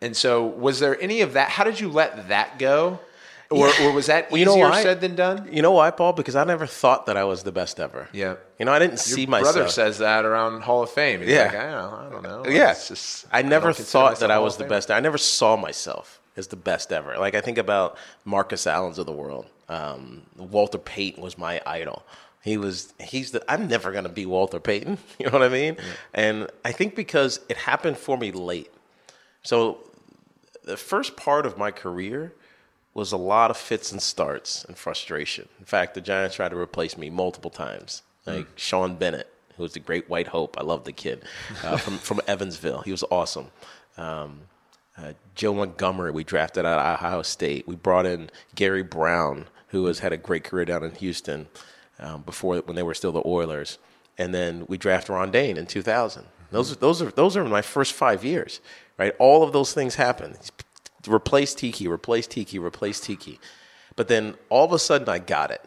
And 0.00 0.16
so, 0.16 0.44
was 0.46 0.80
there 0.80 1.00
any 1.00 1.20
of 1.20 1.32
that? 1.34 1.50
How 1.50 1.62
did 1.64 1.78
you 1.80 1.88
let 1.88 2.28
that 2.28 2.58
go, 2.58 2.98
or, 3.50 3.68
Yeah. 3.68 3.86
or 3.88 3.92
was 3.92 4.06
that 4.06 4.28
Well, 4.30 4.38
you 4.40 4.46
easier 4.50 4.62
know 4.64 4.68
why? 4.70 4.82
said 4.82 5.00
than 5.00 5.14
done? 5.14 5.48
You 5.50 5.62
know 5.62 5.72
why, 5.72 5.90
Paul? 5.90 6.12
Because 6.12 6.36
I 6.36 6.44
never 6.44 6.66
thought 6.66 7.06
that 7.06 7.16
I 7.16 7.24
was 7.24 7.42
the 7.44 7.52
best 7.52 7.80
ever. 7.80 8.08
Yeah. 8.12 8.36
You 8.58 8.64
know, 8.66 8.72
I 8.72 8.78
didn't 8.78 8.92
Your 8.92 9.16
see 9.16 9.26
myself. 9.26 9.54
brother 9.54 9.68
says 9.70 9.98
that 9.98 10.24
around 10.24 10.62
Hall 10.62 10.82
of 10.82 10.90
Fame. 10.90 11.20
He's 11.20 11.30
Yeah. 11.30 11.44
like, 11.46 11.54
I 11.54 11.70
don't 11.70 11.72
know. 11.72 11.96
I 11.96 12.10
don't 12.10 12.22
know. 12.46 12.50
Yeah, 12.50 12.72
It's 12.72 12.88
just- 12.88 13.26
I 13.32 13.42
never 13.42 13.68
don't 13.72 13.76
thought 13.76 14.20
that 14.20 14.30
I 14.30 14.38
was 14.38 14.56
the 14.56 14.64
best. 14.64 14.90
I 14.90 15.00
never 15.00 15.18
saw 15.18 15.56
myself 15.56 16.20
as 16.36 16.48
the 16.48 16.56
best 16.56 16.92
ever. 16.92 17.16
Like 17.18 17.34
I 17.34 17.40
think 17.40 17.58
about 17.58 17.96
Marcus 18.24 18.66
Allen's 18.66 18.98
of 18.98 19.06
the 19.06 19.12
world. 19.12 19.46
Um, 19.68 20.22
Walter 20.36 20.78
Payton 20.78 21.22
was 21.22 21.36
my 21.36 21.60
idol. 21.66 22.02
He 22.40 22.56
was. 22.56 22.94
He's 23.00 23.32
the. 23.32 23.42
I'm 23.50 23.66
never 23.68 23.92
gonna 23.92 24.08
be 24.08 24.24
Walter 24.24 24.60
Payton. 24.60 24.96
You 25.18 25.26
know 25.26 25.32
what 25.32 25.42
I 25.42 25.48
mean? 25.48 25.76
And 26.14 26.48
I 26.64 26.72
think 26.72 26.94
because 26.94 27.40
it 27.48 27.56
happened 27.58 27.98
for 27.98 28.16
me 28.16 28.30
late. 28.32 28.70
So 29.42 29.78
the 30.64 30.76
first 30.76 31.16
part 31.16 31.44
of 31.44 31.58
my 31.58 31.70
career 31.70 32.32
was 32.98 33.12
a 33.12 33.16
lot 33.16 33.50
of 33.50 33.56
fits 33.56 33.92
and 33.92 34.02
starts 34.02 34.64
and 34.64 34.76
frustration. 34.76 35.48
In 35.60 35.64
fact, 35.64 35.94
the 35.94 36.00
Giants 36.00 36.34
tried 36.36 36.50
to 36.50 36.58
replace 36.58 36.98
me 36.98 37.08
multiple 37.10 37.50
times. 37.50 38.02
Like 38.26 38.46
Sean 38.56 38.96
Bennett, 38.96 39.32
who 39.56 39.62
was 39.62 39.72
the 39.72 39.80
great 39.80 40.10
white 40.10 40.26
hope. 40.26 40.58
I 40.58 40.62
love 40.62 40.84
the 40.84 40.92
kid 40.92 41.22
uh, 41.64 41.76
from 41.84 41.96
from 41.96 42.20
Evansville. 42.26 42.82
He 42.82 42.90
was 42.90 43.04
awesome. 43.10 43.46
Um, 43.96 44.40
uh, 44.98 45.12
Joe 45.34 45.54
Montgomery, 45.54 46.10
we 46.10 46.24
drafted 46.24 46.66
out 46.66 46.78
of 46.78 46.94
Ohio 46.94 47.22
State. 47.22 47.66
We 47.66 47.76
brought 47.76 48.04
in 48.04 48.30
Gary 48.54 48.82
Brown, 48.82 49.46
who 49.68 49.86
has 49.86 50.00
had 50.00 50.12
a 50.12 50.16
great 50.16 50.44
career 50.44 50.64
down 50.64 50.82
in 50.82 50.90
Houston 50.96 51.46
um, 52.00 52.22
before 52.22 52.58
when 52.58 52.76
they 52.76 52.82
were 52.82 52.94
still 52.94 53.12
the 53.12 53.22
Oilers. 53.24 53.78
And 54.18 54.34
then 54.34 54.66
we 54.68 54.76
drafted 54.76 55.10
Ron 55.10 55.30
Dayne 55.30 55.56
in 55.56 55.66
2000. 55.66 56.24
Those, 56.50 56.76
those, 56.78 57.00
are, 57.00 57.10
those 57.10 57.36
are 57.36 57.44
my 57.44 57.62
first 57.62 57.92
five 57.92 58.24
years, 58.24 58.60
right? 58.98 59.14
All 59.18 59.42
of 59.44 59.52
those 59.52 59.72
things 59.72 59.94
happened. 59.94 60.36
Replace 61.06 61.54
Tiki, 61.54 61.86
replace 61.86 62.26
Tiki, 62.26 62.58
replace 62.58 63.00
Tiki. 63.00 63.38
But 63.96 64.08
then 64.08 64.34
all 64.48 64.64
of 64.64 64.72
a 64.72 64.78
sudden 64.78 65.08
I 65.08 65.18
got 65.18 65.50
it. 65.50 65.64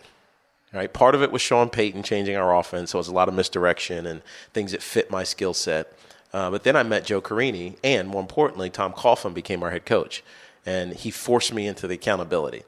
Right? 0.74 0.92
Part 0.92 1.16
of 1.16 1.22
it 1.22 1.32
was 1.32 1.42
Sean 1.42 1.70
Payton 1.70 2.04
changing 2.04 2.38
our 2.38 2.58
offense, 2.58 2.92
so 2.92 2.98
it 2.98 3.02
was 3.02 3.08
a 3.10 3.14
lot 3.14 3.28
of 3.28 3.34
misdirection 3.34 4.06
and 4.06 4.22
things 4.54 4.72
that 4.72 4.82
fit 4.82 5.12
my 5.12 5.24
skill 5.24 5.54
set. 5.54 5.94
Uh, 6.34 6.50
but 6.50 6.64
then 6.64 6.78
I 6.78 6.84
met 6.84 7.04
Joe 7.04 7.20
Carini, 7.20 7.76
and 7.84 8.08
more 8.08 8.22
importantly, 8.22 8.70
Tom 8.70 8.94
Coughlin 8.94 9.34
became 9.34 9.64
our 9.64 9.72
head 9.72 9.86
coach, 9.86 10.24
and 10.66 10.94
he 10.94 11.12
forced 11.12 11.54
me 11.54 11.68
into 11.68 11.88
the 11.88 11.96
accountability. 11.96 12.64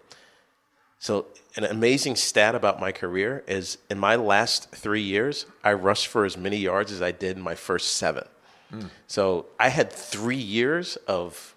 So, 0.99 1.27
an 1.55 1.63
amazing 1.65 2.15
stat 2.15 2.55
about 2.55 2.79
my 2.79 2.91
career 2.91 3.43
is 3.47 3.77
in 3.89 3.99
my 3.99 4.15
last 4.15 4.71
three 4.71 5.01
years, 5.01 5.45
I 5.63 5.73
rushed 5.73 6.07
for 6.07 6.25
as 6.25 6.35
many 6.35 6.57
yards 6.57 6.91
as 6.91 7.01
I 7.01 7.11
did 7.11 7.37
in 7.37 7.43
my 7.43 7.55
first 7.55 7.93
seven. 7.93 8.25
So, 9.07 9.45
I 9.59 9.69
had 9.69 9.91
three 9.93 10.35
years 10.35 10.95
of 11.07 11.52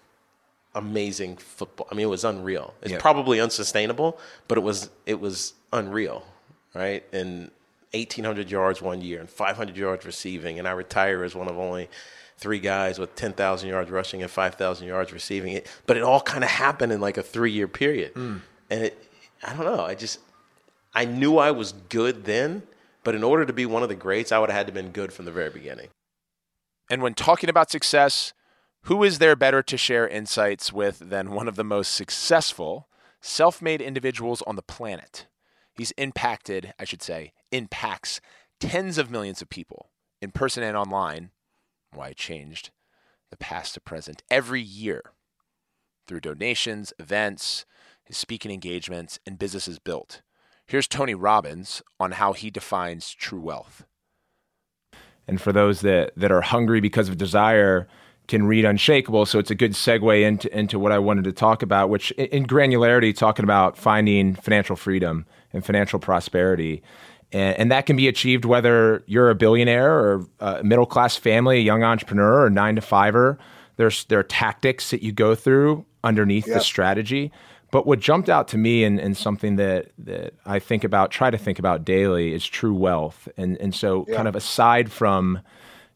amazing 0.77 1.37
football. 1.37 1.87
I 1.91 1.95
mean, 1.95 2.05
it 2.05 2.09
was 2.09 2.23
unreal. 2.23 2.73
It's 2.81 3.01
probably 3.01 3.39
unsustainable, 3.39 4.19
but 4.47 4.57
it 4.57 4.61
was 4.61 4.89
it 5.05 5.19
was 5.19 5.53
unreal, 5.73 6.25
right? 6.73 7.03
And 7.11 7.51
1,800 7.91 8.51
yards 8.51 8.81
one 8.81 9.01
year 9.01 9.19
and 9.19 9.29
500 9.29 9.75
yards 9.75 10.05
receiving, 10.05 10.59
and 10.59 10.67
I 10.67 10.71
retire 10.71 11.23
as 11.23 11.35
one 11.35 11.47
of 11.47 11.57
only 11.57 11.89
three 12.37 12.59
guys 12.59 12.99
with 12.99 13.15
10,000 13.15 13.67
yards 13.67 13.89
rushing 13.89 14.21
and 14.21 14.29
5,000 14.29 14.87
yards 14.87 15.11
receiving. 15.11 15.53
It, 15.53 15.67
but 15.87 15.97
it 15.97 16.03
all 16.03 16.21
kind 16.21 16.43
of 16.43 16.51
happened 16.51 16.91
in 16.91 17.01
like 17.01 17.17
a 17.17 17.23
three 17.23 17.51
year 17.51 17.67
period, 17.67 18.13
hmm. 18.13 18.37
and 18.69 18.83
it 18.83 19.03
I 19.43 19.53
don't 19.53 19.65
know. 19.65 19.83
I 19.83 19.95
just 19.95 20.19
I 20.93 21.05
knew 21.05 21.37
I 21.37 21.51
was 21.51 21.73
good 21.89 22.25
then, 22.25 22.63
but 23.03 23.15
in 23.15 23.23
order 23.23 23.45
to 23.45 23.53
be 23.53 23.65
one 23.65 23.83
of 23.83 23.89
the 23.89 23.95
greats, 23.95 24.31
I 24.31 24.39
would 24.39 24.49
have 24.49 24.57
had 24.57 24.67
to 24.67 24.73
been 24.73 24.91
good 24.91 25.13
from 25.13 25.25
the 25.25 25.31
very 25.31 25.49
beginning. 25.49 25.89
And 26.89 27.01
when 27.01 27.13
talking 27.13 27.49
about 27.49 27.69
success, 27.69 28.33
who 28.87 29.03
is 29.03 29.19
there 29.19 29.35
better 29.35 29.61
to 29.61 29.75
share 29.75 30.07
insights 30.07 30.71
with 30.71 30.99
than 30.99 31.31
one 31.31 31.49
of 31.49 31.57
the 31.57 31.63
most 31.63 31.91
successful 31.91 32.87
self 33.19 33.61
made 33.61 33.81
individuals 33.81 34.41
on 34.43 34.55
the 34.55 34.61
planet? 34.61 35.27
He's 35.73 35.91
impacted, 35.97 36.73
I 36.79 36.85
should 36.85 37.01
say, 37.01 37.33
impacts 37.51 38.21
tens 38.61 38.97
of 38.97 39.11
millions 39.11 39.41
of 39.41 39.49
people 39.49 39.89
in 40.21 40.31
person 40.31 40.63
and 40.63 40.77
online. 40.77 41.31
Why 41.93 42.09
it 42.09 42.17
changed 42.17 42.71
the 43.29 43.35
past 43.35 43.73
to 43.73 43.81
present 43.81 44.23
every 44.31 44.61
year 44.61 45.01
through 46.07 46.21
donations, 46.21 46.93
events, 46.97 47.65
his 48.05 48.15
speaking 48.15 48.51
engagements, 48.51 49.19
and 49.25 49.37
businesses 49.37 49.79
built. 49.79 50.21
Here's 50.65 50.87
Tony 50.87 51.13
Robbins 51.13 51.81
on 51.99 52.13
how 52.13 52.31
he 52.31 52.49
defines 52.49 53.13
true 53.13 53.41
wealth. 53.41 53.85
and 55.27 55.41
for 55.41 55.51
those 55.51 55.81
that 55.81 56.13
that 56.15 56.31
are 56.31 56.41
hungry 56.41 56.79
because 56.79 57.09
of 57.09 57.17
desire 57.17 57.85
can 58.27 58.45
read 58.45 58.65
unshakable 58.65 59.25
so 59.25 59.39
it's 59.39 59.51
a 59.51 59.55
good 59.55 59.71
segue 59.71 60.21
into 60.21 60.57
into 60.57 60.77
what 60.77 60.91
i 60.91 60.99
wanted 60.99 61.23
to 61.23 61.31
talk 61.31 61.61
about 61.61 61.89
which 61.89 62.11
in, 62.11 62.45
granularity 62.45 63.15
talking 63.15 63.43
about 63.43 63.77
finding 63.77 64.35
financial 64.35 64.75
freedom 64.75 65.25
and 65.53 65.65
financial 65.65 65.99
prosperity. 65.99 66.83
And, 67.31 67.57
and 67.57 67.71
that 67.71 67.85
can 67.85 67.95
be 67.95 68.07
achieved 68.07 68.45
whether 68.45 69.03
you're 69.07 69.29
a 69.29 69.35
billionaire 69.35 69.93
or 69.93 70.25
a 70.39 70.63
middle 70.63 70.85
class 70.85 71.15
family 71.15 71.57
a 71.57 71.61
young 71.61 71.83
entrepreneur 71.83 72.43
or 72.43 72.49
nine 72.49 72.75
to 72.75 72.81
fiver 72.81 73.37
there's 73.77 74.05
there 74.05 74.19
are 74.19 74.23
tactics 74.23 74.91
that 74.91 75.01
you 75.01 75.11
go 75.11 75.33
through 75.35 75.85
underneath 76.03 76.45
the 76.45 76.59
strategy. 76.59 77.31
But 77.69 77.85
what 77.85 77.99
jumped 77.99 78.29
out 78.29 78.47
to 78.49 78.57
me 78.57 78.83
and, 78.83 78.99
and 78.99 79.15
something 79.15 79.57
that, 79.57 79.91
that 79.99 80.33
I 80.45 80.59
think 80.59 80.83
about, 80.83 81.11
try 81.11 81.29
to 81.29 81.37
think 81.37 81.59
about 81.59 81.83
daily, 81.83 82.33
is 82.33 82.45
true 82.45 82.73
wealth. 82.73 83.27
And 83.37 83.57
and 83.57 83.73
so 83.73 84.05
kind 84.05 84.27
of 84.27 84.35
aside 84.35 84.91
from, 84.91 85.41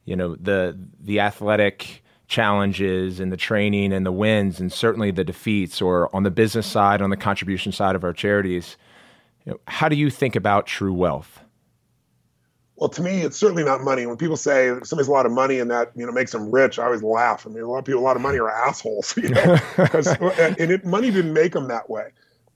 you 0.05 0.15
know, 0.15 0.35
the 0.35 0.77
the 0.99 1.19
athletic 1.19 2.00
challenges 2.31 3.19
and 3.19 3.29
the 3.29 3.37
training 3.37 3.91
and 3.91 4.05
the 4.05 4.11
wins 4.11 4.59
and 4.59 4.71
certainly 4.71 5.11
the 5.11 5.23
defeats, 5.23 5.81
or 5.81 6.13
on 6.15 6.23
the 6.23 6.31
business 6.31 6.65
side, 6.65 7.01
on 7.01 7.09
the 7.09 7.17
contribution 7.17 7.73
side 7.73 7.93
of 7.93 8.05
our 8.05 8.13
charities, 8.13 8.77
you 9.45 9.51
know, 9.51 9.59
how 9.67 9.89
do 9.89 9.97
you 9.97 10.09
think 10.09 10.35
about 10.35 10.65
true 10.65 10.93
wealth? 10.93 11.41
Well, 12.77 12.89
to 12.89 13.01
me, 13.01 13.21
it's 13.21 13.37
certainly 13.37 13.65
not 13.65 13.81
money. 13.81 14.05
When 14.05 14.15
people 14.15 14.37
say 14.37 14.73
somebody's 14.83 15.09
a 15.09 15.11
lot 15.11 15.25
of 15.25 15.31
money 15.33 15.59
and 15.59 15.69
that 15.69 15.91
you 15.93 16.05
know 16.05 16.11
makes 16.11 16.31
them 16.31 16.49
rich, 16.49 16.79
I 16.79 16.85
always 16.85 17.03
laugh. 17.03 17.45
I 17.45 17.49
mean, 17.49 17.63
a 17.63 17.69
lot 17.69 17.79
of 17.79 17.85
people, 17.85 18.01
a 18.01 18.01
lot 18.01 18.15
of 18.15 18.21
money 18.21 18.39
are 18.39 18.49
assholes, 18.67 19.15
you 19.17 19.29
know, 19.29 19.57
because 19.75 20.07
and 20.07 20.71
it, 20.71 20.85
money 20.85 21.11
didn't 21.11 21.33
make 21.33 21.51
them 21.51 21.67
that 21.67 21.89
way. 21.89 22.07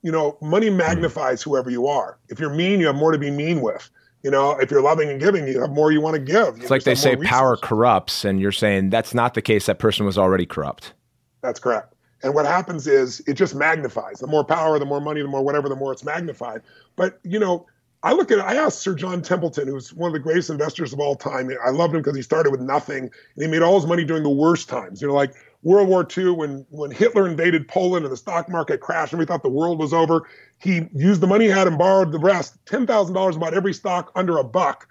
You 0.02 0.10
know, 0.10 0.38
money 0.40 0.68
hmm. 0.68 0.78
magnifies 0.78 1.42
whoever 1.42 1.70
you 1.70 1.86
are. 1.86 2.18
If 2.28 2.40
you're 2.40 2.54
mean, 2.54 2.80
you 2.80 2.86
have 2.86 2.96
more 2.96 3.12
to 3.12 3.18
be 3.18 3.30
mean 3.30 3.60
with. 3.60 3.90
You 4.26 4.32
know, 4.32 4.58
if 4.58 4.72
you're 4.72 4.82
loving 4.82 5.08
and 5.08 5.20
giving, 5.20 5.46
you 5.46 5.60
have 5.60 5.70
more 5.70 5.92
you 5.92 6.00
want 6.00 6.14
to 6.14 6.20
give. 6.20 6.56
You 6.56 6.62
it's 6.62 6.70
like 6.70 6.82
they 6.82 6.96
say 6.96 7.14
power 7.14 7.56
corrupts, 7.56 8.24
and 8.24 8.40
you're 8.40 8.50
saying 8.50 8.90
that's 8.90 9.14
not 9.14 9.34
the 9.34 9.40
case. 9.40 9.66
That 9.66 9.78
person 9.78 10.04
was 10.04 10.18
already 10.18 10.44
corrupt. 10.44 10.94
That's 11.42 11.60
correct. 11.60 11.94
And 12.24 12.34
what 12.34 12.44
happens 12.44 12.88
is 12.88 13.20
it 13.28 13.34
just 13.34 13.54
magnifies. 13.54 14.18
The 14.18 14.26
more 14.26 14.42
power, 14.42 14.80
the 14.80 14.84
more 14.84 15.00
money, 15.00 15.22
the 15.22 15.28
more 15.28 15.42
whatever, 15.42 15.68
the 15.68 15.76
more 15.76 15.92
it's 15.92 16.02
magnified. 16.02 16.62
But 16.96 17.20
you 17.22 17.38
know, 17.38 17.66
I 18.02 18.14
look 18.14 18.32
at 18.32 18.38
it, 18.38 18.44
I 18.44 18.56
asked 18.56 18.80
Sir 18.80 18.96
John 18.96 19.22
Templeton, 19.22 19.68
who's 19.68 19.94
one 19.94 20.08
of 20.08 20.12
the 20.12 20.18
greatest 20.18 20.50
investors 20.50 20.92
of 20.92 20.98
all 20.98 21.14
time. 21.14 21.48
I 21.64 21.70
loved 21.70 21.94
him 21.94 22.00
because 22.00 22.16
he 22.16 22.22
started 22.22 22.50
with 22.50 22.60
nothing 22.60 23.04
and 23.04 23.10
he 23.36 23.46
made 23.46 23.62
all 23.62 23.78
his 23.78 23.86
money 23.88 24.04
during 24.04 24.24
the 24.24 24.28
worst 24.28 24.68
times. 24.68 25.00
You 25.00 25.06
know, 25.06 25.14
like 25.14 25.34
World 25.62 25.88
War 25.88 26.06
II 26.16 26.30
when 26.30 26.66
when 26.70 26.90
Hitler 26.90 27.26
invaded 27.26 27.68
Poland 27.68 28.04
and 28.04 28.12
the 28.12 28.16
stock 28.16 28.48
market 28.48 28.80
crashed 28.80 29.12
and 29.12 29.18
we 29.18 29.26
thought 29.26 29.42
the 29.42 29.48
world 29.48 29.78
was 29.78 29.92
over. 29.92 30.28
He 30.58 30.88
used 30.94 31.20
the 31.20 31.26
money 31.26 31.46
he 31.46 31.50
had 31.50 31.66
and 31.66 31.78
borrowed 31.78 32.12
the 32.12 32.18
rest, 32.18 32.56
ten 32.66 32.86
thousand 32.86 33.14
dollars 33.14 33.36
about 33.36 33.54
every 33.54 33.74
stock 33.74 34.12
under 34.14 34.38
a 34.38 34.44
buck. 34.44 34.88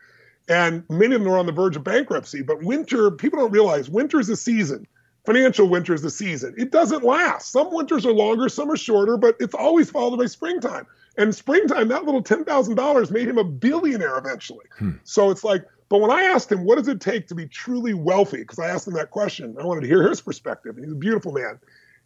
And 0.48 0.84
many 0.90 1.16
of 1.16 1.22
them 1.22 1.32
were 1.32 1.40
on 1.40 1.48
the 1.48 1.52
verge 1.52 1.76
of 1.76 1.84
bankruptcy. 1.84 2.44
But 2.44 2.64
winter, 2.64 3.10
people 3.10 3.40
don't 3.40 3.52
realize 3.52 3.90
winter 3.90 4.20
is 4.20 4.30
a 4.30 4.36
season. 4.36 4.86
Financial 5.26 5.68
winter 5.68 5.94
is 5.94 6.04
the 6.04 6.12
season. 6.12 6.54
It 6.56 6.72
doesn't 6.72 7.04
last. 7.04 7.52
Some 7.52 7.74
winters 7.74 8.06
are 8.06 8.14
longer, 8.14 8.48
some 8.48 8.70
are 8.70 8.78
shorter, 8.78 9.18
but 9.18 9.36
it's 9.40 9.56
always 9.56 9.90
followed 9.90 10.18
by 10.18 10.28
springtime. 10.28 10.86
And 11.18 11.34
springtime, 11.34 11.88
that 11.88 12.06
little 12.06 12.22
$10,000 12.22 13.12
made 13.12 13.28
him 13.28 13.40
a 13.40 13.44
billionaire 13.44 14.18
eventually. 14.18 14.66
Hmm. 14.78 14.92
So 15.04 15.32
it's 15.32 15.44
like, 15.44 15.66
but 15.90 16.00
when 16.00 16.12
I 16.12 16.24
asked 16.24 16.52
him, 16.52 16.66
what 16.66 16.78
does 16.78 16.88
it 16.88 17.00
take 17.00 17.28
to 17.28 17.36
be 17.36 17.48
truly 17.48 17.94
wealthy? 17.94 18.38
Because 18.38 18.60
I 18.60 18.70
asked 18.70 18.88
him 18.88 18.94
that 18.96 19.12
question. 19.12 19.56
I 19.60 19.66
wanted 19.66 19.82
to 19.82 19.88
hear 19.88 20.08
his 20.08 20.22
perspective. 20.22 20.76
And 20.76 20.86
he's 20.86 20.94
a 20.94 20.98
beautiful 20.98 21.32
man. 21.32 21.60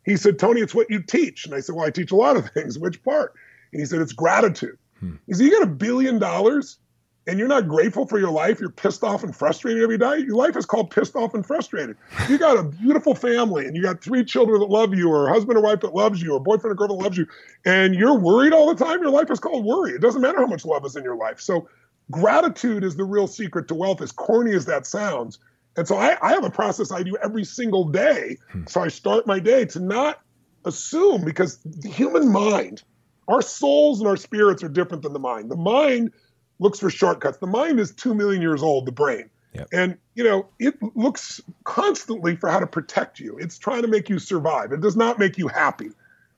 He 0.06 0.18
said, 0.18 0.40
Tony, 0.40 0.62
it's 0.62 0.76
what 0.76 0.90
you 0.90 1.02
teach. 1.02 1.46
And 1.46 1.54
I 1.54 1.60
said, 1.60 1.76
well, 1.76 1.86
I 1.86 1.92
teach 1.92 2.12
a 2.12 2.16
lot 2.16 2.36
of 2.36 2.50
things. 2.52 2.78
Which 2.78 3.04
part? 3.04 3.34
And 3.72 3.80
he 3.80 3.86
said, 3.86 4.02
it's 4.02 4.14
gratitude. 4.14 4.78
Hmm. 5.00 5.16
He 5.28 5.34
said, 5.34 5.44
you 5.46 5.52
got 5.52 5.64
a 5.64 5.72
billion 5.72 6.20
dollars 6.20 6.80
and 7.28 7.38
you're 7.38 7.48
not 7.48 7.68
grateful 7.68 8.08
for 8.08 8.18
your 8.18 8.32
life, 8.32 8.60
you're 8.60 8.72
pissed 8.72 9.04
off 9.04 9.24
and 9.24 9.36
frustrated 9.36 9.84
every 9.84 10.00
day. 10.00 10.18
Your 10.18 10.36
life 10.36 10.58
is 10.58 10.66
called 10.66 10.90
pissed 10.90 11.16
off 11.16 11.36
and 11.36 11.46
frustrated. 11.46 11.96
You 12.28 12.40
got 12.40 12.58
a 12.58 12.64
beautiful 12.64 13.14
family 13.14 13.68
and 13.68 13.76
you 13.76 13.84
got 13.84 14.02
three 14.02 14.26
children 14.26 14.60
that 14.60 14.70
love 14.70 14.96
you, 14.96 15.12
or 15.12 15.28
a 15.28 15.34
husband 15.34 15.58
or 15.58 15.62
wife 15.62 15.82
that 15.82 15.94
loves 15.94 16.24
you, 16.24 16.34
or 16.34 16.40
boyfriend 16.40 16.72
or 16.72 16.76
girlfriend 16.76 17.00
that 17.00 17.04
loves 17.04 17.18
you, 17.18 17.28
and 17.66 17.94
you're 17.94 18.18
worried 18.18 18.52
all 18.52 18.74
the 18.74 18.84
time. 18.84 19.02
Your 19.02 19.12
life 19.12 19.30
is 19.30 19.40
called 19.40 19.64
worry. 19.64 19.92
It 19.92 20.02
doesn't 20.02 20.22
matter 20.22 20.40
how 20.40 20.48
much 20.48 20.66
love 20.66 20.84
is 20.86 20.96
in 20.96 21.04
your 21.04 21.18
life. 21.18 21.40
So 21.40 21.70
gratitude 22.12 22.84
is 22.84 22.96
the 22.96 23.04
real 23.04 23.28
secret 23.28 23.68
to 23.68 23.76
wealth, 23.76 24.02
as 24.02 24.12
corny 24.12 24.54
as 24.54 24.66
that 24.66 24.86
sounds. 24.86 25.40
And 25.78 25.88
so 25.88 25.98
I, 25.98 26.18
I 26.22 26.34
have 26.34 26.44
a 26.44 26.50
process 26.50 26.92
I 26.92 27.04
do 27.04 27.16
every 27.24 27.46
single 27.46 27.86
day. 27.86 28.38
Hmm. 28.52 28.64
So 28.68 28.82
I 28.82 28.88
start 28.88 29.28
my 29.28 29.40
day 29.40 29.66
to 29.66 29.80
not 29.80 30.22
assume 30.66 31.24
because 31.24 31.60
the 31.64 31.90
human 31.90 32.32
mind, 32.32 32.84
our 33.28 33.42
souls 33.42 34.00
and 34.00 34.08
our 34.08 34.18
spirits 34.18 34.64
are 34.64 34.70
different 34.70 35.04
than 35.04 35.14
the 35.14 35.20
mind. 35.20 35.50
The 35.50 35.56
mind 35.56 36.12
looks 36.60 36.80
for 36.80 36.90
shortcuts. 36.90 37.38
The 37.38 37.48
mind 37.48 37.80
is 37.80 37.92
two 37.92 38.14
million 38.14 38.42
years 38.42 38.62
old, 38.62 38.86
the 38.86 38.92
brain. 38.92 39.30
Yep. 39.54 39.68
And 39.72 39.98
you 40.16 40.24
know, 40.24 40.48
it 40.60 40.76
looks 40.96 41.42
constantly 41.64 42.36
for 42.36 42.50
how 42.50 42.60
to 42.60 42.68
protect 42.68 43.20
you. 43.20 43.38
It's 43.38 43.58
trying 43.58 43.82
to 43.82 43.88
make 43.88 44.10
you 44.10 44.20
survive. 44.20 44.72
It 44.72 44.82
does 44.82 44.96
not 44.96 45.18
make 45.18 45.38
you 45.38 45.48
happy. 45.48 45.90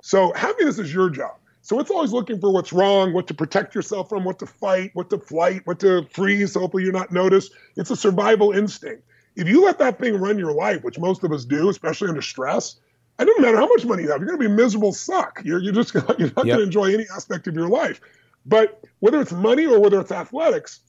So 0.01 0.31
happiness 0.33 0.79
is 0.79 0.93
your 0.93 1.09
job. 1.09 1.35
So 1.61 1.79
it's 1.79 1.91
always 1.91 2.11
looking 2.11 2.39
for 2.39 2.51
what's 2.51 2.73
wrong, 2.73 3.13
what 3.13 3.27
to 3.27 3.33
protect 3.33 3.75
yourself 3.75 4.09
from, 4.09 4.23
what 4.23 4.39
to 4.39 4.47
fight, 4.47 4.91
what 4.93 5.09
to 5.11 5.19
flight, 5.19 5.61
what 5.65 5.79
to 5.81 6.05
freeze. 6.09 6.53
So 6.53 6.61
hopefully 6.61 6.83
you're 6.83 6.91
not 6.91 7.11
noticed. 7.11 7.53
It's 7.75 7.91
a 7.91 7.95
survival 7.95 8.51
instinct. 8.51 9.03
If 9.35 9.47
you 9.47 9.63
let 9.63 9.79
that 9.79 9.99
thing 9.99 10.15
run 10.17 10.39
your 10.39 10.53
life, 10.53 10.83
which 10.83 10.99
most 10.99 11.23
of 11.23 11.31
us 11.31 11.45
do, 11.45 11.69
especially 11.69 12.09
under 12.09 12.21
stress, 12.21 12.77
it 13.19 13.25
doesn't 13.25 13.41
matter 13.41 13.57
how 13.57 13.67
much 13.67 13.85
money 13.85 14.03
you 14.03 14.09
have. 14.09 14.19
You're 14.19 14.29
going 14.29 14.39
to 14.41 14.49
be 14.49 14.53
miserable 14.55 14.91
suck. 14.91 15.41
You're, 15.43 15.59
you're 15.59 15.73
just 15.73 15.93
gonna, 15.95 16.15
you're 16.17 16.31
not 16.35 16.45
yep. 16.45 16.57
going 16.57 16.59
to 16.59 16.63
enjoy 16.63 16.93
any 16.93 17.05
aspect 17.15 17.47
of 17.47 17.55
your 17.55 17.69
life. 17.69 18.01
But 18.45 18.83
whether 18.99 19.21
it's 19.21 19.31
money 19.31 19.65
or 19.67 19.79
whether 19.79 19.99
it's 19.99 20.11
athletics, 20.11 20.79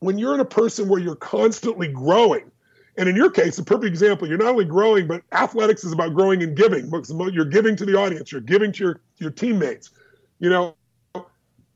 when 0.00 0.18
you're 0.18 0.34
in 0.34 0.40
a 0.40 0.44
person 0.44 0.88
where 0.88 1.00
you're 1.00 1.14
constantly 1.14 1.88
growing, 1.88 2.50
and 2.96 3.08
in 3.08 3.16
your 3.16 3.30
case, 3.30 3.58
a 3.58 3.64
perfect 3.64 3.86
example, 3.86 4.28
you're 4.28 4.38
not 4.38 4.48
only 4.48 4.64
growing, 4.64 5.06
but 5.06 5.22
athletics 5.32 5.84
is 5.84 5.92
about 5.92 6.14
growing 6.14 6.42
and 6.42 6.56
giving. 6.56 6.90
You're 7.32 7.44
giving 7.44 7.76
to 7.76 7.86
the 7.86 7.96
audience, 7.96 8.32
you're 8.32 8.40
giving 8.40 8.72
to 8.72 8.84
your, 8.84 9.00
your 9.18 9.30
teammates. 9.30 9.90
You 10.40 10.50
know, 10.50 10.76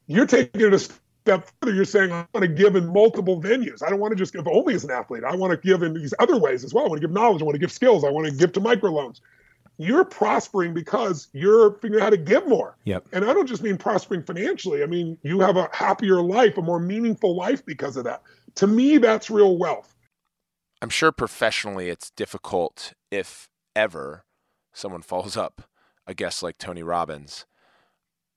you're 0.06 0.26
taking 0.26 0.60
it 0.60 0.74
a 0.74 0.78
step 0.78 1.50
further. 1.60 1.74
You're 1.74 1.84
saying, 1.84 2.12
I 2.12 2.26
want 2.34 2.42
to 2.42 2.48
give 2.48 2.76
in 2.76 2.92
multiple 2.92 3.40
venues. 3.40 3.82
I 3.82 3.90
don't 3.90 4.00
want 4.00 4.12
to 4.12 4.16
just 4.16 4.32
give 4.32 4.46
only 4.46 4.74
as 4.74 4.84
an 4.84 4.90
athlete. 4.90 5.24
I 5.24 5.34
want 5.34 5.52
to 5.52 5.56
give 5.56 5.82
in 5.82 5.94
these 5.94 6.12
other 6.18 6.38
ways 6.38 6.64
as 6.64 6.74
well. 6.74 6.84
I 6.84 6.88
want 6.88 7.00
to 7.00 7.06
give 7.06 7.14
knowledge. 7.14 7.42
I 7.42 7.44
want 7.44 7.54
to 7.54 7.60
give 7.60 7.72
skills. 7.72 8.04
I 8.04 8.10
want 8.10 8.26
to 8.26 8.32
give 8.32 8.52
to 8.52 8.60
microloans 8.60 9.20
you're 9.78 10.04
prospering 10.04 10.72
because 10.72 11.28
you're 11.32 11.72
figuring 11.74 12.00
out 12.02 12.06
how 12.06 12.10
to 12.10 12.16
give 12.16 12.46
more. 12.46 12.76
Yep. 12.84 13.08
And 13.12 13.24
I 13.24 13.34
don't 13.34 13.46
just 13.46 13.62
mean 13.62 13.76
prospering 13.76 14.22
financially. 14.22 14.82
I 14.82 14.86
mean, 14.86 15.18
you 15.22 15.40
have 15.40 15.56
a 15.56 15.68
happier 15.72 16.22
life, 16.22 16.56
a 16.56 16.62
more 16.62 16.80
meaningful 16.80 17.36
life 17.36 17.64
because 17.64 17.96
of 17.96 18.04
that. 18.04 18.22
To 18.56 18.66
me, 18.66 18.98
that's 18.98 19.28
real 19.28 19.58
wealth. 19.58 19.94
I'm 20.82 20.90
sure 20.90 21.12
professionally 21.12 21.88
it's 21.88 22.10
difficult, 22.10 22.92
if 23.10 23.48
ever, 23.74 24.24
someone 24.72 25.02
follows 25.02 25.36
up 25.36 25.62
a 26.06 26.14
guest 26.14 26.42
like 26.42 26.58
Tony 26.58 26.82
Robbins. 26.82 27.46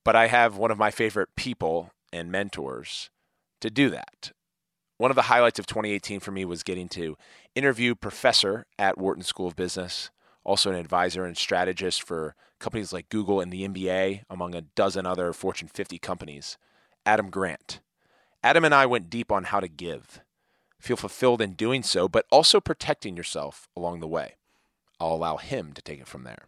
But 0.04 0.16
I 0.16 0.28
have 0.28 0.58
one 0.58 0.72
of 0.72 0.78
my 0.78 0.92
favorite 0.92 1.30
people 1.36 1.92
and 2.12 2.32
mentors 2.32 3.10
to 3.62 3.70
do 3.70 3.90
that. 3.90 4.32
One 4.98 5.12
of 5.12 5.16
the 5.16 5.24
highlights 5.24 5.60
of 5.60 5.68
2018 5.68 6.20
for 6.20 6.32
me 6.32 6.44
was 6.46 6.64
getting 6.64 6.90
to 6.90 7.16
interview 7.56 7.96
professor 7.96 8.66
at 8.78 8.98
Wharton 8.98 9.24
School 9.24 9.48
of 9.48 9.56
Business, 9.56 10.10
also 10.44 10.72
an 10.72 10.78
advisor 10.78 11.26
and 11.26 11.38
strategist 11.38 12.04
for 12.04 12.36
companies 12.60 12.92
like 12.92 13.10
Google 13.10 13.40
and 13.40 13.52
the 13.52 13.68
NBA, 13.68 14.24
among 14.30 14.56
a 14.56 14.62
dozen 14.62 15.06
other 15.06 15.32
Fortune 15.32 15.70
50 15.70 16.00
companies, 16.00 16.58
Adam 17.06 17.30
Grant. 17.30 17.80
Adam 18.44 18.66
and 18.66 18.74
I 18.74 18.86
went 18.86 19.10
deep 19.10 19.32
on 19.32 19.46
how 19.46 19.60
to 19.60 19.68
give, 19.68 20.22
feel 20.80 20.98
fulfilled 20.98 21.42
in 21.42 21.54
doing 21.54 21.84
so, 21.84 22.08
but 22.08 22.26
also 22.32 22.60
protecting 22.60 23.16
yourself 23.16 23.68
along 23.76 24.00
the 24.00 24.08
way. 24.08 24.36
I'll 25.00 25.14
allow 25.14 25.38
him 25.38 25.74
to 25.74 25.82
take 25.82 26.00
it 26.00 26.08
from 26.08 26.24
there. 26.24 26.46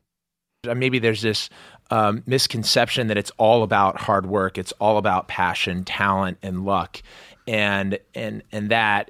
Uh, 0.68 0.76
maybe 0.76 1.00
there's 1.00 1.22
this 1.22 1.50
um, 1.90 2.24
misconception 2.28 3.08
that 3.08 3.18
it's 3.18 3.32
all 3.38 3.64
about 3.64 4.02
hard 4.02 4.26
work, 4.28 4.58
it's 4.58 4.72
all 4.74 4.98
about 4.98 5.28
passion, 5.28 5.84
talent, 5.84 6.38
and 6.44 6.66
luck, 6.66 7.02
and 7.48 7.98
and 8.14 8.44
and 8.52 8.70
that 8.70 9.10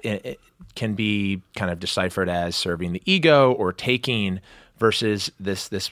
can 0.74 0.94
be 0.94 1.42
kind 1.54 1.70
of 1.70 1.78
deciphered 1.78 2.30
as 2.30 2.56
serving 2.56 2.92
the 2.92 3.02
ego 3.04 3.52
or 3.52 3.72
taking 3.72 4.40
versus 4.78 5.30
this 5.38 5.68
this 5.68 5.90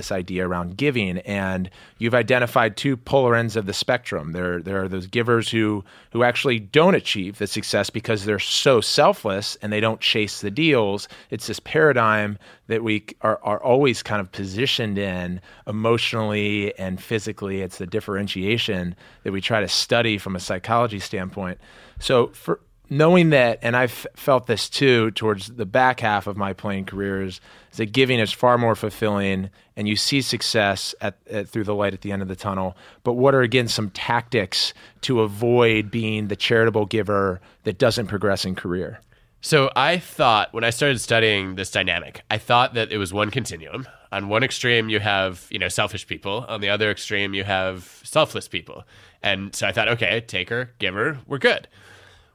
this 0.00 0.10
idea 0.10 0.48
around 0.48 0.78
giving 0.78 1.18
and 1.18 1.68
you've 1.98 2.14
identified 2.14 2.74
two 2.74 2.96
polar 2.96 3.36
ends 3.36 3.54
of 3.54 3.66
the 3.66 3.74
spectrum. 3.74 4.32
There 4.32 4.62
there 4.62 4.82
are 4.82 4.88
those 4.88 5.06
givers 5.06 5.50
who 5.50 5.84
who 6.12 6.22
actually 6.22 6.58
don't 6.58 6.94
achieve 6.94 7.36
the 7.36 7.46
success 7.46 7.90
because 7.90 8.24
they're 8.24 8.38
so 8.38 8.80
selfless 8.80 9.58
and 9.60 9.70
they 9.70 9.80
don't 9.80 10.00
chase 10.00 10.40
the 10.40 10.50
deals. 10.50 11.06
It's 11.28 11.46
this 11.46 11.60
paradigm 11.60 12.38
that 12.68 12.82
we 12.82 13.04
are, 13.20 13.38
are 13.42 13.62
always 13.62 14.02
kind 14.02 14.20
of 14.20 14.32
positioned 14.32 14.96
in 14.96 15.42
emotionally 15.66 16.76
and 16.78 17.02
physically. 17.02 17.60
It's 17.60 17.76
the 17.76 17.86
differentiation 17.86 18.96
that 19.24 19.32
we 19.32 19.42
try 19.42 19.60
to 19.60 19.68
study 19.68 20.16
from 20.16 20.34
a 20.34 20.40
psychology 20.40 21.00
standpoint. 21.00 21.58
So 21.98 22.28
for 22.28 22.60
knowing 22.90 23.30
that, 23.30 23.60
and 23.62 23.76
I've 23.76 24.06
felt 24.14 24.48
this 24.48 24.68
too 24.68 25.12
towards 25.12 25.46
the 25.46 25.64
back 25.64 26.00
half 26.00 26.26
of 26.26 26.36
my 26.36 26.52
playing 26.52 26.84
careers, 26.86 27.40
is 27.70 27.78
that 27.78 27.92
giving 27.92 28.18
is 28.18 28.32
far 28.32 28.58
more 28.58 28.74
fulfilling, 28.74 29.50
and 29.76 29.88
you 29.88 29.94
see 29.94 30.20
success 30.20 30.94
at, 31.00 31.16
at, 31.30 31.48
through 31.48 31.64
the 31.64 31.74
light 31.74 31.94
at 31.94 32.02
the 32.02 32.10
end 32.10 32.20
of 32.20 32.28
the 32.28 32.36
tunnel. 32.36 32.76
But 33.04 33.12
what 33.12 33.34
are 33.34 33.42
again 33.42 33.68
some 33.68 33.90
tactics 33.90 34.74
to 35.02 35.20
avoid 35.20 35.90
being 35.90 36.28
the 36.28 36.36
charitable 36.36 36.86
giver 36.86 37.40
that 37.62 37.78
doesn't 37.78 38.08
progress 38.08 38.44
in 38.44 38.56
career? 38.56 39.00
So 39.40 39.70
I 39.74 39.98
thought 39.98 40.52
when 40.52 40.64
I 40.64 40.70
started 40.70 41.00
studying 41.00 41.54
this 41.54 41.70
dynamic, 41.70 42.22
I 42.30 42.36
thought 42.36 42.74
that 42.74 42.92
it 42.92 42.98
was 42.98 43.12
one 43.12 43.30
continuum. 43.30 43.88
On 44.12 44.28
one 44.28 44.42
extreme, 44.42 44.88
you 44.88 44.98
have 44.98 45.46
you 45.50 45.58
know 45.58 45.68
selfish 45.68 46.06
people. 46.06 46.44
On 46.48 46.60
the 46.60 46.68
other 46.68 46.90
extreme, 46.90 47.32
you 47.32 47.44
have 47.44 48.02
selfless 48.04 48.48
people. 48.48 48.84
And 49.22 49.54
so 49.54 49.66
I 49.68 49.72
thought, 49.72 49.88
okay, 49.88 50.20
taker, 50.20 50.72
giver, 50.78 51.18
we're 51.26 51.38
good 51.38 51.68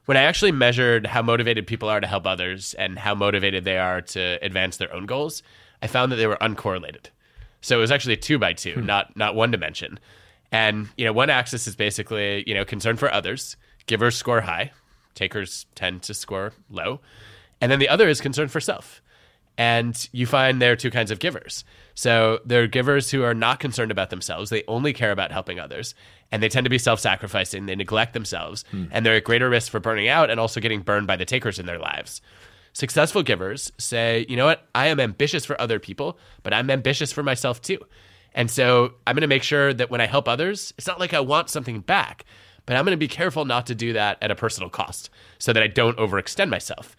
when 0.06 0.16
I 0.16 0.22
actually 0.22 0.52
measured 0.52 1.06
how 1.06 1.22
motivated 1.22 1.66
people 1.66 1.88
are 1.88 2.00
to 2.00 2.06
help 2.06 2.26
others 2.26 2.74
and 2.74 2.98
how 2.98 3.14
motivated 3.14 3.64
they 3.64 3.78
are 3.78 4.00
to 4.00 4.38
advance 4.42 4.78
their 4.78 4.92
own 4.92 5.06
goals, 5.06 5.42
I 5.82 5.88
found 5.88 6.10
that 6.10 6.16
they 6.16 6.26
were 6.26 6.38
uncorrelated. 6.40 7.06
So 7.60 7.78
it 7.78 7.80
was 7.80 7.90
actually 7.90 8.14
a 8.14 8.18
two 8.18 8.38
by 8.38 8.52
two, 8.52 8.74
hmm. 8.74 8.86
not 8.86 9.16
not 9.16 9.34
one 9.34 9.50
dimension. 9.50 9.98
And 10.52 10.88
you 10.96 11.04
know, 11.04 11.12
one 11.12 11.30
axis 11.30 11.66
is 11.66 11.76
basically 11.76 12.44
you 12.46 12.54
know 12.54 12.64
concern 12.64 12.96
for 12.96 13.12
others. 13.12 13.56
Givers 13.86 14.16
score 14.16 14.40
high, 14.40 14.72
takers 15.14 15.66
tend 15.74 16.02
to 16.04 16.14
score 16.14 16.52
low, 16.70 17.00
and 17.60 17.70
then 17.70 17.78
the 17.78 17.88
other 17.88 18.08
is 18.08 18.20
concern 18.20 18.48
for 18.48 18.60
self. 18.60 19.02
And 19.58 20.08
you 20.12 20.26
find 20.26 20.60
there 20.60 20.72
are 20.72 20.76
two 20.76 20.90
kinds 20.90 21.10
of 21.10 21.18
givers. 21.18 21.64
So 21.94 22.40
there 22.44 22.62
are 22.62 22.66
givers 22.66 23.10
who 23.10 23.22
are 23.22 23.34
not 23.34 23.58
concerned 23.58 23.90
about 23.90 24.10
themselves. 24.10 24.50
They 24.50 24.64
only 24.68 24.92
care 24.92 25.12
about 25.12 25.32
helping 25.32 25.58
others. 25.58 25.94
And 26.30 26.42
they 26.42 26.48
tend 26.48 26.64
to 26.64 26.70
be 26.70 26.78
self 26.78 27.00
sacrificing. 27.00 27.66
They 27.66 27.74
neglect 27.74 28.12
themselves. 28.12 28.64
Hmm. 28.70 28.84
And 28.90 29.06
they're 29.06 29.16
at 29.16 29.24
greater 29.24 29.48
risk 29.48 29.70
for 29.70 29.80
burning 29.80 30.08
out 30.08 30.28
and 30.28 30.38
also 30.38 30.60
getting 30.60 30.82
burned 30.82 31.06
by 31.06 31.16
the 31.16 31.24
takers 31.24 31.58
in 31.58 31.66
their 31.66 31.78
lives. 31.78 32.20
Successful 32.74 33.22
givers 33.22 33.72
say, 33.78 34.26
you 34.28 34.36
know 34.36 34.44
what? 34.44 34.68
I 34.74 34.88
am 34.88 35.00
ambitious 35.00 35.46
for 35.46 35.58
other 35.58 35.78
people, 35.78 36.18
but 36.42 36.52
I'm 36.52 36.68
ambitious 36.68 37.10
for 37.10 37.22
myself 37.22 37.62
too. 37.62 37.78
And 38.34 38.50
so 38.50 38.92
I'm 39.06 39.14
going 39.14 39.22
to 39.22 39.26
make 39.26 39.42
sure 39.42 39.72
that 39.72 39.90
when 39.90 40.02
I 40.02 40.06
help 40.06 40.28
others, 40.28 40.74
it's 40.76 40.86
not 40.86 41.00
like 41.00 41.14
I 41.14 41.20
want 41.20 41.48
something 41.48 41.80
back, 41.80 42.26
but 42.66 42.76
I'm 42.76 42.84
going 42.84 42.92
to 42.92 42.98
be 42.98 43.08
careful 43.08 43.46
not 43.46 43.66
to 43.68 43.74
do 43.74 43.94
that 43.94 44.18
at 44.20 44.30
a 44.30 44.34
personal 44.34 44.68
cost 44.68 45.08
so 45.38 45.54
that 45.54 45.62
I 45.62 45.68
don't 45.68 45.96
overextend 45.96 46.50
myself. 46.50 46.94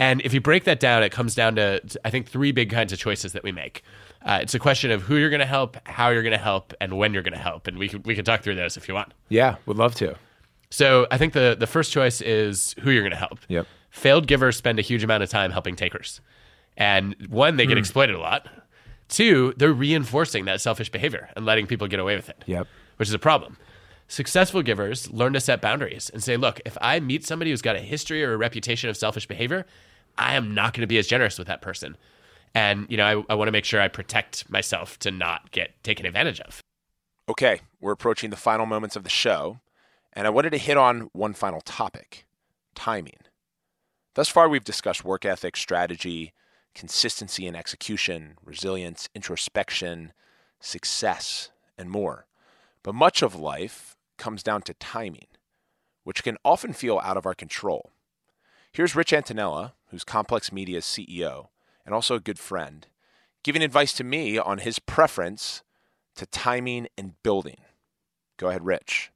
And 0.00 0.20
if 0.22 0.34
you 0.34 0.40
break 0.40 0.64
that 0.64 0.80
down, 0.80 1.02
it 1.02 1.12
comes 1.12 1.34
down 1.34 1.54
to, 1.56 1.80
I 2.04 2.10
think, 2.10 2.26
three 2.26 2.50
big 2.52 2.70
kinds 2.70 2.92
of 2.92 2.98
choices 2.98 3.32
that 3.34 3.42
we 3.44 3.52
make. 3.52 3.82
Uh, 4.22 4.38
it's 4.42 4.54
a 4.54 4.58
question 4.58 4.90
of 4.90 5.02
who 5.02 5.16
you're 5.16 5.30
going 5.30 5.40
to 5.40 5.46
help, 5.46 5.76
how 5.86 6.08
you're 6.08 6.22
going 6.22 6.32
to 6.32 6.38
help, 6.38 6.72
and 6.80 6.96
when 6.98 7.12
you're 7.14 7.22
going 7.22 7.34
to 7.34 7.38
help. 7.38 7.66
And 7.66 7.78
we 7.78 7.88
can, 7.88 8.02
we 8.04 8.14
can 8.14 8.24
talk 8.24 8.42
through 8.42 8.54
those 8.56 8.76
if 8.76 8.88
you 8.88 8.94
want. 8.94 9.12
Yeah, 9.28 9.56
would 9.66 9.76
love 9.76 9.94
to. 9.96 10.16
So 10.70 11.06
I 11.10 11.18
think 11.18 11.34
the, 11.34 11.54
the 11.58 11.66
first 11.66 11.92
choice 11.92 12.20
is 12.20 12.74
who 12.80 12.90
you're 12.90 13.02
going 13.02 13.12
to 13.12 13.18
help. 13.18 13.40
Yep. 13.48 13.66
Failed 13.90 14.26
givers 14.26 14.56
spend 14.56 14.78
a 14.78 14.82
huge 14.82 15.04
amount 15.04 15.22
of 15.22 15.28
time 15.28 15.50
helping 15.50 15.76
takers. 15.76 16.20
And 16.76 17.14
one, 17.28 17.56
they 17.56 17.66
get 17.66 17.76
exploited 17.76 18.16
a 18.16 18.20
lot. 18.20 18.48
Two, 19.08 19.52
they're 19.56 19.72
reinforcing 19.72 20.44
that 20.46 20.60
selfish 20.60 20.88
behavior 20.90 21.28
and 21.36 21.44
letting 21.44 21.66
people 21.66 21.88
get 21.88 21.98
away 22.00 22.14
with 22.16 22.28
it 22.28 22.42
Yep. 22.46 22.66
which 22.96 23.08
is 23.08 23.14
a 23.14 23.18
problem. 23.18 23.58
Successful 24.08 24.62
givers 24.62 25.10
learn 25.10 25.32
to 25.34 25.40
set 25.40 25.60
boundaries 25.60 26.10
and 26.10 26.22
say, 26.22 26.36
look, 26.36 26.60
if 26.64 26.76
I 26.80 27.00
meet 27.00 27.26
somebody 27.26 27.50
who's 27.50 27.62
got 27.62 27.76
a 27.76 27.80
history 27.80 28.24
or 28.24 28.32
a 28.32 28.36
reputation 28.36 28.88
of 28.88 28.96
selfish 28.96 29.26
behavior, 29.26 29.66
I 30.18 30.34
am 30.34 30.54
not 30.54 30.74
going 30.74 30.82
to 30.82 30.86
be 30.86 30.98
as 30.98 31.06
generous 31.06 31.38
with 31.38 31.48
that 31.48 31.62
person. 31.62 31.96
And, 32.54 32.86
you 32.90 32.96
know, 32.96 33.24
I, 33.28 33.32
I 33.32 33.34
want 33.36 33.48
to 33.48 33.52
make 33.52 33.64
sure 33.64 33.80
I 33.80 33.88
protect 33.88 34.50
myself 34.50 34.98
to 35.00 35.10
not 35.10 35.50
get 35.52 35.82
taken 35.82 36.06
advantage 36.06 36.40
of. 36.40 36.60
Okay, 37.28 37.60
we're 37.80 37.92
approaching 37.92 38.30
the 38.30 38.36
final 38.36 38.66
moments 38.66 38.96
of 38.96 39.04
the 39.04 39.10
show, 39.10 39.60
and 40.12 40.26
I 40.26 40.30
wanted 40.30 40.50
to 40.50 40.58
hit 40.58 40.76
on 40.76 41.10
one 41.12 41.32
final 41.32 41.60
topic 41.60 42.26
timing. 42.74 43.18
Thus 44.14 44.28
far, 44.28 44.48
we've 44.48 44.64
discussed 44.64 45.04
work 45.04 45.24
ethic, 45.24 45.56
strategy, 45.56 46.32
consistency 46.74 47.46
and 47.46 47.56
execution, 47.56 48.34
resilience, 48.44 49.08
introspection, 49.14 50.12
success, 50.58 51.50
and 51.78 51.88
more. 51.90 52.26
But 52.82 52.94
much 52.94 53.22
of 53.22 53.34
life 53.34 53.96
comes 54.18 54.42
down 54.42 54.62
to 54.62 54.74
timing, 54.74 55.26
which 56.04 56.22
can 56.22 56.36
often 56.44 56.72
feel 56.72 57.00
out 57.02 57.16
of 57.16 57.26
our 57.26 57.34
control. 57.34 57.92
Here's 58.72 58.94
Rich 58.94 59.10
Antoniello, 59.10 59.72
who's 59.88 60.04
Complex 60.04 60.52
Media's 60.52 60.84
CEO 60.84 61.48
and 61.84 61.92
also 61.92 62.14
a 62.14 62.20
good 62.20 62.38
friend, 62.38 62.86
giving 63.42 63.62
advice 63.62 63.92
to 63.94 64.04
me 64.04 64.38
on 64.38 64.58
his 64.58 64.78
preference 64.78 65.64
to 66.14 66.24
timing 66.26 66.86
and 66.96 67.20
building. 67.24 67.56
Go 68.36 68.48
ahead, 68.48 68.64
Rich. 68.64 69.10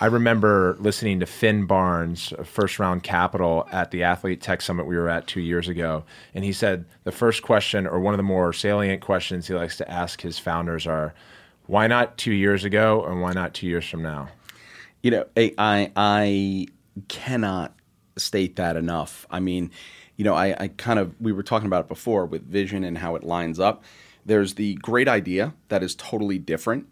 I 0.00 0.06
remember 0.06 0.76
listening 0.80 1.20
to 1.20 1.26
Phin 1.26 1.66
Barnes, 1.66 2.32
First 2.42 2.80
Round 2.80 3.04
Capital, 3.04 3.68
at 3.70 3.92
the 3.92 4.02
Athlete 4.02 4.40
Tech 4.40 4.60
Summit 4.60 4.86
we 4.86 4.96
were 4.96 5.08
at 5.08 5.28
two 5.28 5.40
years 5.40 5.68
ago. 5.68 6.02
And 6.34 6.44
he 6.44 6.52
said 6.52 6.86
the 7.04 7.12
first 7.12 7.42
question, 7.42 7.86
or 7.86 8.00
one 8.00 8.14
of 8.14 8.18
the 8.18 8.24
more 8.24 8.52
salient 8.52 9.00
questions 9.00 9.46
he 9.46 9.54
likes 9.54 9.76
to 9.76 9.88
ask 9.88 10.22
his 10.22 10.40
founders, 10.40 10.88
are 10.88 11.14
why 11.66 11.86
not 11.86 12.18
two 12.18 12.32
years 12.32 12.64
ago 12.64 13.04
and 13.04 13.20
why 13.20 13.32
not 13.32 13.54
two 13.54 13.68
years 13.68 13.88
from 13.88 14.02
now? 14.02 14.28
You 15.04 15.12
know, 15.12 15.26
I 15.36 15.54
I, 15.56 15.92
I 15.94 16.66
cannot 17.08 17.76
state 18.16 18.56
that 18.56 18.76
enough. 18.76 19.26
I 19.30 19.40
mean, 19.40 19.70
you 20.16 20.24
know, 20.24 20.34
I, 20.34 20.54
I 20.58 20.68
kind 20.68 20.98
of 20.98 21.14
we 21.20 21.32
were 21.32 21.42
talking 21.42 21.66
about 21.66 21.84
it 21.84 21.88
before 21.88 22.26
with 22.26 22.42
vision 22.46 22.84
and 22.84 22.98
how 22.98 23.16
it 23.16 23.24
lines 23.24 23.58
up. 23.58 23.84
There's 24.24 24.54
the 24.54 24.74
great 24.76 25.08
idea 25.08 25.54
that 25.68 25.82
is 25.82 25.94
totally 25.94 26.38
different. 26.38 26.90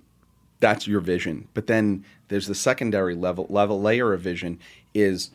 That's 0.58 0.86
your 0.86 1.00
vision. 1.00 1.48
But 1.54 1.66
then 1.66 2.04
there's 2.28 2.46
the 2.46 2.54
secondary 2.54 3.14
level 3.14 3.46
level 3.48 3.80
layer 3.80 4.12
of 4.12 4.20
vision 4.20 4.58
is 4.94 5.30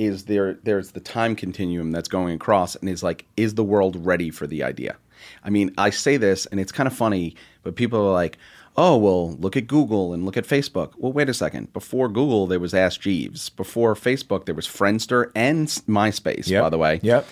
is 0.00 0.24
there 0.24 0.54
there's 0.62 0.92
the 0.92 1.00
time 1.00 1.36
continuum 1.36 1.90
that's 1.90 2.08
going 2.08 2.34
across 2.34 2.74
and 2.76 2.88
is 2.88 3.02
like 3.02 3.26
is 3.36 3.54
the 3.54 3.64
world 3.64 4.06
ready 4.06 4.30
for 4.30 4.46
the 4.46 4.62
idea 4.62 4.96
i 5.44 5.50
mean 5.50 5.70
i 5.76 5.90
say 5.90 6.16
this 6.16 6.46
and 6.46 6.58
it's 6.58 6.72
kind 6.72 6.86
of 6.86 6.92
funny 6.94 7.36
but 7.62 7.76
people 7.76 8.00
are 8.00 8.12
like 8.12 8.38
oh 8.76 8.96
well 8.96 9.32
look 9.32 9.56
at 9.56 9.66
google 9.66 10.12
and 10.14 10.24
look 10.24 10.36
at 10.36 10.44
facebook 10.46 10.92
well 10.96 11.12
wait 11.12 11.28
a 11.28 11.34
second 11.34 11.72
before 11.72 12.08
google 12.08 12.46
there 12.46 12.60
was 12.60 12.72
ask 12.72 13.00
jeeves 13.00 13.48
before 13.50 13.94
facebook 13.94 14.46
there 14.46 14.54
was 14.54 14.66
friendster 14.66 15.30
and 15.34 15.66
myspace 15.88 16.48
Yep. 16.48 16.62
by 16.62 16.68
the 16.70 16.78
way 16.78 17.00
Yep. 17.02 17.26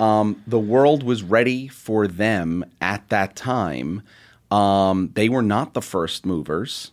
um, 0.00 0.42
the 0.46 0.58
world 0.58 1.02
was 1.02 1.22
ready 1.22 1.68
for 1.68 2.06
them 2.08 2.64
at 2.80 3.08
that 3.10 3.36
time. 3.36 4.02
Um, 4.50 5.10
they 5.14 5.28
were 5.28 5.42
not 5.42 5.74
the 5.74 5.82
first 5.82 6.26
movers. 6.26 6.90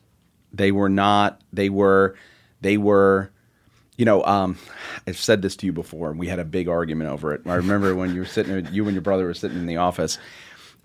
They 0.53 0.71
were 0.71 0.89
not. 0.89 1.41
They 1.51 1.69
were. 1.69 2.15
They 2.61 2.77
were. 2.77 3.31
You 3.97 4.05
know, 4.05 4.23
um, 4.25 4.57
I've 5.07 5.17
said 5.17 5.41
this 5.41 5.55
to 5.57 5.65
you 5.65 5.71
before, 5.73 6.11
and 6.11 6.19
we 6.19 6.27
had 6.27 6.37
a 6.39 6.45
big 6.45 6.67
argument 6.67 7.09
over 7.09 7.33
it. 7.33 7.41
I 7.47 7.55
remember 7.55 7.95
when 7.95 8.13
you 8.13 8.19
were 8.19 8.25
sitting, 8.27 8.67
you 8.71 8.83
and 8.85 8.93
your 8.93 9.01
brother 9.01 9.25
were 9.25 9.33
sitting 9.33 9.57
in 9.57 9.65
the 9.65 9.77
office, 9.77 10.19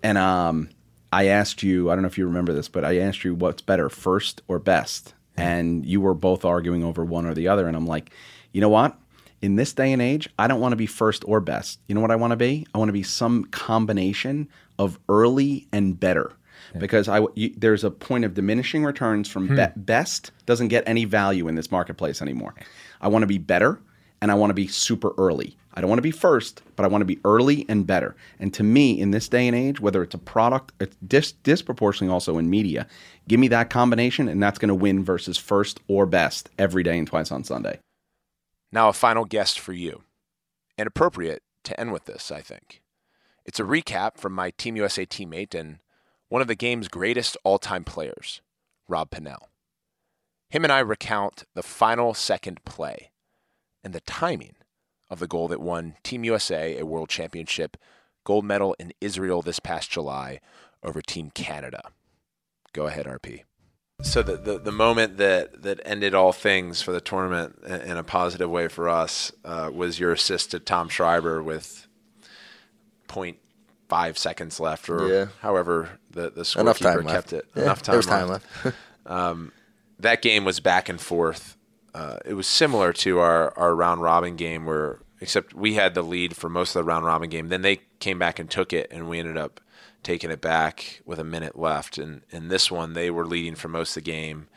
and 0.01 0.17
um, 0.17 0.69
I 1.13 1.27
asked 1.27 1.63
you. 1.63 1.89
I 1.89 1.95
don't 1.95 2.01
know 2.01 2.07
if 2.07 2.17
you 2.17 2.25
remember 2.25 2.53
this, 2.53 2.67
but 2.67 2.83
I 2.83 2.97
asked 2.97 3.23
you 3.23 3.35
what's 3.35 3.61
better, 3.61 3.89
first 3.89 4.41
or 4.47 4.59
best, 4.59 5.13
and 5.37 5.85
you 5.85 6.01
were 6.01 6.13
both 6.13 6.43
arguing 6.43 6.83
over 6.83 7.05
one 7.05 7.25
or 7.25 7.33
the 7.33 7.47
other. 7.47 7.67
And 7.67 7.77
I'm 7.77 7.87
like, 7.87 8.11
you 8.51 8.61
know 8.61 8.69
what? 8.69 8.97
in 9.43 9.57
this 9.57 9.73
day 9.73 9.91
and 9.91 10.01
age, 10.01 10.29
I 10.39 10.47
don't 10.47 10.61
want 10.61 10.71
to 10.71 10.77
be 10.77 10.85
first 10.85 11.25
or 11.27 11.41
best. 11.41 11.81
You 11.89 11.95
know 11.95 11.99
what 11.99 12.11
I 12.11 12.15
want 12.15 12.31
to 12.31 12.37
be? 12.37 12.65
I 12.73 12.77
want 12.77 12.87
to 12.87 12.93
be 12.93 13.03
some 13.03 13.43
combination 13.43 14.47
of 14.79 14.97
early 15.09 15.67
and 15.73 15.99
better. 15.99 16.31
Because 16.79 17.09
I, 17.09 17.19
you, 17.35 17.53
there's 17.57 17.83
a 17.83 17.91
point 17.91 18.23
of 18.23 18.33
diminishing 18.33 18.85
returns 18.85 19.27
from 19.27 19.49
hmm. 19.49 19.57
be- 19.57 19.65
best 19.75 20.31
doesn't 20.45 20.69
get 20.69 20.87
any 20.87 21.03
value 21.03 21.49
in 21.49 21.55
this 21.55 21.71
marketplace 21.71 22.21
anymore. 22.21 22.55
I 23.01 23.09
want 23.09 23.23
to 23.23 23.27
be 23.27 23.37
better 23.37 23.81
and 24.23 24.31
I 24.31 24.35
want 24.35 24.51
to 24.51 24.55
be 24.55 24.67
super 24.67 25.13
early. 25.17 25.57
I 25.73 25.81
don't 25.81 25.89
want 25.89 25.97
to 25.97 26.03
be 26.03 26.09
first, 26.09 26.61
but 26.77 26.85
I 26.85 26.87
want 26.87 27.01
to 27.01 27.05
be 27.05 27.19
early 27.25 27.65
and 27.67 27.85
better. 27.85 28.15
And 28.39 28.53
to 28.53 28.63
me, 28.63 28.97
in 28.97 29.11
this 29.11 29.27
day 29.27 29.49
and 29.49 29.55
age, 29.55 29.81
whether 29.81 30.01
it's 30.01 30.15
a 30.15 30.17
product, 30.17 30.71
it's 30.79 30.95
dis- 31.05 31.33
disproportionately 31.33 32.13
also 32.13 32.37
in 32.37 32.49
media, 32.49 32.87
give 33.27 33.37
me 33.37 33.49
that 33.49 33.69
combination 33.69 34.29
and 34.29 34.41
that's 34.41 34.57
going 34.57 34.69
to 34.69 34.75
win 34.75 35.03
versus 35.03 35.37
first 35.37 35.81
or 35.89 36.05
best 36.05 36.49
every 36.57 36.83
day 36.83 36.97
and 36.97 37.05
twice 37.05 37.33
on 37.33 37.43
Sunday. 37.43 37.79
Now, 38.71 38.87
a 38.87 38.93
final 38.93 39.25
guest 39.25 39.59
for 39.59 39.73
you, 39.73 40.03
and 40.77 40.87
appropriate 40.87 41.43
to 41.65 41.77
end 41.77 41.91
with 41.91 42.05
this, 42.05 42.31
I 42.31 42.39
think. 42.39 42.81
It's 43.45 43.59
a 43.59 43.63
recap 43.63 44.17
from 44.17 44.31
my 44.31 44.51
Team 44.51 44.77
USA 44.77 45.05
teammate 45.05 45.53
and 45.53 45.79
one 46.29 46.41
of 46.41 46.47
the 46.47 46.55
game's 46.55 46.87
greatest 46.87 47.35
all 47.43 47.59
time 47.59 47.83
players, 47.83 48.39
Rob 48.87 49.11
Pannell. 49.11 49.49
Him 50.49 50.63
and 50.63 50.71
I 50.71 50.79
recount 50.79 51.43
the 51.55 51.61
final 51.61 52.13
second 52.13 52.63
play 52.63 53.09
and 53.83 53.93
the 53.93 54.01
timing 54.01 54.55
of 55.09 55.19
the 55.19 55.27
goal 55.27 55.47
that 55.49 55.61
won 55.61 55.95
Team 56.03 56.23
USA 56.23 56.77
a 56.79 56.85
world 56.85 57.09
championship 57.09 57.77
gold 58.23 58.45
medal 58.45 58.75
in 58.79 58.93
Israel 59.01 59.41
this 59.41 59.59
past 59.59 59.91
July 59.91 60.39
over 60.81 61.01
Team 61.01 61.29
Canada. 61.33 61.91
Go 62.73 62.87
ahead, 62.87 63.05
RP. 63.05 63.41
So 64.01 64.23
the, 64.23 64.35
the, 64.37 64.57
the 64.59 64.71
moment 64.71 65.17
that, 65.17 65.61
that 65.63 65.79
ended 65.85 66.13
all 66.15 66.31
things 66.33 66.81
for 66.81 66.91
the 66.91 66.99
tournament 67.01 67.59
in, 67.65 67.81
in 67.81 67.97
a 67.97 68.03
positive 68.03 68.49
way 68.49 68.67
for 68.67 68.89
us 68.89 69.31
uh, 69.45 69.69
was 69.73 69.99
your 69.99 70.11
assist 70.13 70.51
to 70.51 70.59
Tom 70.59 70.89
Schreiber 70.89 71.43
with 71.43 71.87
0.5 73.07 74.17
seconds 74.17 74.59
left, 74.59 74.89
or 74.89 75.07
Yeah. 75.07 75.25
however 75.41 75.99
the 76.09 76.29
the 76.31 76.41
Enough 76.59 76.79
scorekeeper 76.79 76.95
time 76.95 77.05
left. 77.05 77.29
kept 77.29 77.33
it. 77.33 77.45
Yeah, 77.55 77.63
Enough 77.63 77.81
time 77.83 77.93
there 77.93 77.97
was 77.97 78.05
time 78.05 78.27
left. 78.29 78.45
um, 79.05 79.51
that 79.99 80.21
game 80.21 80.43
was 80.45 80.59
back 80.59 80.89
and 80.89 80.99
forth. 80.99 81.55
Uh, 81.93 82.17
it 82.25 82.33
was 82.33 82.47
similar 82.47 82.91
to 82.91 83.19
our, 83.19 83.57
our 83.57 83.75
round 83.75 84.01
robin 84.01 84.35
game, 84.35 84.65
where 84.65 84.99
except 85.21 85.53
we 85.53 85.75
had 85.75 85.93
the 85.93 86.01
lead 86.01 86.35
for 86.35 86.49
most 86.49 86.75
of 86.75 86.83
the 86.83 86.83
round 86.83 87.05
robin 87.05 87.29
game. 87.29 87.49
Then 87.49 87.61
they 87.61 87.81
came 87.99 88.19
back 88.19 88.39
and 88.39 88.49
took 88.49 88.73
it, 88.73 88.89
and 88.91 89.07
we 89.07 89.19
ended 89.19 89.37
up 89.37 89.61
taking 90.01 90.31
it 90.31 90.41
back 90.41 91.01
with 91.05 91.19
a 91.19 91.23
minute 91.23 91.57
left. 91.57 91.97
And 91.97 92.21
in 92.29 92.49
this 92.49 92.69
one, 92.69 92.93
they 92.93 93.09
were 93.09 93.25
leading 93.25 93.55
for 93.55 93.69
most 93.69 93.95
of 93.95 94.03
the 94.03 94.11
game, 94.11 94.47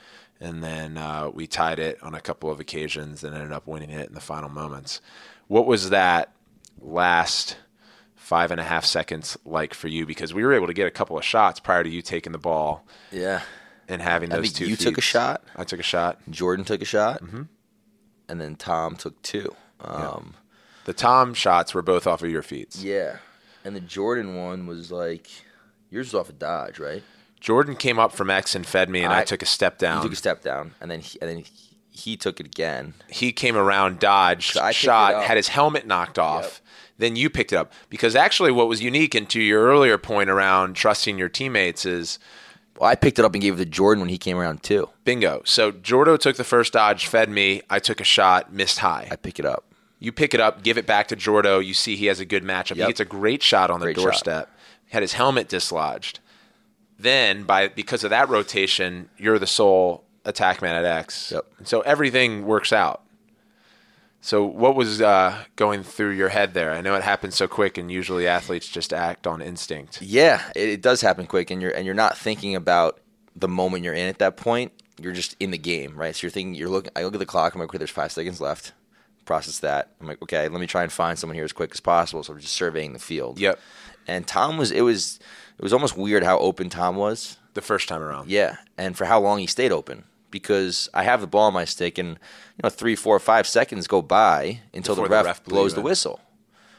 and 0.40 0.62
then 0.62 0.96
uh, 0.98 1.30
we 1.32 1.46
tied 1.46 1.78
it 1.78 2.02
on 2.02 2.14
a 2.14 2.20
couple 2.20 2.50
of 2.50 2.58
occasions 2.58 3.22
and 3.22 3.34
ended 3.34 3.52
up 3.52 3.66
winning 3.66 3.90
it 3.90 4.08
in 4.08 4.14
the 4.14 4.20
final 4.20 4.48
moments. 4.48 5.00
What 5.46 5.66
was 5.66 5.90
that 5.90 6.32
last 6.80 7.56
five 8.16 8.50
and 8.50 8.60
a 8.60 8.64
half 8.64 8.84
seconds 8.84 9.38
like 9.44 9.72
for 9.72 9.88
you? 9.88 10.04
Because 10.04 10.34
we 10.34 10.44
were 10.44 10.52
able 10.52 10.66
to 10.66 10.74
get 10.74 10.86
a 10.86 10.90
couple 10.90 11.16
of 11.16 11.24
shots 11.24 11.60
prior 11.60 11.84
to 11.84 11.88
you 11.90 12.02
taking 12.02 12.32
the 12.32 12.38
ball 12.38 12.84
Yeah. 13.12 13.42
And 13.88 14.02
having 14.02 14.32
I 14.32 14.36
those 14.36 14.46
think 14.46 14.56
two. 14.56 14.66
you 14.68 14.76
took 14.76 14.98
a 14.98 15.02
shot. 15.02 15.42
I 15.56 15.64
took 15.64 15.80
a 15.80 15.84
shot. 15.84 16.18
Jordan 16.30 16.64
took 16.64 16.82
a 16.82 16.84
shot. 16.86 17.22
And 18.28 18.40
then 18.40 18.56
Tom 18.56 18.96
took 18.96 19.20
two. 19.22 19.54
Um, 19.80 20.34
The 20.84 20.92
Tom 20.92 21.34
shots 21.34 21.74
were 21.74 21.82
both 21.82 22.06
off 22.06 22.22
of 22.22 22.30
your 22.30 22.42
feeds. 22.42 22.82
yeah. 22.84 23.18
And 23.64 23.74
the 23.74 23.80
Jordan 23.80 24.36
one 24.36 24.66
was 24.68 24.92
like, 24.92 25.28
yours 25.90 26.12
was 26.12 26.14
off 26.20 26.28
of 26.28 26.38
Dodge, 26.38 26.78
right? 26.78 27.02
Jordan 27.40 27.74
came 27.74 27.98
up 27.98 28.12
from 28.12 28.30
X 28.30 28.54
and 28.54 28.64
fed 28.64 28.88
me, 28.88 29.02
and 29.02 29.12
I, 29.12 29.20
I- 29.20 29.24
took 29.24 29.42
a 29.42 29.46
step 29.46 29.76
down. 29.78 29.96
You 29.98 30.02
took 30.04 30.12
a 30.12 30.16
step 30.16 30.40
down, 30.42 30.74
and 30.80 30.88
then 30.88 31.00
he, 31.00 31.20
and 31.20 31.28
then 31.28 31.38
he, 31.38 31.76
he 31.90 32.16
took 32.16 32.38
it 32.38 32.46
again. 32.46 32.94
he 33.08 33.32
came 33.32 33.56
around, 33.56 33.98
dodged, 33.98 34.52
So 34.54 34.60
I 34.62 34.70
shot, 34.70 35.24
had 35.24 35.36
his 35.36 35.48
helmet 35.48 35.84
knocked 35.84 36.16
off, 36.18 36.62
then 36.98 37.16
you 37.16 37.28
picked 37.28 37.52
it 37.52 37.56
up 37.56 37.72
because 37.90 38.14
actually 38.14 38.52
what 38.52 38.68
was 38.68 38.80
unique 38.82 39.14
and 39.16 39.28
to 39.30 39.40
your 39.40 39.64
earlier 39.64 39.98
point 39.98 40.30
around 40.30 40.74
trusting 40.76 41.18
your 41.18 41.28
teammates 41.28 41.84
is 41.84 42.18
I 42.80 42.94
picked 42.94 43.18
it 43.18 43.24
up 43.24 43.34
and 43.34 43.42
gave 43.42 43.54
it 43.54 43.58
to 43.58 43.64
Jordan 43.64 44.00
when 44.00 44.08
he 44.10 44.18
came 44.18 44.36
around 44.36 44.62
too. 44.62 44.88
bingo. 45.04 45.42
So 45.44 45.72
Jordo 45.72 46.18
took 46.18 46.36
the 46.36 46.44
first 46.44 46.72
dodge, 46.72 47.06
fed 47.06 47.28
me. 47.30 47.62
I 47.70 47.78
took 47.78 48.00
a 48.00 48.04
shot, 48.04 48.52
missed 48.52 48.78
high. 48.80 49.08
I 49.10 49.16
pick 49.16 49.38
it 49.38 49.44
up. 49.46 49.64
You 49.98 50.12
pick 50.12 50.34
it 50.34 50.40
up, 50.40 50.62
give 50.62 50.76
it 50.76 50.86
back 50.86 51.08
to 51.08 51.16
Jordo. 51.16 51.64
You 51.64 51.72
see 51.74 51.96
he 51.96 52.06
has 52.06 52.20
a 52.20 52.24
good 52.26 52.42
matchup. 52.44 52.74
He 52.74 52.80
Yep. 52.80 52.88
gets 52.88 53.00
a 53.00 53.04
great 53.06 53.42
shot 53.42 53.70
on 53.70 53.80
the 53.80 53.86
Great 53.86 53.96
shot. 53.96 54.02
doorstep. 54.02 54.50
Had 54.90 55.02
his 55.02 55.14
helmet 55.14 55.48
dislodged. 55.48 56.20
Then, 56.98 57.42
by 57.44 57.68
because 57.68 58.04
of 58.04 58.10
that 58.10 58.28
rotation, 58.28 59.08
you're 59.18 59.38
the 59.38 59.46
sole 59.46 60.04
attack 60.24 60.60
man 60.62 60.74
at 60.76 60.84
X. 60.84 61.30
Yep. 61.32 61.44
And 61.58 61.68
so 61.68 61.80
everything 61.82 62.46
works 62.46 62.72
out. 62.72 63.02
So 64.20 64.44
what 64.44 64.74
was 64.74 65.00
uh, 65.00 65.44
going 65.54 65.82
through 65.84 66.10
your 66.10 66.30
head 66.30 66.52
there? 66.52 66.72
I 66.72 66.80
know 66.80 66.94
it 66.94 67.02
happens 67.02 67.36
so 67.36 67.46
quick, 67.46 67.78
and 67.78 67.90
usually 67.92 68.26
athletes 68.26 68.68
just 68.68 68.92
act 68.92 69.26
on 69.26 69.40
instinct. 69.40 70.02
Yeah, 70.02 70.42
it, 70.56 70.68
it 70.68 70.82
does 70.82 71.00
happen 71.00 71.26
quick, 71.26 71.50
and 71.50 71.62
you're 71.62 71.70
and 71.70 71.86
you're 71.86 71.94
not 71.94 72.18
thinking 72.18 72.56
about 72.56 73.00
the 73.36 73.48
moment 73.48 73.84
you're 73.84 73.94
in 73.94 74.08
at 74.08 74.18
that 74.18 74.36
point. 74.36 74.72
You're 75.00 75.12
just 75.12 75.36
in 75.38 75.50
the 75.50 75.58
game, 75.58 75.94
right? 75.94 76.16
So 76.16 76.26
you're 76.26 76.32
thinking, 76.32 76.54
you're 76.54 76.68
looking. 76.68 76.90
I 76.96 77.04
look 77.04 77.14
at 77.14 77.20
the 77.20 77.26
clock. 77.26 77.54
I'm 77.54 77.60
like, 77.60 77.68
okay, 77.68 77.78
there's 77.78 77.90
five 77.90 78.10
seconds 78.10 78.40
left. 78.40 78.72
Process 79.26 79.58
that. 79.60 79.90
I'm 80.00 80.06
like, 80.06 80.22
okay, 80.22 80.48
let 80.48 80.60
me 80.60 80.66
try 80.66 80.82
and 80.82 80.90
find 80.90 81.18
someone 81.18 81.34
here 81.34 81.44
as 81.44 81.52
quick 81.52 81.72
as 81.72 81.80
possible. 81.80 82.22
So 82.22 82.32
I'm 82.32 82.40
just 82.40 82.54
surveying 82.54 82.94
the 82.94 82.98
field. 82.98 83.38
Yep. 83.38 83.60
And 84.06 84.26
Tom 84.26 84.56
was. 84.56 84.72
It 84.72 84.82
was. 84.82 85.20
It 85.58 85.62
was 85.62 85.72
almost 85.72 85.96
weird 85.96 86.22
how 86.22 86.38
open 86.38 86.68
Tom 86.68 86.96
was. 86.96 87.36
The 87.54 87.62
first 87.62 87.88
time 87.88 88.02
around. 88.02 88.28
Yeah, 88.28 88.56
and 88.76 88.96
for 88.96 89.06
how 89.06 89.18
long 89.18 89.38
he 89.38 89.46
stayed 89.46 89.72
open 89.72 90.04
because 90.36 90.88
I 90.94 91.02
have 91.02 91.20
the 91.20 91.26
ball 91.26 91.46
on 91.46 91.52
my 91.54 91.64
stick, 91.64 91.98
and 91.98 92.10
you 92.10 92.60
know, 92.64 92.68
three, 92.70 92.96
four, 92.96 93.18
five 93.18 93.46
seconds 93.46 93.86
go 93.86 94.02
by 94.02 94.60
until 94.74 94.94
the 94.94 95.02
the 95.02 95.08
ref, 95.08 95.24
ref 95.26 95.44
blows 95.44 95.74
the 95.74 95.80
in. 95.80 95.84
whistle. 95.84 96.20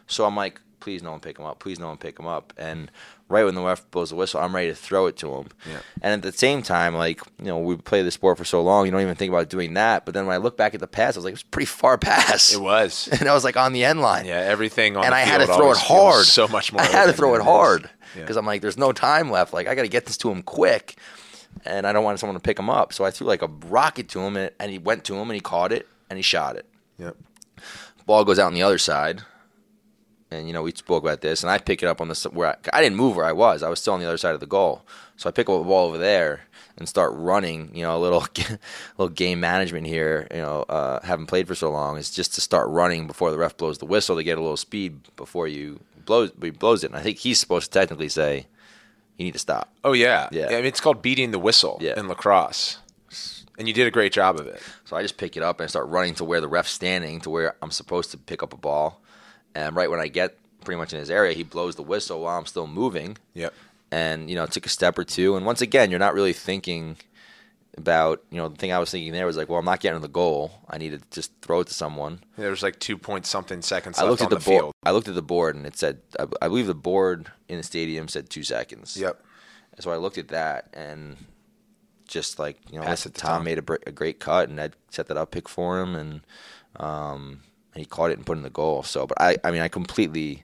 So 0.08 0.26
I'm 0.26 0.36
like, 0.36 0.62
please 0.80 1.04
no 1.04 1.12
one 1.12 1.20
pick 1.20 1.38
him 1.38 1.46
up. 1.46 1.60
Please 1.60 1.80
no 1.80 1.88
one 1.88 1.98
pick 1.98 2.18
him 2.18 2.28
up. 2.28 2.54
And 2.58 2.90
right 3.28 3.44
when 3.44 3.56
the 3.56 3.62
ref 3.62 3.90
blows 3.92 4.12
the 4.12 4.16
whistle, 4.16 4.40
I'm 4.40 4.56
ready 4.56 4.70
to 4.70 4.76
throw 4.76 5.08
it 5.08 5.18
to 5.18 5.34
him. 5.34 5.48
Yeah. 5.70 5.80
And 6.02 6.14
at 6.14 6.22
the 6.22 6.38
same 6.38 6.62
time, 6.62 6.96
like 6.96 7.20
you 7.40 7.46
know, 7.48 7.58
we 7.60 7.76
play 7.76 8.04
the 8.04 8.12
sport 8.12 8.38
for 8.38 8.46
so 8.46 8.62
long, 8.62 8.86
you 8.86 8.92
don't 8.92 9.02
even 9.02 9.16
think 9.16 9.30
about 9.32 9.50
doing 9.50 9.74
that. 9.74 10.06
But 10.06 10.14
then 10.14 10.26
when 10.26 10.34
I 10.34 10.38
look 10.38 10.56
back 10.56 10.74
at 10.74 10.80
the 10.80 10.88
pass, 10.88 11.16
I 11.16 11.20
was 11.20 11.26
like, 11.26 11.32
it 11.34 11.36
was 11.36 11.44
pretty 11.44 11.66
far 11.66 11.98
pass. 11.98 12.54
It 12.54 12.62
was. 12.62 13.10
and 13.20 13.28
I 13.28 13.34
was 13.34 13.44
like 13.44 13.58
on 13.58 13.74
the 13.74 13.84
end 13.84 14.00
line. 14.02 14.26
Yeah, 14.26 14.36
everything 14.40 14.96
on 14.96 15.04
and 15.04 15.14
I 15.22 15.22
had 15.22 15.40
to 15.40 15.48
throw 15.48 15.72
it 15.72 15.78
hard. 15.78 16.26
So 16.26 16.48
much 16.48 16.72
more. 16.72 16.82
I 16.82 16.86
had 16.86 17.08
to 17.08 17.14
throw 17.14 17.36
it 17.36 17.42
hard 17.42 17.90
Yeah. 18.16 18.22
because 18.22 18.38
I'm 18.38 18.46
like, 18.46 18.62
there's 18.62 18.78
no 18.78 18.94
time 18.94 19.30
left. 19.30 19.52
Like 19.54 19.68
I 19.68 19.76
got 19.76 19.82
to 19.84 19.90
get 19.90 20.06
this 20.06 20.16
to 20.20 20.32
him 20.32 20.42
quick, 20.42 20.96
and 21.66 21.86
I 21.88 21.94
don't 21.94 22.04
want 22.04 22.20
someone 22.20 22.36
to 22.36 22.42
pick 22.42 22.60
him 22.60 22.70
up. 22.70 22.94
So 22.94 23.06
I 23.06 23.12
threw 23.12 23.28
like 23.28 23.42
a 23.42 23.50
rocket 23.68 24.10
to 24.10 24.20
him, 24.22 24.38
and, 24.38 24.52
and 24.60 24.72
he 24.72 24.78
went 24.78 25.04
to 25.06 25.16
him, 25.16 25.30
and 25.30 25.36
he 25.36 25.40
caught 25.42 25.72
it, 25.72 25.88
and 26.10 26.18
he 26.18 26.24
shot 26.24 26.56
it. 26.56 26.66
Yep. 26.98 27.16
Ball 28.06 28.24
goes 28.24 28.40
out 28.40 28.48
on 28.48 28.54
the 28.54 28.64
other 28.64 28.78
side, 28.78 29.24
and 30.32 30.48
you 30.48 30.54
know 30.54 30.64
we 30.64 30.72
spoke 30.72 31.04
about 31.04 31.22
this, 31.22 31.44
and 31.44 31.52
I 31.52 31.58
pick 31.58 31.84
it 31.84 31.88
up 31.88 32.02
on 32.02 32.08
the 32.08 32.30
where 32.34 32.50
I, 32.50 32.78
I 32.78 32.82
didn't 32.82 32.98
move 32.98 33.16
where 33.16 33.26
I 33.26 33.34
was. 33.34 33.64
I 33.64 33.70
was 33.70 33.80
still 33.80 33.94
on 33.94 34.00
the 34.00 34.08
other 34.08 34.18
side 34.18 34.34
of 34.34 34.40
the 34.40 34.46
goal, 34.46 34.86
so 35.16 35.30
I 35.30 35.32
pick 35.32 35.50
up 35.50 35.62
a 35.62 35.64
ball 35.64 35.88
over 35.88 35.98
there 35.98 36.42
and 36.78 36.88
start 36.88 37.14
running. 37.16 37.72
You 37.74 37.84
know, 37.84 37.98
a 37.98 38.00
little 38.00 38.26
little 38.98 39.14
game 39.14 39.40
management 39.40 39.88
here. 39.88 40.28
You 40.32 40.42
know, 40.42 40.62
uh, 40.70 41.06
having 41.06 41.26
played 41.26 41.48
for 41.48 41.56
so 41.56 41.70
long 41.72 41.98
is 41.98 42.12
just 42.12 42.34
to 42.36 42.42
start 42.42 42.70
running 42.70 43.08
before 43.08 43.32
the 43.32 43.38
ref 43.38 43.58
blows 43.58 43.78
the 43.78 43.86
whistle 43.86 44.16
to 44.16 44.24
get 44.24 44.38
a 44.38 44.42
little 44.42 44.58
speed 44.58 45.00
before 45.16 45.48
you 45.48 45.80
blows 46.06 46.32
he 46.42 46.50
blows 46.50 46.84
it. 46.84 46.92
And 46.92 47.00
I 47.00 47.02
think 47.02 47.20
he's 47.20 47.40
supposed 47.40 47.72
to 47.72 47.80
technically 47.80 48.10
say 48.10 48.48
you 49.18 49.26
need 49.26 49.34
to 49.34 49.40
stop. 49.40 49.74
Oh 49.84 49.94
yeah. 49.94 50.30
Yeah. 50.32 50.48
I 50.48 50.56
mean, 50.58 50.66
it's 50.66 50.80
called 50.80 51.02
beating 51.02 51.32
the 51.32 51.40
whistle 51.40 51.78
Yeah. 51.82 52.00
in 52.00 52.08
lacrosse, 52.08 52.78
and 53.58 53.68
you 53.68 53.74
did 53.74 53.88
a 53.88 53.92
great 53.92 54.14
job 54.14 54.40
of 54.40 54.48
it. 54.48 54.62
So 54.86 54.96
I 54.96 55.02
just 55.02 55.18
pick 55.18 55.36
it 55.36 55.44
up 55.44 55.60
and 55.60 55.66
I 55.66 55.68
start 55.68 55.88
running 55.88 56.16
to 56.16 56.24
where 56.24 56.40
the 56.42 56.48
ref's 56.48 56.72
standing, 56.72 57.20
to 57.22 57.30
where 57.30 57.56
I'm 57.62 57.72
supposed 57.72 58.12
to 58.12 58.18
pick 58.18 58.44
up 58.44 58.54
a 58.54 58.58
ball. 58.58 59.02
And 59.56 59.76
right 59.76 59.90
when 59.90 60.00
I 60.00 60.08
get 60.08 60.38
pretty 60.64 60.78
much 60.78 60.94
in 60.94 61.00
his 61.00 61.10
area, 61.10 61.34
he 61.34 61.44
blows 61.44 61.76
the 61.76 61.82
whistle 61.84 62.22
while 62.22 62.38
I'm 62.38 62.46
still 62.46 62.68
moving. 62.68 63.18
Yep. 63.34 63.54
And 63.92 64.30
you 64.30 64.36
know, 64.36 64.44
it 64.44 64.52
took 64.52 64.66
a 64.66 64.70
step 64.70 64.98
or 65.00 65.04
two. 65.04 65.36
And 65.36 65.46
once 65.46 65.62
again, 65.62 65.90
you're 65.90 66.00
not 66.00 66.14
really 66.14 66.34
thinking 66.34 66.98
about 67.78 68.24
you 68.32 68.38
know 68.38 68.50
the 68.50 68.56
thing 68.56 68.72
I 68.72 68.80
was 68.80 68.90
thinking 68.92 69.14
there 69.14 69.26
was 69.26 69.38
like, 69.38 69.50
well, 69.50 69.60
I'm 69.60 69.66
not 69.66 69.80
getting 69.80 70.00
to 70.00 70.02
the 70.02 70.12
goal. 70.12 70.52
I 70.68 70.78
need 70.78 70.90
to 70.90 71.02
just 71.12 71.32
throw 71.42 71.62
it 71.62 71.68
to 71.68 71.74
someone. 71.74 72.22
There 72.36 72.50
was 72.50 72.64
like 72.64 72.80
two 72.80 72.98
point 72.98 73.26
something 73.26 73.62
seconds 73.62 74.00
I 74.00 74.02
left 74.02 74.12
looked 74.12 74.22
on 74.24 74.26
at 74.26 74.30
the, 74.32 74.36
the, 74.44 74.46
board. 74.46 74.62
field. 74.62 74.74
I 74.84 74.92
looked 74.92 75.08
at 75.08 75.16
the 75.16 75.22
board 75.22 75.56
and 75.56 75.66
it 75.66 75.78
said, 75.78 76.00
I, 76.20 76.26
I 76.42 76.48
believe 76.48 76.68
the 76.68 76.76
board 76.76 77.32
in 77.48 77.58
the 77.58 77.64
stadium 77.64 78.08
said 78.08 78.30
two 78.30 78.44
seconds. 78.44 78.98
Yep. 78.98 79.24
And 79.74 79.84
so 79.84 79.92
I 79.92 79.98
looked 79.98 80.18
at 80.18 80.30
that 80.30 80.70
and 80.74 81.18
just 82.08 82.40
like 82.40 82.58
you 82.72 82.80
know, 82.80 82.84
Pass 82.84 83.06
listen, 83.06 83.12
it 83.12 83.16
to 83.16 83.22
Tom, 83.22 83.38
Tom. 83.38 83.44
made 83.44 83.58
a, 83.60 83.62
br- 83.62 83.76
a 83.86 83.92
great 83.92 84.20
cut 84.20 84.50
and 84.50 84.60
I 84.60 84.72
set 84.90 85.08
that 85.08 85.18
up 85.18 85.32
pick 85.32 85.48
for 85.48 85.80
him 85.80 85.96
and 85.96 86.22
um, 86.78 87.42
and 87.74 87.82
he 87.82 87.86
caught 87.86 88.12
it 88.12 88.18
and 88.18 88.26
put 88.26 88.38
in 88.38 88.44
the 88.44 88.50
goal. 88.50 88.82
So, 88.84 89.06
but 89.06 89.22
I, 89.22 89.38
I 89.44 89.52
mean, 89.52 89.62
I 89.62 89.68
completely 89.68 90.44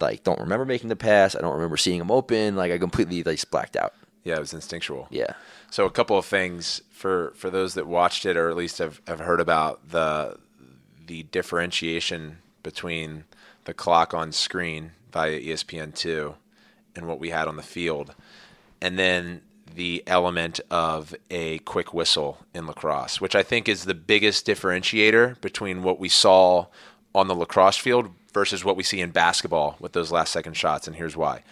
like 0.00 0.24
don't 0.24 0.40
remember 0.40 0.64
making 0.64 0.88
the 0.88 0.96
pass. 0.96 1.36
I 1.36 1.40
don't 1.40 1.54
remember 1.54 1.76
seeing 1.76 2.00
him 2.00 2.10
open. 2.10 2.56
Like 2.56 2.72
I 2.72 2.78
completely 2.78 3.22
like 3.22 3.36
just 3.36 3.50
blacked 3.50 3.76
out. 3.76 3.92
Yeah, 4.24 4.36
it 4.36 4.40
was 4.40 4.54
instinctual. 4.54 5.06
Yeah. 5.10 5.34
So 5.70 5.84
a 5.84 5.90
couple 5.90 6.18
of 6.18 6.24
things 6.24 6.80
for 6.90 7.32
for 7.36 7.50
those 7.50 7.74
that 7.74 7.86
watched 7.86 8.26
it 8.26 8.36
or 8.36 8.48
at 8.48 8.56
least 8.56 8.78
have, 8.78 9.00
have 9.06 9.20
heard 9.20 9.40
about 9.40 9.90
the 9.90 10.38
the 11.06 11.24
differentiation 11.24 12.38
between 12.62 13.24
the 13.66 13.74
clock 13.74 14.14
on 14.14 14.32
screen 14.32 14.92
via 15.12 15.38
ESPN 15.38 15.94
two 15.94 16.34
and 16.96 17.06
what 17.06 17.20
we 17.20 17.30
had 17.30 17.46
on 17.46 17.56
the 17.56 17.62
field, 17.62 18.14
and 18.80 18.98
then 18.98 19.42
the 19.74 20.02
element 20.06 20.60
of 20.70 21.14
a 21.30 21.58
quick 21.60 21.92
whistle 21.92 22.38
in 22.54 22.66
lacrosse, 22.66 23.20
which 23.20 23.34
I 23.34 23.42
think 23.42 23.68
is 23.68 23.84
the 23.84 23.94
biggest 23.94 24.46
differentiator 24.46 25.40
between 25.40 25.82
what 25.82 25.98
we 25.98 26.08
saw 26.08 26.66
on 27.14 27.28
the 27.28 27.34
lacrosse 27.34 27.76
field 27.76 28.08
versus 28.32 28.64
what 28.64 28.76
we 28.76 28.82
see 28.82 29.00
in 29.00 29.10
basketball 29.10 29.76
with 29.80 29.92
those 29.92 30.12
last 30.12 30.32
second 30.32 30.54
shots. 30.54 30.86
And 30.86 30.96
here's 30.96 31.16
why 31.16 31.42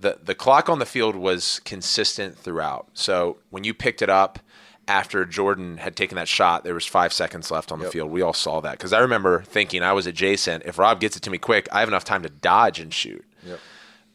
the 0.00 0.18
the 0.22 0.34
clock 0.34 0.68
on 0.68 0.78
the 0.78 0.86
field 0.86 1.16
was 1.16 1.60
consistent 1.64 2.38
throughout. 2.38 2.88
So 2.94 3.38
when 3.50 3.64
you 3.64 3.74
picked 3.74 4.02
it 4.02 4.10
up 4.10 4.38
after 4.86 5.24
Jordan 5.24 5.78
had 5.78 5.96
taken 5.96 6.16
that 6.16 6.28
shot, 6.28 6.64
there 6.64 6.74
was 6.74 6.86
five 6.86 7.12
seconds 7.12 7.50
left 7.50 7.72
on 7.72 7.78
the 7.78 7.86
field. 7.90 8.10
We 8.10 8.20
all 8.22 8.34
saw 8.34 8.60
that 8.60 8.72
because 8.72 8.92
I 8.92 8.98
remember 9.00 9.42
thinking 9.42 9.82
I 9.82 9.92
was 9.92 10.06
adjacent. 10.06 10.64
If 10.66 10.78
Rob 10.78 11.00
gets 11.00 11.16
it 11.16 11.20
to 11.22 11.30
me 11.30 11.38
quick, 11.38 11.68
I 11.72 11.80
have 11.80 11.88
enough 11.88 12.04
time 12.04 12.22
to 12.22 12.28
dodge 12.28 12.80
and 12.80 12.92
shoot. 12.92 13.24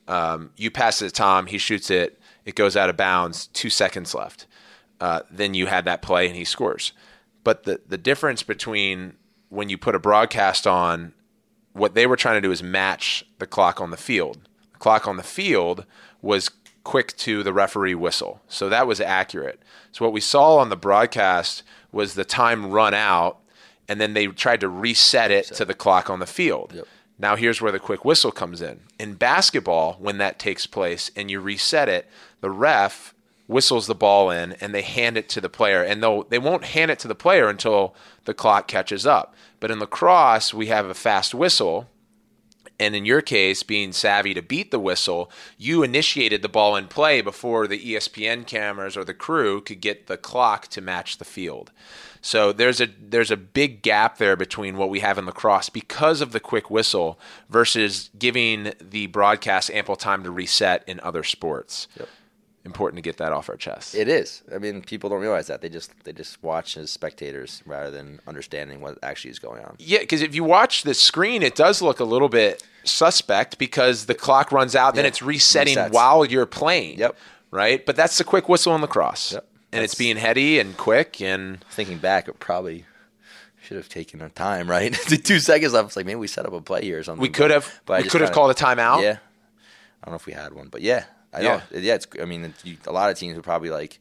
Um, 0.07 0.51
you 0.57 0.71
pass 0.71 1.01
it 1.01 1.05
to 1.05 1.11
Tom, 1.11 1.45
he 1.47 1.57
shoots 1.57 1.89
it, 1.91 2.19
it 2.45 2.55
goes 2.55 2.75
out 2.75 2.89
of 2.89 2.97
bounds. 2.97 3.47
Two 3.47 3.69
seconds 3.69 4.15
left. 4.15 4.47
Uh, 4.99 5.21
then 5.30 5.53
you 5.53 5.67
had 5.67 5.86
that 5.86 6.01
play 6.01 6.27
and 6.27 6.36
he 6.36 6.43
scores. 6.43 6.93
But 7.43 7.63
the 7.63 7.82
the 7.88 7.97
difference 7.97 8.43
between 8.43 9.15
when 9.49 9.69
you 9.69 9.77
put 9.77 9.95
a 9.95 9.99
broadcast 9.99 10.67
on 10.67 11.13
what 11.73 11.93
they 11.93 12.05
were 12.05 12.17
trying 12.17 12.36
to 12.36 12.47
do 12.47 12.51
is 12.51 12.61
match 12.61 13.23
the 13.39 13.47
clock 13.47 13.80
on 13.80 13.91
the 13.91 13.97
field. 13.97 14.48
Clock 14.80 15.07
on 15.07 15.17
the 15.17 15.23
field 15.23 15.86
was 16.21 16.49
quick 16.84 17.15
to 17.17 17.43
the 17.43 17.53
referee 17.53 17.95
whistle. 17.95 18.41
So 18.47 18.69
that 18.69 18.88
was 18.88 18.99
accurate. 18.99 19.61
So 19.91 20.05
what 20.05 20.13
we 20.13 20.21
saw 20.21 20.57
on 20.57 20.69
the 20.69 20.75
broadcast 20.75 21.63
was 21.91 22.13
the 22.13 22.25
time 22.25 22.71
run 22.71 22.93
out 22.93 23.38
and 23.88 23.99
then 23.99 24.13
they 24.13 24.27
tried 24.27 24.61
to 24.61 24.69
reset 24.69 25.32
it 25.32 25.45
to 25.45 25.65
the 25.65 25.73
clock 25.73 26.09
on 26.09 26.19
the 26.19 26.25
field. 26.25 26.86
Now 27.17 27.36
here's 27.36 27.61
where 27.61 27.71
the 27.71 27.80
quick 27.80 28.05
whistle 28.05 28.32
comes 28.32 28.61
in. 28.61 28.80
In 28.99 29.15
basketball, 29.15 29.97
when 29.99 30.19
that 30.19 30.39
takes 30.39 30.65
place 30.65 31.11
and 31.15 31.30
you 31.30 31.39
reset 31.39 31.89
it, 31.89 32.07
the 32.41 32.49
ref 32.49 33.13
whistles 33.47 33.88
the 33.88 33.95
ball 33.95 34.30
in 34.30 34.53
and 34.53 34.73
they 34.73 34.84
hand 34.84 35.17
it 35.17 35.27
to 35.27 35.41
the 35.41 35.49
player 35.49 35.84
and 35.84 36.01
they'll 36.03 36.23
they 36.25 36.38
won't 36.38 36.65
hand 36.65 36.91
it 36.91 36.99
to 36.99 37.07
the 37.07 37.15
player 37.15 37.49
until 37.49 37.95
the 38.25 38.34
clock 38.34 38.67
catches 38.67 39.05
up. 39.05 39.34
But 39.59 39.71
in 39.71 39.80
lacrosse, 39.80 40.53
we 40.53 40.67
have 40.67 40.86
a 40.86 40.93
fast 40.93 41.34
whistle 41.34 41.89
and 42.80 42.95
in 42.95 43.05
your 43.05 43.21
case, 43.21 43.61
being 43.63 43.91
savvy 43.91 44.34
to 44.34 44.41
beat 44.41 44.71
the 44.71 44.80
whistle, 44.80 45.30
you 45.57 45.84
initiated 45.84 46.41
the 46.41 46.49
ball 46.49 46.75
in 46.75 46.88
play 46.88 47.21
before 47.21 47.67
the 47.67 47.93
ESPN 47.93 48.47
cameras 48.47 48.95
or 48.95 49.03
the 49.03 49.13
crew 49.13 49.61
could 49.61 49.82
get 49.82 50.07
the 50.07 50.17
clock 50.17 50.67
to 50.69 50.82
match 50.82 51.17
the 51.17 51.25
field. 51.25 51.71
So 52.21 52.51
there's 52.51 52.82
a 52.82 52.88
there's 52.88 53.32
a 53.32 53.38
big 53.38 53.82
gap 53.82 54.17
there 54.17 54.36
between 54.36 54.77
what 54.77 54.89
we 54.89 54.99
have 54.99 55.17
in 55.17 55.25
lacrosse 55.25 55.69
because 55.69 56.21
of 56.21 56.32
the 56.32 56.39
quick 56.39 56.69
whistle 56.69 57.19
versus 57.49 58.09
giving 58.17 58.73
the 58.82 59.07
broadcast 59.07 59.69
ample 59.71 59.95
time 59.95 60.23
to 60.23 60.32
reset 60.32 60.84
in 60.88 60.99
other 61.01 61.23
sports. 61.23 61.88
Important 62.66 62.97
to 62.97 63.01
get 63.01 63.18
that 63.18 63.32
off 63.32 63.49
our 63.49 63.55
chest. 63.55 63.95
It 63.95 64.07
is. 64.10 64.43
I 64.53 64.57
mean, 64.57 64.82
people 64.82 65.10
don't 65.10 65.22
realize 65.22 65.47
that 65.47 65.62
they 65.62 65.70
just 65.70 65.91
they 66.03 66.12
just 66.12 66.43
watch 66.43 66.76
as 66.78 66.91
spectators 66.91 67.64
rather 67.66 67.89
than 67.89 68.20
understanding 68.28 68.82
what 68.82 68.97
actually 69.01 69.32
is 69.32 69.39
going 69.39 69.64
on. 69.64 69.76
Yeah, 69.80 69.99
because 69.99 70.22
if 70.22 70.36
you 70.36 70.43
watch 70.43 70.84
the 70.84 70.93
screen, 70.93 71.41
it 71.41 71.55
does 71.55 71.82
look 71.82 71.99
a 72.01 72.03
little 72.03 72.28
bit 72.30 72.62
suspect 72.84 73.57
because 73.57 74.07
the 74.07 74.14
clock 74.14 74.51
runs 74.51 74.76
out, 74.76 74.95
then 74.95 75.05
it's 75.05 75.22
resetting 75.22 75.78
resets. 75.78 75.91
while 75.93 76.26
you're 76.26 76.45
playing. 76.45 76.99
Yep. 76.99 77.16
Right, 77.51 77.84
but 77.84 77.95
that's 77.95 78.18
the 78.20 78.24
quick 78.24 78.47
whistle 78.47 78.76
in 78.76 78.82
lacrosse, 78.82 79.32
Yep. 79.34 79.47
and 79.72 79.84
it's 79.84 79.95
being 79.95 80.18
heady 80.18 80.60
and 80.60 80.78
quick 80.78 81.20
and 81.22 81.64
Thinking 81.72 81.97
back, 81.97 82.28
it 82.28 82.39
probably 82.39 82.86
should 83.64 83.78
have 83.78 83.89
taken 83.89 84.22
our 84.22 84.30
time, 84.30 84.70
right? 84.70 84.93
Two 85.24 85.39
seconds 85.39 85.74
left. 85.74 85.88
It's 85.88 85.95
like 85.95 86.05
maybe 86.05 86.20
we 86.20 86.28
set 86.28 86.45
up 86.45 86.53
a 86.53 86.62
play 86.62 86.82
here 86.84 86.99
or 86.99 87.03
something. 87.03 87.22
we 87.22 87.30
could 87.30 87.49
have 87.51 87.82
but 87.88 88.03
we 88.03 88.10
could 88.10 88.22
have 88.22 88.32
called 88.34 88.51
a 88.51 88.53
timeout. 88.53 89.01
Yeah, 89.01 89.18
I 90.03 90.05
don't 90.05 90.12
know 90.12 90.16
if 90.18 90.26
we 90.28 90.34
had 90.34 90.53
one, 90.53 90.68
but 90.68 90.82
yeah, 90.82 91.05
I 91.34 91.41
Yeah. 91.41 91.61
know. 91.71 91.80
Yeah, 91.80 91.95
it's. 91.95 92.07
I 92.21 92.25
mean, 92.25 92.45
it's, 92.45 92.65
you, 92.65 92.77
a 92.88 92.91
lot 92.91 93.09
of 93.11 93.17
teams 93.17 93.36
would 93.36 93.43
probably 93.43 93.69
like 93.69 93.99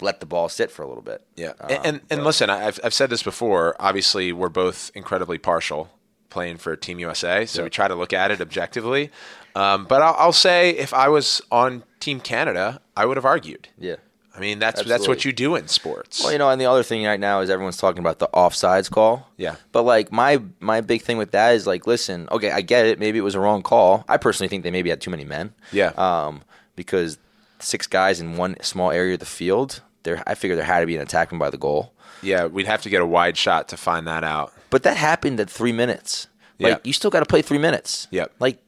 let 0.00 0.20
the 0.20 0.26
ball 0.26 0.48
sit 0.48 0.70
for 0.70 0.82
a 0.82 0.88
little 0.88 1.02
bit. 1.02 1.22
Yeah, 1.36 1.50
Um, 1.60 1.70
and 1.70 1.86
and, 1.86 2.00
and 2.10 2.24
listen, 2.24 2.50
I've 2.50 2.80
I've 2.82 2.94
said 2.94 3.10
this 3.10 3.22
before. 3.22 3.76
Obviously, 3.78 4.32
we're 4.32 4.48
both 4.48 4.90
incredibly 4.94 5.38
partial 5.38 5.90
playing 6.30 6.56
for 6.56 6.74
Team 6.74 6.98
USA, 6.98 7.46
so 7.46 7.62
we 7.62 7.70
try 7.70 7.86
to 7.86 7.94
look 7.94 8.12
at 8.12 8.30
it 8.32 8.40
objectively. 8.40 9.10
Um, 9.54 9.84
but 9.84 10.02
I'll, 10.02 10.16
I'll 10.18 10.32
say 10.32 10.70
if 10.70 10.92
I 10.92 11.08
was 11.08 11.40
on 11.52 11.84
Team 12.00 12.18
Canada, 12.18 12.80
I 12.96 13.06
would 13.06 13.16
have 13.16 13.24
argued. 13.24 13.68
Yeah. 13.78 13.96
I 14.36 14.40
mean, 14.40 14.58
that's 14.58 14.82
that's 14.82 15.06
what 15.06 15.24
you 15.24 15.32
do 15.32 15.54
in 15.54 15.68
sports. 15.68 16.22
Well, 16.22 16.32
you 16.32 16.38
know, 16.38 16.50
and 16.50 16.60
the 16.60 16.66
other 16.66 16.82
thing 16.82 17.04
right 17.04 17.20
now 17.20 17.40
is 17.40 17.50
everyone's 17.50 17.76
talking 17.76 18.00
about 18.00 18.18
the 18.18 18.28
offsides 18.34 18.90
call. 18.90 19.28
Yeah. 19.36 19.56
But 19.72 19.82
like 19.84 20.10
my 20.10 20.42
my 20.60 20.80
big 20.80 21.02
thing 21.02 21.18
with 21.18 21.30
that 21.32 21.54
is 21.54 21.66
like, 21.66 21.86
listen, 21.86 22.28
okay, 22.32 22.50
I 22.50 22.60
get 22.60 22.86
it. 22.86 22.98
Maybe 22.98 23.18
it 23.18 23.22
was 23.22 23.34
a 23.36 23.40
wrong 23.40 23.62
call. 23.62 24.04
I 24.08 24.16
personally 24.16 24.48
think 24.48 24.64
they 24.64 24.70
maybe 24.72 24.90
had 24.90 25.00
too 25.00 25.10
many 25.10 25.24
men. 25.24 25.54
Yeah. 25.72 25.92
Um, 25.96 26.42
because 26.74 27.18
six 27.60 27.86
guys 27.86 28.20
in 28.20 28.36
one 28.36 28.56
small 28.60 28.90
area 28.90 29.14
of 29.14 29.20
the 29.20 29.26
field, 29.26 29.82
there 30.02 30.22
I 30.26 30.34
figure 30.34 30.56
there 30.56 30.64
had 30.64 30.80
to 30.80 30.86
be 30.86 30.96
an 30.96 31.06
attackman 31.06 31.38
by 31.38 31.50
the 31.50 31.58
goal. 31.58 31.92
yeah, 32.22 32.46
we'd 32.46 32.66
have 32.66 32.82
to 32.82 32.88
get 32.90 33.00
a 33.02 33.06
wide 33.06 33.36
shot 33.36 33.68
to 33.68 33.76
find 33.76 34.06
that 34.08 34.24
out. 34.24 34.52
But 34.70 34.82
that 34.82 34.96
happened 34.96 35.38
at 35.38 35.48
three 35.48 35.72
minutes. 35.72 36.26
Like 36.58 36.70
Yeah. 36.72 36.78
you 36.84 36.92
still 36.92 37.10
got 37.10 37.20
to 37.20 37.26
play 37.26 37.42
three 37.42 37.58
minutes. 37.58 38.08
Yep. 38.10 38.32
Like 38.40 38.58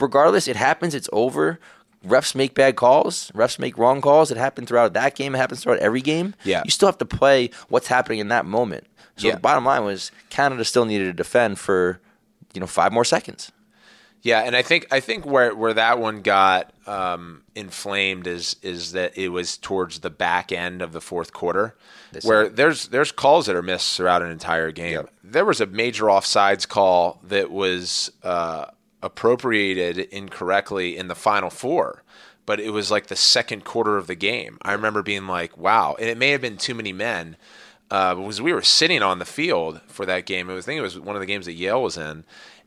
regardless, 0.00 0.48
it 0.48 0.56
happens. 0.56 0.94
It's 0.94 1.08
over. 1.12 1.60
Refs 2.06 2.34
make 2.34 2.54
bad 2.54 2.76
calls. 2.76 3.30
Refs 3.34 3.58
make 3.58 3.78
wrong 3.78 4.00
calls. 4.00 4.30
It 4.30 4.36
happened 4.36 4.68
throughout 4.68 4.92
that 4.94 5.14
game. 5.14 5.34
It 5.34 5.38
happens 5.38 5.62
throughout 5.62 5.78
every 5.78 6.00
game. 6.00 6.34
Yeah. 6.44 6.62
You 6.64 6.70
still 6.70 6.88
have 6.88 6.98
to 6.98 7.04
play 7.04 7.50
what's 7.68 7.86
happening 7.86 8.18
in 8.18 8.28
that 8.28 8.44
moment. 8.44 8.86
So 9.16 9.28
Yeah. 9.28 9.34
the 9.34 9.40
bottom 9.40 9.64
line 9.64 9.84
was 9.84 10.10
Canada 10.30 10.64
still 10.64 10.84
needed 10.84 11.04
to 11.04 11.12
defend 11.12 11.58
for, 11.58 12.00
you 12.54 12.60
know, 12.60 12.66
five 12.66 12.92
more 12.92 13.04
seconds. 13.04 13.52
Yeah, 14.24 14.40
and 14.42 14.54
I 14.54 14.62
think 14.62 14.86
I 14.92 15.00
think 15.00 15.26
where 15.26 15.52
where 15.52 15.74
that 15.74 15.98
one 15.98 16.22
got 16.22 16.72
um, 16.86 17.42
inflamed 17.56 18.28
is 18.28 18.54
is 18.62 18.92
that 18.92 19.18
it 19.18 19.30
was 19.30 19.56
towards 19.58 19.98
the 19.98 20.10
back 20.10 20.52
end 20.52 20.80
of 20.80 20.92
the 20.92 21.00
fourth 21.00 21.32
quarter, 21.32 21.74
where 22.22 22.48
there's 22.48 22.86
there's 22.88 23.10
calls 23.10 23.46
that 23.46 23.56
are 23.56 23.62
missed 23.62 23.96
throughout 23.96 24.22
an 24.22 24.30
entire 24.30 24.70
game. 24.70 25.08
There 25.24 25.44
was 25.44 25.60
a 25.60 25.66
major 25.66 26.04
offsides 26.04 26.68
call 26.68 27.18
that 27.24 27.50
was 27.50 28.12
uh, 28.22 28.66
appropriated 29.02 29.98
incorrectly 29.98 30.96
in 30.96 31.08
the 31.08 31.14
final 31.14 31.50
four, 31.50 32.02
but 32.46 32.60
it 32.60 32.70
was 32.70 32.90
like 32.90 33.06
the 33.08 33.16
second 33.16 33.64
quarter 33.64 33.96
of 33.96 34.06
the 34.06 34.14
game. 34.14 34.58
I 34.62 34.72
remember 34.72 35.02
being 35.02 35.26
like, 35.26 35.56
"Wow!" 35.56 35.96
And 35.98 36.08
it 36.08 36.16
may 36.18 36.30
have 36.30 36.40
been 36.40 36.56
too 36.56 36.74
many 36.74 36.92
men. 36.92 37.36
Uh, 37.90 38.14
because 38.14 38.40
we 38.40 38.54
were 38.54 38.62
sitting 38.62 39.02
on 39.02 39.18
the 39.18 39.24
field 39.26 39.78
for 39.86 40.06
that 40.06 40.24
game. 40.24 40.48
It 40.48 40.54
was, 40.54 40.64
I 40.64 40.66
think 40.66 40.78
it 40.78 40.82
was 40.82 40.98
one 40.98 41.14
of 41.14 41.20
the 41.20 41.26
games 41.26 41.44
that 41.44 41.52
Yale 41.52 41.82
was 41.82 41.98
in, 41.98 42.24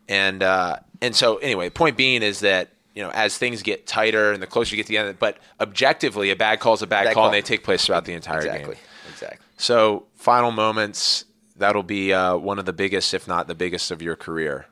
and 0.08 0.44
uh, 0.44 0.76
and 1.02 1.16
so 1.16 1.38
anyway, 1.38 1.72
point 1.72 1.98
being 1.98 2.22
is 2.22 2.42
that 2.42 2.70
you 2.94 3.02
know 3.02 3.10
as 3.10 3.36
things 3.36 3.64
get 3.64 3.88
tighter 3.88 4.32
and 4.34 4.40
the 4.44 4.46
closer 4.46 4.76
you 4.76 4.78
get 4.78 4.86
to 4.86 4.92
the 4.92 5.00
end, 5.00 5.10
it, 5.10 5.18
but 5.20 5.40
objectively, 5.60 6.30
a 6.30 6.36
bad 6.36 6.60
call 6.60 6.76
is 6.76 6.84
a 6.84 6.88
bad, 6.88 7.06
Bad 7.06 7.14
call, 7.16 7.24
call. 7.24 7.26
and 7.26 7.34
they 7.34 7.42
take 7.42 7.64
place 7.64 7.84
throughout 7.88 8.06
the 8.06 8.14
entire 8.14 8.38
Exactly. 8.38 8.76
game. 8.76 8.84
Exactly. 9.12 9.40
So 9.58 10.06
final 10.14 10.52
moments 10.52 11.26
that'll 11.56 11.82
be 11.82 12.14
uh, 12.14 12.38
one 12.38 12.60
of 12.60 12.66
the 12.66 12.74
biggest, 12.74 13.12
if 13.16 13.28
not 13.28 13.48
the 13.48 13.56
biggest, 13.56 13.90
of 13.90 14.04
your 14.04 14.16
career. 14.16 14.68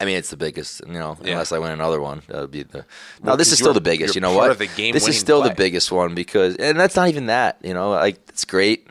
I 0.00 0.04
mean, 0.04 0.16
it's 0.16 0.30
the 0.30 0.36
biggest. 0.36 0.82
You 0.86 0.92
know, 0.94 1.16
Yeah. 1.22 1.32
unless 1.32 1.52
I 1.52 1.58
win 1.58 1.72
another 1.72 2.00
one, 2.00 2.22
that 2.28 2.40
would 2.40 2.50
be 2.50 2.62
the. 2.62 2.78
No, 2.78 2.84
Well, 3.22 3.36
this 3.36 3.52
is 3.52 3.58
still 3.58 3.72
the 3.72 3.80
biggest. 3.80 4.14
you're 4.14 4.20
know 4.22 4.34
what? 4.34 4.58
this 4.58 5.08
is 5.08 5.18
still 5.18 5.40
play. 5.40 5.48
the 5.50 5.54
biggest 5.54 5.90
one 5.90 6.14
because, 6.14 6.56
and 6.56 6.78
that's 6.78 6.96
not 6.96 7.08
even 7.08 7.26
that. 7.26 7.58
You 7.62 7.74
know, 7.74 7.90
like 7.90 8.18
it's 8.28 8.44
great. 8.44 8.88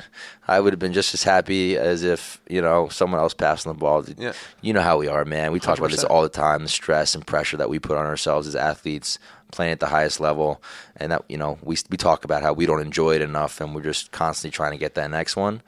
I 0.48 0.60
would 0.60 0.74
have 0.74 0.80
been 0.80 0.94
just 0.94 1.14
as 1.14 1.24
happy 1.24 1.76
as 1.78 2.04
if 2.04 2.40
you 2.50 2.62
know 2.62 2.88
someone 2.90 3.20
else 3.20 3.34
passing 3.34 3.72
the 3.72 3.78
ball. 3.78 4.04
Yeah. 4.18 4.34
You 4.62 4.74
know 4.74 4.82
how 4.82 4.98
we 4.98 5.08
are, 5.08 5.26
man. 5.26 5.52
We 5.52 5.60
talk 5.60 5.78
about 5.78 5.92
this 5.92 6.04
all 6.04 6.22
the 6.22 6.30
time. 6.30 6.64
The 6.64 6.70
stress 6.70 7.16
and 7.16 7.26
pressure 7.26 7.58
that 7.58 7.70
we 7.70 7.80
put 7.80 7.98
on 7.98 8.06
ourselves 8.06 8.48
as 8.48 8.56
athletes 8.56 9.20
playing 9.52 9.72
at 9.72 9.80
the 9.80 9.88
highest 9.88 10.20
level, 10.20 10.62
and 10.98 11.12
that 11.12 11.24
you 11.30 11.38
know 11.38 11.58
we 11.64 11.78
we 11.90 11.98
talk 11.98 12.26
about 12.26 12.42
how 12.44 12.54
we 12.54 12.66
don't 12.66 12.82
enjoy 12.82 13.16
it 13.16 13.22
enough, 13.22 13.62
and 13.62 13.74
we're 13.76 13.82
just 13.84 14.12
constantly 14.12 14.56
trying 14.56 14.72
to 14.72 14.78
get 14.78 14.96
that 14.96 15.10
next 15.12 15.36
one. 15.36 15.62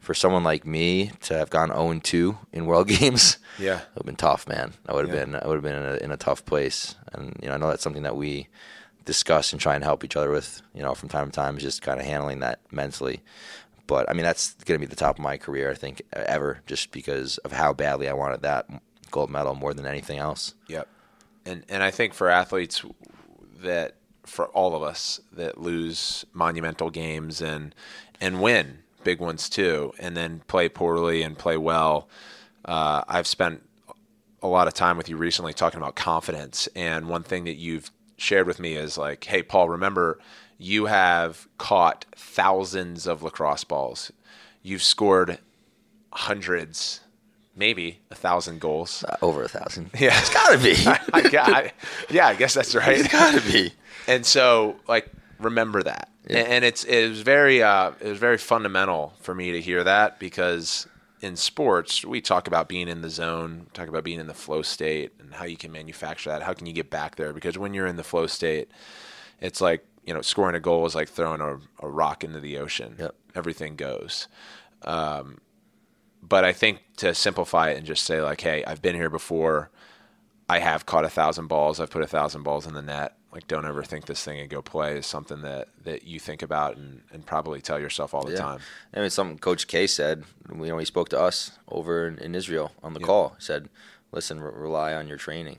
For 0.00 0.14
someone 0.14 0.42
like 0.44 0.64
me 0.64 1.10
to 1.22 1.34
have 1.36 1.50
gone 1.50 1.68
0 1.68 2.00
2 2.02 2.38
in 2.52 2.66
World 2.66 2.88
Games, 2.98 3.38
Yeah. 3.58 3.78
it 3.80 3.86
would 3.94 3.98
have 4.00 4.06
been 4.06 4.16
tough, 4.16 4.48
man. 4.48 4.72
I 4.88 4.94
would 4.94 5.06
have 5.06 5.14
Yeah. 5.14 5.24
been 5.24 5.34
I 5.36 5.46
would 5.46 5.54
have 5.54 5.62
been 5.62 5.76
in 5.76 5.82
a, 5.82 5.96
in 5.96 6.10
a 6.12 6.16
tough 6.16 6.44
place, 6.44 6.94
and 7.12 7.36
you 7.42 7.48
know 7.48 7.54
I 7.54 7.58
know 7.58 7.68
that's 7.68 7.82
something 7.82 8.04
that 8.04 8.16
we 8.16 8.48
discuss 9.04 9.52
and 9.52 9.60
try 9.60 9.74
and 9.74 9.84
help 9.84 10.04
each 10.04 10.16
other 10.16 10.30
with. 10.30 10.62
You 10.74 10.82
know, 10.82 10.94
from 10.94 11.08
time 11.08 11.26
to 11.26 11.32
time, 11.32 11.56
is 11.56 11.62
just 11.62 11.82
kind 11.82 12.00
of 12.00 12.06
handling 12.06 12.40
that 12.40 12.60
mentally. 12.70 13.20
But 13.86 14.08
I 14.08 14.12
mean, 14.12 14.24
that's 14.24 14.54
going 14.64 14.78
to 14.80 14.86
be 14.86 14.88
the 14.88 14.96
top 14.96 15.16
of 15.18 15.22
my 15.22 15.36
career, 15.38 15.70
I 15.70 15.74
think, 15.74 16.02
ever, 16.12 16.60
just 16.66 16.90
because 16.90 17.38
of 17.38 17.52
how 17.52 17.72
badly 17.72 18.06
I 18.08 18.12
wanted 18.12 18.42
that 18.42 18.66
gold 19.10 19.30
medal 19.30 19.54
more 19.54 19.72
than 19.74 19.86
anything 19.86 20.18
else. 20.18 20.54
Yep. 20.68 20.86
And 21.46 21.64
and 21.68 21.82
I 21.82 21.90
think 21.90 22.14
for 22.14 22.28
athletes 22.28 22.82
that 23.60 23.96
for 24.24 24.46
all 24.48 24.76
of 24.76 24.82
us 24.82 25.20
that 25.32 25.58
lose 25.58 26.24
monumental 26.34 26.90
games 26.90 27.40
and 27.40 27.74
and 28.20 28.40
win 28.42 28.80
big 29.08 29.20
ones 29.20 29.48
too, 29.48 29.90
and 29.98 30.14
then 30.14 30.42
play 30.48 30.68
poorly 30.68 31.22
and 31.22 31.38
play 31.38 31.56
well. 31.56 32.08
Uh, 32.64 33.02
I've 33.08 33.26
spent 33.26 33.62
a 34.42 34.46
lot 34.48 34.68
of 34.68 34.74
time 34.74 34.98
with 34.98 35.08
you 35.08 35.16
recently 35.16 35.54
talking 35.54 35.78
about 35.80 35.94
confidence, 35.96 36.68
and 36.76 37.08
one 37.08 37.22
thing 37.22 37.44
that 37.44 37.56
you've 37.56 37.90
shared 38.18 38.46
with 38.46 38.60
me 38.60 38.74
is 38.74 38.98
like, 38.98 39.24
hey, 39.24 39.42
Paul, 39.42 39.70
remember 39.70 40.18
you 40.58 40.86
have 40.86 41.48
caught 41.56 42.04
thousands 42.16 43.06
of 43.06 43.22
lacrosse 43.22 43.64
balls. 43.64 44.12
You've 44.62 44.82
scored 44.82 45.38
hundreds, 46.12 47.00
maybe 47.56 48.00
a 48.10 48.14
thousand 48.14 48.60
goals. 48.60 49.04
Uh, 49.08 49.16
over 49.22 49.42
a 49.42 49.48
thousand. 49.48 49.90
Yeah, 49.98 50.18
It's 50.18 50.28
got 50.34 50.50
to 50.52 50.58
be. 50.58 50.74
I, 51.14 51.28
got- 51.30 51.48
I- 51.48 51.72
yeah, 52.10 52.26
I 52.26 52.34
guess 52.34 52.52
that's 52.54 52.74
right. 52.74 52.98
It's 52.98 53.08
got 53.12 53.40
to 53.40 53.52
be. 53.52 53.72
And 54.06 54.26
so, 54.26 54.76
like, 54.86 55.08
remember 55.38 55.82
that. 55.82 56.10
Yeah. 56.28 56.38
And, 56.38 56.48
and 56.48 56.64
it's 56.64 56.84
it 56.84 57.08
was 57.08 57.20
very 57.20 57.62
uh, 57.62 57.92
it 58.00 58.08
was 58.08 58.18
very 58.18 58.38
fundamental 58.38 59.14
for 59.20 59.34
me 59.34 59.52
to 59.52 59.60
hear 59.60 59.84
that 59.84 60.18
because 60.18 60.86
in 61.20 61.36
sports 61.36 62.04
we 62.04 62.20
talk 62.20 62.46
about 62.46 62.68
being 62.68 62.88
in 62.88 63.02
the 63.02 63.10
zone, 63.10 63.66
talk 63.74 63.88
about 63.88 64.04
being 64.04 64.20
in 64.20 64.26
the 64.26 64.34
flow 64.34 64.62
state, 64.62 65.12
and 65.18 65.34
how 65.34 65.44
you 65.44 65.56
can 65.56 65.72
manufacture 65.72 66.30
that. 66.30 66.42
How 66.42 66.52
can 66.52 66.66
you 66.66 66.72
get 66.72 66.90
back 66.90 67.16
there? 67.16 67.32
Because 67.32 67.58
when 67.58 67.74
you're 67.74 67.86
in 67.86 67.96
the 67.96 68.04
flow 68.04 68.26
state, 68.26 68.70
it's 69.40 69.60
like 69.60 69.84
you 70.04 70.14
know 70.14 70.22
scoring 70.22 70.54
a 70.56 70.60
goal 70.60 70.86
is 70.86 70.94
like 70.94 71.08
throwing 71.08 71.40
a, 71.40 71.58
a 71.80 71.88
rock 71.88 72.24
into 72.24 72.40
the 72.40 72.58
ocean. 72.58 72.96
Yep. 72.98 73.14
Everything 73.34 73.76
goes. 73.76 74.28
Um, 74.82 75.38
but 76.22 76.44
I 76.44 76.52
think 76.52 76.80
to 76.96 77.14
simplify 77.14 77.70
it 77.70 77.78
and 77.78 77.86
just 77.86 78.04
say 78.04 78.20
like, 78.20 78.40
hey, 78.40 78.64
I've 78.64 78.82
been 78.82 78.94
here 78.94 79.10
before. 79.10 79.70
I 80.48 80.60
have 80.60 80.86
caught 80.86 81.04
a 81.04 81.10
thousand 81.10 81.46
balls. 81.46 81.78
I've 81.78 81.90
put 81.90 82.02
a 82.02 82.06
thousand 82.06 82.42
balls 82.42 82.66
in 82.66 82.74
the 82.74 82.82
net. 82.82 83.17
Like, 83.30 83.46
don't 83.46 83.66
ever 83.66 83.82
think 83.82 84.06
this 84.06 84.24
thing 84.24 84.40
and 84.40 84.48
go 84.48 84.62
play 84.62 84.96
is 84.98 85.06
something 85.06 85.42
that, 85.42 85.68
that 85.84 86.04
you 86.04 86.18
think 86.18 86.40
about 86.42 86.76
and, 86.78 87.02
and 87.12 87.26
probably 87.26 87.60
tell 87.60 87.78
yourself 87.78 88.14
all 88.14 88.24
the 88.24 88.32
Yeah. 88.32 88.38
time. 88.38 88.60
I 88.94 89.00
mean, 89.00 89.10
something 89.10 89.38
Coach 89.38 89.66
K 89.66 89.86
said. 89.86 90.24
You 90.50 90.56
know, 90.56 90.78
he 90.78 90.86
spoke 90.86 91.10
to 91.10 91.20
us 91.20 91.50
over 91.68 92.08
in, 92.08 92.16
in 92.18 92.34
Israel 92.34 92.72
on 92.82 92.94
the 92.94 93.00
call. 93.00 93.34
He 93.38 93.42
said, 93.44 93.68
"Listen, 94.12 94.40
re- 94.40 94.50
rely 94.54 94.94
on 94.94 95.08
your 95.08 95.18
training. 95.18 95.58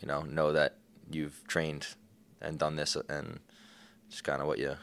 You 0.00 0.06
know, 0.06 0.22
know 0.22 0.52
that 0.52 0.76
you've 1.10 1.42
trained 1.48 1.88
and 2.40 2.58
done 2.58 2.76
this, 2.76 2.96
and 3.08 3.40
just 4.08 4.22
kind 4.22 4.40
of 4.40 4.46
what 4.46 4.58
you 4.60 4.76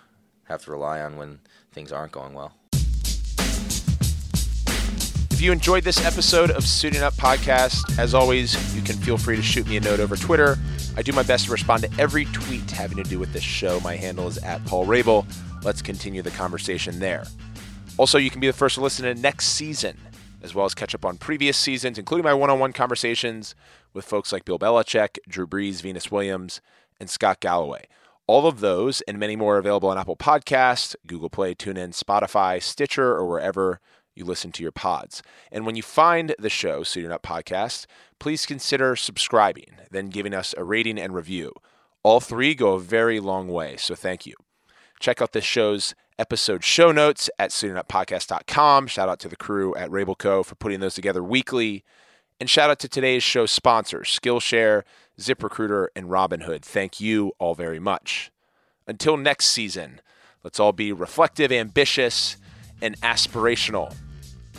have 0.44 0.64
to 0.66 0.72
rely 0.72 1.00
on 1.02 1.16
when 1.16 1.40
things 1.72 1.94
aren't 1.94 2.12
going 2.12 2.34
well." 2.34 2.54
If 5.32 5.42
you 5.42 5.52
enjoyed 5.52 5.84
this 5.84 6.04
episode 6.04 6.50
of 6.50 6.66
Suiting 6.66 7.04
Up 7.04 7.14
Podcast, 7.14 7.98
as 8.00 8.14
always, 8.16 8.76
you 8.76 8.82
can 8.82 8.96
feel 8.98 9.18
free 9.20 9.36
to 9.36 9.42
shoot 9.44 9.68
me 9.68 9.78
a 9.78 9.80
note 9.80 10.00
over 10.00 10.16
Twitter. 10.16 10.58
I 10.98 11.04
do 11.04 11.12
my 11.12 11.22
best 11.22 11.45
to 11.45 11.52
respond 11.52 11.84
to 11.84 12.02
every 12.02 12.26
tweet 12.26 12.72
having 12.72 12.98
to 12.98 13.04
do 13.04 13.20
with 13.20 13.32
this 13.32 13.43
show. 13.43 13.80
My 13.82 13.95
handle 13.95 14.28
is 14.28 14.39
at 14.39 14.66
Paul 14.66 14.88
Rabil. 14.88 15.28
Let's 15.64 15.84
continue 15.84 16.24
the 16.24 16.32
conversation 16.32 16.98
there. 16.98 17.26
Also, 17.98 18.18
you 18.18 18.32
can 18.32 18.41
be 18.41 18.48
the 18.48 18.54
first 18.54 18.76
to 18.76 18.82
listen 18.82 19.06
to 19.06 19.14
next 19.14 19.50
season, 19.50 19.95
as 20.41 20.56
well 20.56 20.66
as 20.66 20.74
catch 20.74 20.95
up 20.95 21.06
on 21.06 21.18
previous 21.18 21.56
seasons, 21.56 22.00
including 22.00 22.24
my 22.24 22.34
one 22.34 22.50
on 22.50 22.58
one 22.58 22.74
conversations 22.74 23.54
with 23.93 24.06
folks 24.06 24.32
like 24.32 24.43
Bill 24.43 24.58
Belichick, 24.58 25.20
Drew 25.28 25.45
Brees, 25.45 25.84
Venus 25.84 26.10
Williams, 26.10 26.62
and 27.00 27.12
Scott 27.12 27.41
Galloway. 27.41 27.86
All 28.26 28.48
of 28.48 28.60
those 28.60 29.02
and 29.02 29.20
many 29.20 29.36
more 29.36 29.58
are 29.58 29.60
available 29.60 29.89
on 29.89 30.00
Apple 30.00 30.18
Podcasts, 30.18 30.95
Google 31.06 31.30
Play, 31.30 31.54
TuneIn, 31.54 31.95
Spotify, 31.95 32.60
Stitcher, 32.60 33.12
or 33.12 33.28
wherever 33.28 33.80
you 34.18 34.26
listen 34.26 34.51
to 34.53 34.63
your 34.63 34.72
pods. 34.72 35.22
And 35.51 35.65
when 35.65 35.76
you 35.76 35.84
find 35.84 36.36
the 36.39 36.49
show, 36.49 36.84
Suiting 36.84 37.11
Up 37.11 37.24
Podcast, 37.24 37.86
please 38.20 38.45
consider 38.45 38.95
subscribing, 38.95 39.78
then 39.91 40.09
giving 40.09 40.34
us 40.34 40.53
a 40.57 40.63
rating 40.63 40.97
and 40.99 41.13
review. 41.13 41.53
All 42.03 42.20
three 42.20 42.55
go 42.55 42.74
a 42.74 42.80
very 42.80 43.20
long 43.20 43.47
way, 43.47 43.78
so 43.78 43.95
thank 43.95 44.26
you. 44.26 44.34
Check 44.99 45.22
out 45.22 45.34
this 45.34 45.43
show's 45.43 45.93
episode 46.20 46.63
show 46.63 46.91
notes 46.91 47.30
at 47.38 47.51
suitinguppodcast.com. 47.51 48.88
Shout 48.88 49.09
out 49.09 49.20
to 49.20 49.30
the 49.30 49.36
crew 49.36 49.76
at 49.76 49.89
Rabelco 49.89 50.43
for 50.45 50.55
putting 50.55 50.80
those 50.80 50.95
together 50.95 51.24
weekly. 51.24 51.84
And 52.39 52.49
shout 52.49 52.70
out 52.70 52.80
to 52.80 52.88
today's 52.88 53.24
show 53.24 53.45
sponsors, 53.45 54.07
Skillshare, 54.07 54.84
ZipRecruiter, 55.20 55.88
and 55.95 56.07
Robinhood. 56.07 56.61
Thank 56.61 56.99
you 56.99 57.34
all 57.39 57.55
very 57.55 57.80
much. 57.80 58.32
Until 58.88 59.18
next 59.18 59.47
season, 59.47 60.01
let's 60.43 60.59
all 60.59 60.72
be 60.72 60.91
reflective, 60.91 61.51
ambitious, 61.51 62.38
and 62.82 62.99
aspirational. 63.01 63.95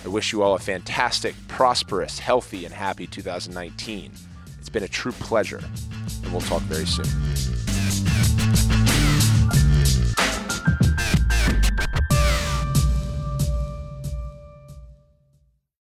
I 0.04 0.08
wish 0.08 0.32
you 0.32 0.42
all 0.42 0.54
a 0.54 0.58
fantastic, 0.58 1.34
prosperous, 1.48 2.18
healthy, 2.18 2.64
and 2.64 2.72
happy 2.72 3.06
2019. 3.06 4.12
It's 4.58 4.68
been 4.68 4.84
a 4.84 4.88
true 4.88 5.12
pleasure, 5.12 5.60
and 6.22 6.32
we'll 6.32 6.40
talk 6.40 6.62
very 6.62 6.86
soon. 6.86 7.67